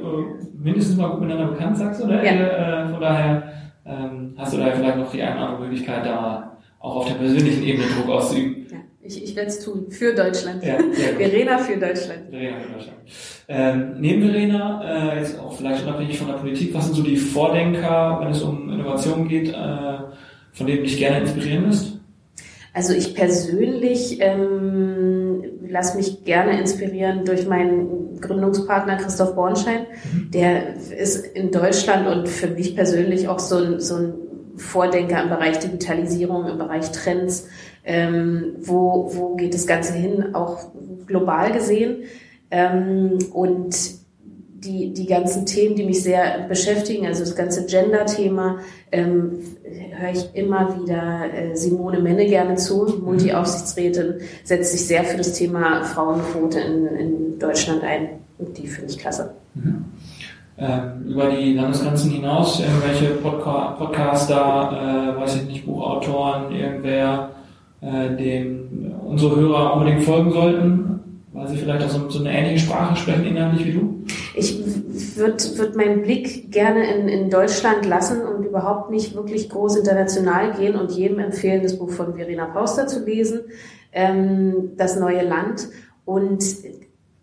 mindestens 0.54 0.98
mal 0.98 1.10
gut 1.10 1.22
miteinander 1.22 1.52
bekannt, 1.54 1.78
sagst 1.78 2.02
du, 2.02 2.06
oder? 2.06 2.24
Ja. 2.24 2.86
Äh, 2.86 2.90
von 2.90 3.02
daher 3.02 3.52
ähm, 3.86 4.34
hast 4.38 4.54
du 4.54 4.58
da 4.58 4.72
vielleicht 4.72 4.98
noch 4.98 5.12
die 5.12 5.22
eine 5.22 5.36
oder 5.36 5.50
andere 5.50 5.64
Möglichkeit, 5.64 6.06
da 6.06 6.58
auch 6.80 6.98
auf 6.98 7.08
der 7.08 7.16
persönlichen 7.16 7.64
Ebene 7.64 7.86
Druck 7.88 8.10
auszuüben. 8.10 8.68
Ja, 8.72 8.78
ich 9.04 9.24
ich 9.24 9.36
werde 9.36 9.50
es 9.50 9.64
tun 9.64 9.88
für 9.90 10.14
Deutschland. 10.14 10.64
Ja. 10.64 10.78
Verena 11.18 11.58
für 11.58 11.78
Deutschland. 11.78 12.30
Verena 12.30 12.60
für 12.60 12.74
Deutschland. 12.74 12.98
Ähm, 13.48 13.96
neben 14.00 14.24
Verena, 14.24 15.14
äh, 15.14 15.20
jetzt 15.20 15.40
auch 15.40 15.54
vielleicht 15.54 15.84
unabhängig 15.84 16.18
von 16.18 16.28
der 16.28 16.36
Politik, 16.36 16.74
was 16.74 16.86
sind 16.86 16.96
so 16.96 17.04
die 17.04 17.18
Vordenker, 17.18 18.20
wenn 18.22 18.32
es 18.32 18.42
um 18.42 18.72
Innovation 18.72 19.28
geht, 19.28 19.50
äh, 19.50 19.54
von 20.54 20.68
denen 20.68 20.80
du 20.80 20.84
dich 20.84 20.98
gerne 20.98 21.20
inspirieren 21.20 21.68
lässt? 21.68 22.00
Also 22.74 22.94
ich 22.94 23.14
persönlich 23.14 24.18
ähm, 24.22 25.21
lasse 25.68 25.98
mich 25.98 26.24
gerne 26.24 26.60
inspirieren 26.60 27.26
durch 27.26 27.48
meinen 27.48 28.20
Gründungspartner 28.20 28.98
Christoph 28.98 29.36
Bornschein. 29.36 29.86
Der 30.34 30.76
ist 30.76 31.26
in 31.26 31.52
Deutschland 31.52 32.08
und 32.08 32.30
für 32.30 32.48
mich 32.48 32.76
persönlich 32.76 33.28
auch 33.28 33.40
so 33.40 33.58
ein, 33.58 33.80
so 33.80 33.96
ein 33.96 34.14
Vordenker 34.58 35.24
im 35.24 35.30
Bereich 35.30 35.60
Digitalisierung, 35.60 36.48
im 36.48 36.58
Bereich 36.58 36.92
Trends. 36.92 37.48
Ähm, 37.84 38.58
wo, 38.60 39.10
wo 39.14 39.36
geht 39.36 39.56
das 39.56 39.66
Ganze 39.66 39.94
hin, 39.94 40.36
auch 40.36 40.72
global 41.08 41.52
gesehen. 41.52 42.04
Ähm, 42.52 43.18
und 43.34 44.01
die, 44.64 44.94
die 44.94 45.08
ganzen 45.08 45.46
Themen, 45.46 45.76
die 45.76 45.86
mich 45.86 46.04
sehr 46.04 46.46
beschäftigen, 46.48 47.08
also 47.08 47.22
das 47.22 47.36
ganze 47.36 47.66
Gender-Thema, 47.66 48.60
ähm, 48.92 49.40
höre 49.98 50.12
ich 50.12 50.36
immer 50.36 50.78
wieder 50.80 51.34
äh, 51.34 51.56
Simone 51.56 52.00
Menne 52.00 52.26
gerne 52.28 52.56
zu, 52.56 53.02
Multi-Aufsichtsrätin, 53.04 54.16
setzt 54.44 54.72
sich 54.72 54.86
sehr 54.86 55.04
für 55.04 55.18
das 55.18 55.34
Thema 55.34 55.84
Frauenquote 55.84 56.60
in, 56.60 56.88
in 56.88 57.40
Deutschland 57.40 57.84
ein. 57.84 58.10
Und 58.38 58.58
die 58.58 58.68
finde 58.68 58.92
ich 58.92 59.00
klasse. 59.00 59.34
Ähm, 60.58 61.06
über 61.08 61.32
die 61.32 61.54
Landesgrenzen 61.54 62.12
hinaus, 62.12 62.60
irgendwelche 62.60 63.16
Podca 63.16 63.76
Podcaster, 63.80 65.16
äh, 65.18 65.20
weiß 65.20 65.38
ich 65.38 65.48
nicht, 65.48 65.66
Buchautoren, 65.66 66.52
irgendwer, 66.52 67.32
äh, 67.82 68.16
dem 68.16 68.94
unsere 69.04 69.36
Hörer 69.36 69.74
unbedingt 69.74 70.04
folgen 70.04 70.32
sollten, 70.32 71.00
weil 71.34 71.48
sie 71.48 71.58
vielleicht 71.58 71.84
auch 71.86 71.90
so, 71.90 72.10
so 72.10 72.20
eine 72.20 72.32
ähnliche 72.32 72.66
Sprache 72.66 72.96
sprechen 72.96 73.26
inhaltlich 73.26 73.66
wie 73.66 73.72
du? 73.74 74.04
Ich 74.34 74.64
würde 75.18 75.44
würd 75.58 75.76
meinen 75.76 76.04
Blick 76.04 76.52
gerne 76.52 76.94
in, 76.94 77.08
in 77.08 77.30
Deutschland 77.30 77.86
lassen 77.86 78.22
und 78.22 78.46
überhaupt 78.46 78.90
nicht 78.90 79.16
wirklich 79.16 79.50
groß 79.50 79.78
international 79.78 80.54
gehen 80.54 80.76
und 80.76 80.92
jedem 80.92 81.20
empfehlen, 81.20 81.64
das 81.64 81.78
Buch 81.78 81.92
von 81.92 82.16
Verena 82.16 82.46
Pauster 82.46 82.88
zu 82.88 83.04
lesen, 83.04 83.42
ähm, 83.92 84.72
Das 84.78 84.98
neue 84.98 85.24
Land 85.24 85.68
und 86.06 86.44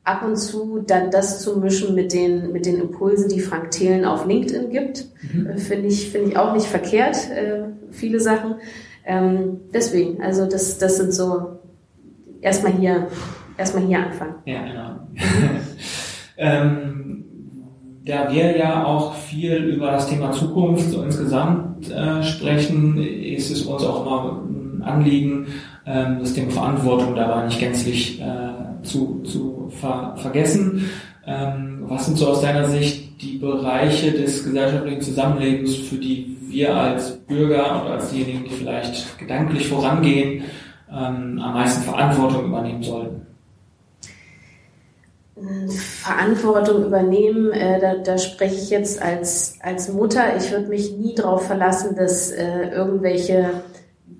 ab 0.05 0.25
und 0.25 0.37
zu 0.37 0.79
dann 0.87 1.11
das 1.11 1.41
zu 1.41 1.59
mischen 1.59 1.95
mit 1.95 2.13
den, 2.13 2.53
mit 2.53 2.67
den 2.67 2.81
Impulsen, 2.81 3.29
die 3.29 3.41
Frank 3.41 3.71
Thelen 3.71 4.05
auf 4.05 4.27
LinkedIn 4.27 4.71
gibt. 4.71 5.07
Äh, 5.47 5.59
Finde 5.59 5.89
ich, 5.89 6.11
finde 6.11 6.31
ich 6.31 6.37
auch 6.37 6.55
nicht 6.55 6.67
verkehrt, 6.67 7.17
äh, 7.31 7.65
viele 7.91 8.21
Sachen. 8.21 8.57
Ähm, 9.05 9.61
deswegen, 9.73 10.23
also 10.23 10.47
das, 10.47 10.79
das 10.79 10.97
sind 10.97 11.13
so 11.13 11.59
erstmal 12.41 12.73
hier, 12.73 13.09
erstmal 13.57 13.85
hier 13.85 13.99
anfangen. 13.99 14.35
Ja, 14.45 14.65
genau. 14.65 15.01
ähm, 16.39 17.25
da 18.07 18.33
wir 18.33 18.57
ja 18.57 18.85
auch 18.85 19.15
viel 19.15 19.57
über 19.57 19.91
das 19.91 20.09
Thema 20.09 20.33
Zukunft 20.33 20.91
so 20.91 21.03
insgesamt 21.03 21.91
äh, 21.91 22.23
sprechen, 22.23 22.97
ist 22.97 23.51
es 23.51 23.63
uns 23.63 23.85
auch 23.85 24.07
immer 24.07 24.43
ein 24.43 24.83
Anliegen, 24.83 25.47
ähm, 25.85 26.19
das 26.21 26.33
Thema 26.33 26.51
Verantwortung 26.51 27.15
dabei 27.15 27.45
nicht 27.45 27.61
gänzlich 27.61 28.21
äh, 28.21 28.83
zu, 28.83 29.21
zu 29.25 29.71
ver 29.71 30.15
vergessen. 30.17 30.89
Ähm, 31.27 31.85
was 31.87 32.07
sind 32.07 32.17
so 32.17 32.29
aus 32.29 32.41
deiner 32.41 32.65
Sicht 32.65 33.21
die 33.21 33.37
Bereiche 33.37 34.13
des 34.13 34.45
gesellschaftlichen 34.45 35.03
Zusammenlebens, 35.03 35.75
für 35.75 35.97
die 35.97 36.37
wir 36.49 36.75
als 36.75 37.19
Bürger 37.19 37.83
und 37.83 37.91
als 37.91 38.11
diejenigen, 38.11 38.45
die 38.45 38.55
vielleicht 38.55 39.19
gedanklich 39.19 39.69
vorangehen, 39.69 40.45
ähm, 40.91 41.39
am 41.39 41.55
meisten 41.55 41.83
Verantwortung 41.83 42.47
übernehmen 42.47 42.83
sollten? 42.83 43.28
Verantwortung 45.69 46.85
übernehmen, 46.85 47.53
äh, 47.53 47.81
da, 47.81 47.97
da 47.97 48.19
spreche 48.19 48.57
ich 48.57 48.71
jetzt 48.71 49.01
als, 49.03 49.59
als 49.61 49.93
Mutter. 49.93 50.37
Ich 50.37 50.51
würde 50.51 50.69
mich 50.69 50.97
nie 50.97 51.15
darauf 51.15 51.47
verlassen, 51.47 51.97
dass 51.97 52.31
äh, 52.31 52.69
irgendwelche 52.71 53.51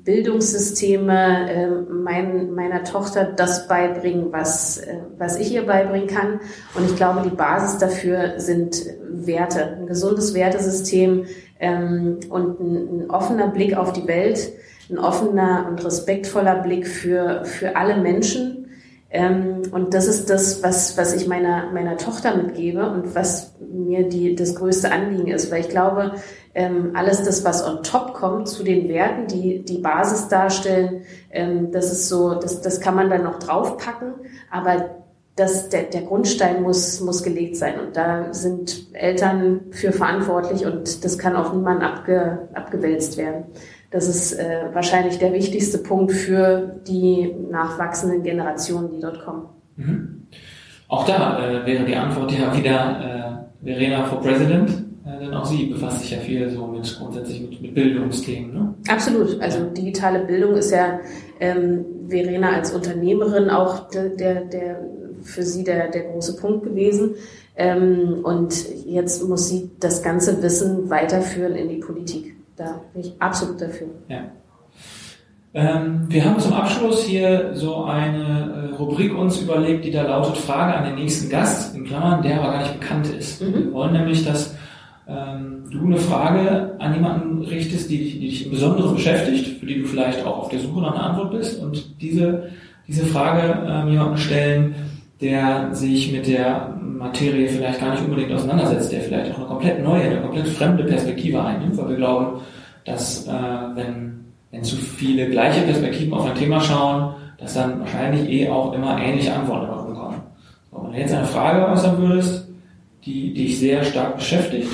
Bildungssysteme 0.09 1.51
äh, 1.51 1.67
mein, 1.93 2.53
meiner 2.53 2.83
Tochter 2.83 3.25
das 3.25 3.69
beibringen, 3.69 4.33
was, 4.33 4.79
äh, 4.79 5.01
was 5.19 5.39
ich 5.39 5.53
ihr 5.53 5.67
beibringen 5.67 6.07
kann. 6.07 6.41
Und 6.75 6.87
ich 6.87 6.97
glaube, 6.97 7.21
die 7.29 7.37
Basis 7.37 7.79
dafür 7.79 8.41
sind 8.41 8.87
Werte, 9.11 9.77
ein 9.77 9.87
gesundes 9.87 10.33
Wertesystem 10.33 11.27
ähm, 11.61 12.21
und 12.31 12.59
ein, 12.59 12.77
ein 12.77 13.11
offener 13.11 13.49
Blick 13.49 13.77
auf 13.77 13.93
die 13.93 14.07
Welt, 14.07 14.51
ein 14.91 14.99
offener 14.99 15.67
und 15.69 15.85
respektvoller 15.85 16.63
Blick 16.63 16.87
für, 16.87 17.45
für 17.45 17.77
alle 17.77 17.99
Menschen. 17.99 18.58
Ähm, 19.11 19.63
und 19.73 19.95
das 19.95 20.07
ist 20.07 20.29
das, 20.29 20.63
was, 20.63 20.99
was 20.99 21.15
ich 21.15 21.27
meiner, 21.27 21.71
meiner 21.73 21.97
Tochter 21.97 22.37
mitgebe 22.37 22.91
und 22.91 23.15
was 23.15 23.55
mir 23.59 24.07
die, 24.07 24.35
das 24.35 24.55
größte 24.55 24.93
Anliegen 24.93 25.29
ist, 25.29 25.51
weil 25.51 25.63
ich 25.63 25.71
glaube, 25.71 26.17
ähm, 26.55 26.91
alles 26.95 27.23
das, 27.23 27.43
was 27.45 27.67
on 27.67 27.83
top 27.83 28.13
kommt 28.13 28.49
zu 28.49 28.63
den 28.63 28.89
Werten, 28.89 29.27
die 29.27 29.65
die 29.65 29.79
Basis 29.79 30.29
darstellen, 30.29 31.03
ähm, 31.31 31.73
das 31.73 31.91
ist 31.91 32.09
so, 32.09 32.35
das, 32.35 32.61
das 32.61 32.81
kann 32.81 32.95
man 32.95 33.09
dann 33.09 33.23
noch 33.23 33.39
draufpacken, 33.39 34.13
aber 34.51 34.91
das, 35.37 35.69
der, 35.69 35.85
der 35.85 36.03
Grundstein 36.03 36.63
muss, 36.63 37.01
muss 37.01 37.23
gelegt 37.23 37.57
sein. 37.57 37.79
Und 37.79 37.97
da 37.97 38.35
sind 38.35 38.89
Eltern 38.93 39.67
für 39.71 39.93
verantwortlich 39.93 40.67
und 40.67 41.05
das 41.05 41.17
kann 41.17 41.37
auf 41.37 41.53
niemanden 41.53 41.85
abge, 41.85 42.49
abgewälzt 42.55 43.17
werden. 43.17 43.45
Das 43.91 44.07
ist 44.07 44.35
äh, 44.35 44.67
wahrscheinlich 44.73 45.19
der 45.19 45.33
wichtigste 45.33 45.79
Punkt 45.79 46.13
für 46.13 46.81
die 46.87 47.35
nachwachsenden 47.51 48.23
Generationen, 48.23 48.91
die 48.91 49.01
dort 49.01 49.25
kommen. 49.25 49.49
Mhm. 49.77 50.27
Auch 50.89 51.07
da 51.07 51.39
äh, 51.39 51.67
wäre 51.67 51.85
die 51.85 51.97
Antwort 51.97 52.33
ja 52.33 52.55
wieder 52.55 53.49
äh, 53.63 53.65
Verena 53.65 54.05
for 54.05 54.21
President, 54.21 54.71
äh, 55.07 55.25
denn 55.25 55.35
auch 55.35 55.45
sie 55.45 55.67
befasst 55.67 56.01
sich 56.01 56.11
ja 56.11 56.19
viel 56.19 56.49
so 56.51 56.67
mit 56.67 56.97
grundsätzlich 56.99 57.43
mit, 57.43 57.63
mit 57.63 57.75
Bildungsthemen. 57.75 58.53
Ne? 58.53 58.75
Absolut. 58.89 59.41
Also 59.41 59.65
digitale 59.71 60.21
Bildung 60.21 60.55
ist 60.55 60.71
ja 60.71 61.01
ähm, 61.41 61.85
Verena 62.09 62.53
als 62.53 62.73
Unternehmerin 62.73 63.51
auch 63.51 63.89
der, 63.89 64.11
der, 64.11 64.45
der 64.45 64.81
für 65.23 65.43
sie 65.43 65.65
der, 65.65 65.89
der 65.89 66.05
große 66.05 66.37
Punkt 66.37 66.65
gewesen. 66.65 67.15
Ähm, 67.57 68.21
und 68.23 68.55
jetzt 68.87 69.27
muss 69.27 69.49
sie 69.49 69.71
das 69.81 70.03
ganze 70.03 70.43
Wissen 70.43 70.89
weiterführen 70.91 71.55
in 71.55 71.69
die 71.69 71.79
Politik. 71.79 72.38
Da 72.59 72.81
bin 72.93 73.03
ich 73.03 73.13
absolut 73.21 73.61
dafür. 73.61 73.89
Ja. 74.09 74.25
Ähm, 75.55 76.07
wir 76.09 76.25
haben 76.25 76.39
zum 76.39 76.53
Abschluss 76.53 77.05
hier 77.05 77.53
so 77.55 77.85
eine 77.85 78.71
äh, 78.71 78.75
Rubrik 78.75 79.17
uns 79.17 79.41
überlegt, 79.41 79.85
die 79.85 79.91
da 79.91 80.03
lautet 80.03 80.37
Frage 80.37 80.75
an 80.75 80.85
den 80.85 80.97
nächsten 80.97 81.31
Gast, 81.31 81.75
in 81.75 81.85
Klammern, 81.85 82.21
der 82.23 82.41
aber 82.41 82.53
gar 82.53 82.63
nicht 82.63 82.79
bekannt 82.79 83.07
ist. 83.09 83.41
Mhm. 83.41 83.55
Wir 83.55 83.73
wollen 83.73 83.93
nämlich, 83.93 84.25
dass 84.25 84.55
ähm, 85.09 85.65
du 85.71 85.87
eine 85.87 85.97
Frage 85.97 86.75
an 86.81 86.95
jemanden 86.95 87.43
richtest, 87.43 87.91
die 87.91 87.99
dich, 87.99 88.13
die 88.15 88.29
dich 88.29 88.45
im 88.45 88.51
Besonderen 88.51 88.95
beschäftigt, 88.95 89.59
für 89.59 89.67
die 89.67 89.81
du 89.81 89.87
vielleicht 89.87 90.25
auch 90.27 90.39
auf 90.39 90.49
der 90.51 90.59
Suche 90.59 90.81
nach 90.83 90.95
einer 90.95 91.11
Antwort 91.11 91.31
bist 91.31 91.63
und 91.63 92.03
diese, 92.03 92.51
diese 92.87 93.07
Frage 93.07 93.67
ähm, 93.67 93.89
jemanden 93.89 94.19
stellen, 94.19 94.75
der 95.21 95.75
sich 95.75 96.13
mit 96.13 96.27
der 96.27 96.78
Materie 96.99 97.49
vielleicht 97.49 97.81
gar 97.81 97.93
nicht 97.93 98.05
unbedingt 98.05 98.33
auseinandersetzt, 98.33 98.93
der 98.93 99.01
vielleicht 99.01 99.33
auch 99.33 99.39
eine 99.39 99.47
komplett 99.47 99.83
neue, 99.83 100.03
eine 100.03 100.21
komplett 100.21 100.49
fremde 100.49 100.85
Perspektive 100.85 101.43
einnimmt, 101.43 101.77
weil 101.77 101.91
wir 101.91 101.97
glauben, 101.97 102.41
dass 102.85 103.27
äh, 103.27 103.33
wenn, 103.75 104.25
wenn 104.51 104.65
zu 104.65 104.77
viele 104.77 105.31
gleiche 105.31 105.63
Perspektiven 105.63 106.13
auf 106.13 106.27
ein 106.27 106.35
Thema 106.35 106.61
schauen, 106.61 107.15
dass 107.39 107.55
dann 107.55 107.81
wahrscheinlich 107.81 108.29
eh 108.29 108.49
auch 108.49 108.73
immer 108.73 109.01
ähnliche 109.01 109.33
Antworten 109.33 109.67
darauf 109.67 109.87
bekommen. 109.87 110.23
So, 110.71 110.83
wenn 110.83 110.93
du 110.93 110.99
jetzt 110.99 111.15
eine 111.15 111.27
Frage 111.27 111.69
äußern 111.69 111.99
würdest, 111.99 112.49
die 113.05 113.33
dich 113.33 113.59
sehr 113.61 113.85
stark 113.85 114.17
beschäftigt 114.17 114.69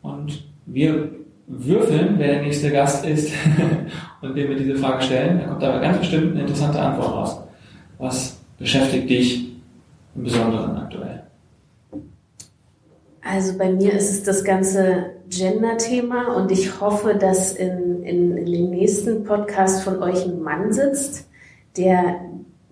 und 0.00 0.44
wir 0.66 1.10
würfeln, 1.48 2.14
wer 2.18 2.34
der 2.34 2.42
nächste 2.42 2.70
Gast 2.70 3.04
ist 3.04 3.32
und 4.22 4.36
dem 4.36 4.48
wir 4.48 4.56
diese 4.56 4.76
Frage 4.76 5.02
stellen, 5.02 5.40
da 5.40 5.46
kommt 5.46 5.64
aber 5.64 5.80
ganz 5.80 5.98
bestimmt 5.98 6.32
eine 6.32 6.42
interessante 6.42 6.80
Antwort 6.80 7.12
raus. 7.12 7.42
Was 7.98 8.40
beschäftigt 8.58 9.10
dich 9.10 9.48
im 10.14 10.22
Besonderen 10.22 10.76
aktuell? 10.76 11.11
Also 13.24 13.56
bei 13.56 13.70
mir 13.70 13.92
ist 13.92 14.10
es 14.10 14.22
das 14.24 14.42
ganze 14.42 15.10
Gender-Thema 15.28 16.34
und 16.34 16.50
ich 16.50 16.80
hoffe, 16.80 17.14
dass 17.14 17.52
in, 17.52 18.02
in, 18.02 18.36
in 18.36 18.52
dem 18.52 18.70
nächsten 18.70 19.22
Podcast 19.24 19.84
von 19.84 20.02
euch 20.02 20.24
ein 20.24 20.42
Mann 20.42 20.72
sitzt, 20.72 21.28
der 21.76 22.20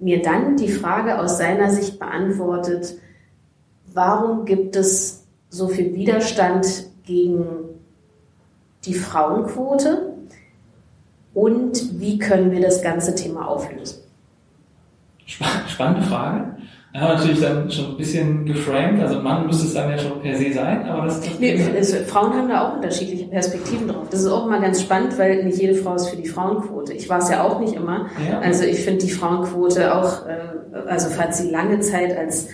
mir 0.00 0.22
dann 0.22 0.56
die 0.56 0.68
Frage 0.68 1.20
aus 1.20 1.38
seiner 1.38 1.70
Sicht 1.70 1.98
beantwortet, 2.00 2.96
warum 3.92 4.44
gibt 4.44 4.74
es 4.74 5.24
so 5.50 5.68
viel 5.68 5.94
Widerstand 5.94 6.86
gegen 7.04 7.44
die 8.84 8.94
Frauenquote 8.94 10.14
und 11.32 12.00
wie 12.00 12.18
können 12.18 12.50
wir 12.50 12.60
das 12.60 12.82
ganze 12.82 13.14
Thema 13.14 13.46
auflösen? 13.46 14.02
Spannende 15.26 16.02
Frage. 16.02 16.56
Ja, 16.92 17.14
natürlich 17.14 17.40
dann 17.40 17.70
schon 17.70 17.92
ein 17.92 17.96
bisschen 17.96 18.44
geframed, 18.44 19.00
also 19.00 19.20
Mann 19.20 19.46
müsste 19.46 19.66
es 19.66 19.74
dann 19.74 19.90
ja 19.90 19.98
schon 19.98 20.20
per 20.20 20.36
se 20.36 20.52
sein, 20.52 20.84
aber 20.88 21.06
das, 21.06 21.20
das 21.20 21.38
nee, 21.38 21.52
es, 21.52 21.94
Frauen 22.10 22.32
haben 22.32 22.48
da 22.48 22.66
auch 22.66 22.74
unterschiedliche 22.74 23.28
Perspektiven 23.28 23.86
drauf. 23.86 24.08
Das 24.10 24.20
ist 24.20 24.26
auch 24.26 24.46
immer 24.46 24.60
ganz 24.60 24.82
spannend, 24.82 25.16
weil 25.16 25.44
nicht 25.44 25.58
jede 25.58 25.74
Frau 25.74 25.94
ist 25.94 26.08
für 26.08 26.16
die 26.16 26.26
Frauenquote. 26.26 26.92
Ich 26.92 27.08
war 27.08 27.18
es 27.18 27.30
ja 27.30 27.44
auch 27.44 27.60
nicht 27.60 27.74
immer. 27.74 28.08
Ja. 28.28 28.40
Also 28.40 28.64
ich 28.64 28.80
finde 28.80 29.04
die 29.04 29.10
Frauenquote 29.10 29.94
auch, 29.94 30.26
äh, 30.26 30.78
also 30.88 31.10
fand 31.10 31.32
sie 31.32 31.48
lange 31.50 31.78
Zeit 31.78 32.16
als 32.16 32.48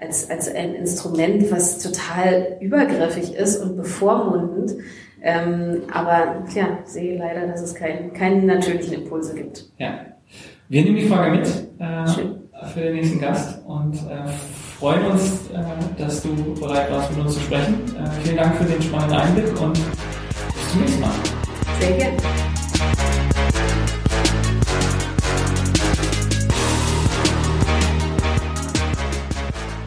als, 0.00 0.30
als 0.30 0.54
ein 0.54 0.74
Instrument, 0.74 1.50
was 1.50 1.78
total 1.78 2.56
übergriffig 2.60 3.34
ist 3.34 3.62
und 3.62 3.76
bevormundend. 3.76 4.72
Ähm, 5.22 5.82
aber 5.92 6.44
ja, 6.54 6.78
sehe 6.84 7.18
leider, 7.18 7.46
dass 7.46 7.60
es 7.60 7.74
keinen 7.74 8.14
keinen 8.14 8.46
natürlichen 8.46 8.94
Impulse 8.94 9.34
gibt. 9.34 9.70
Ja. 9.78 10.06
Wir 10.68 10.82
nehmen 10.82 10.96
die 10.96 11.06
Frage 11.06 11.38
mit. 11.38 11.48
Äh, 11.78 12.06
für 12.68 12.80
den 12.80 12.94
nächsten 12.94 13.20
Gast 13.20 13.59
und 13.70 13.94
äh, 14.10 14.26
freuen 14.78 15.12
uns, 15.12 15.48
äh, 15.52 15.62
dass 15.96 16.22
du 16.22 16.54
bereit 16.54 16.90
warst, 16.90 17.10
mit 17.12 17.24
uns 17.24 17.34
zu 17.34 17.40
sprechen. 17.40 17.96
Äh, 17.96 18.10
vielen 18.22 18.36
Dank 18.36 18.56
für 18.56 18.64
den 18.64 18.82
spannenden 18.82 19.18
Einblick 19.18 19.60
und 19.60 19.74
bis 19.74 20.70
zum 20.72 20.80
nächsten 20.80 21.00
Mal. 21.00 21.12
Sehr 21.78 21.96
gerne. 21.96 22.16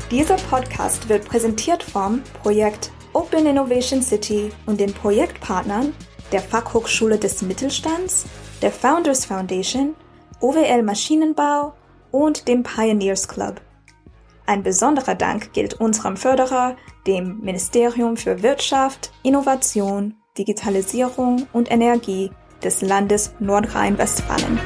Dieser 0.09 0.35
Podcast 0.35 1.09
wird 1.09 1.25
präsentiert 1.25 1.83
vom 1.83 2.21
Projekt 2.41 2.91
Open 3.13 3.45
Innovation 3.47 4.01
City 4.01 4.51
und 4.65 4.79
den 4.79 4.93
Projektpartnern 4.93 5.93
der 6.31 6.41
Fachhochschule 6.41 7.17
des 7.17 7.41
Mittelstands, 7.41 8.25
der 8.61 8.71
Founders 8.71 9.25
Foundation, 9.25 9.95
OWL 10.39 10.83
Maschinenbau 10.83 11.73
und 12.11 12.47
dem 12.47 12.63
Pioneers 12.63 13.27
Club. 13.27 13.59
Ein 14.45 14.63
besonderer 14.63 15.15
Dank 15.15 15.53
gilt 15.53 15.75
unserem 15.75 16.17
Förderer, 16.17 16.75
dem 17.07 17.39
Ministerium 17.39 18.17
für 18.17 18.43
Wirtschaft, 18.43 19.11
Innovation, 19.23 20.15
Digitalisierung 20.37 21.47
und 21.53 21.71
Energie 21.71 22.31
des 22.61 22.81
Landes 22.81 23.33
Nordrhein-Westfalen. 23.39 24.59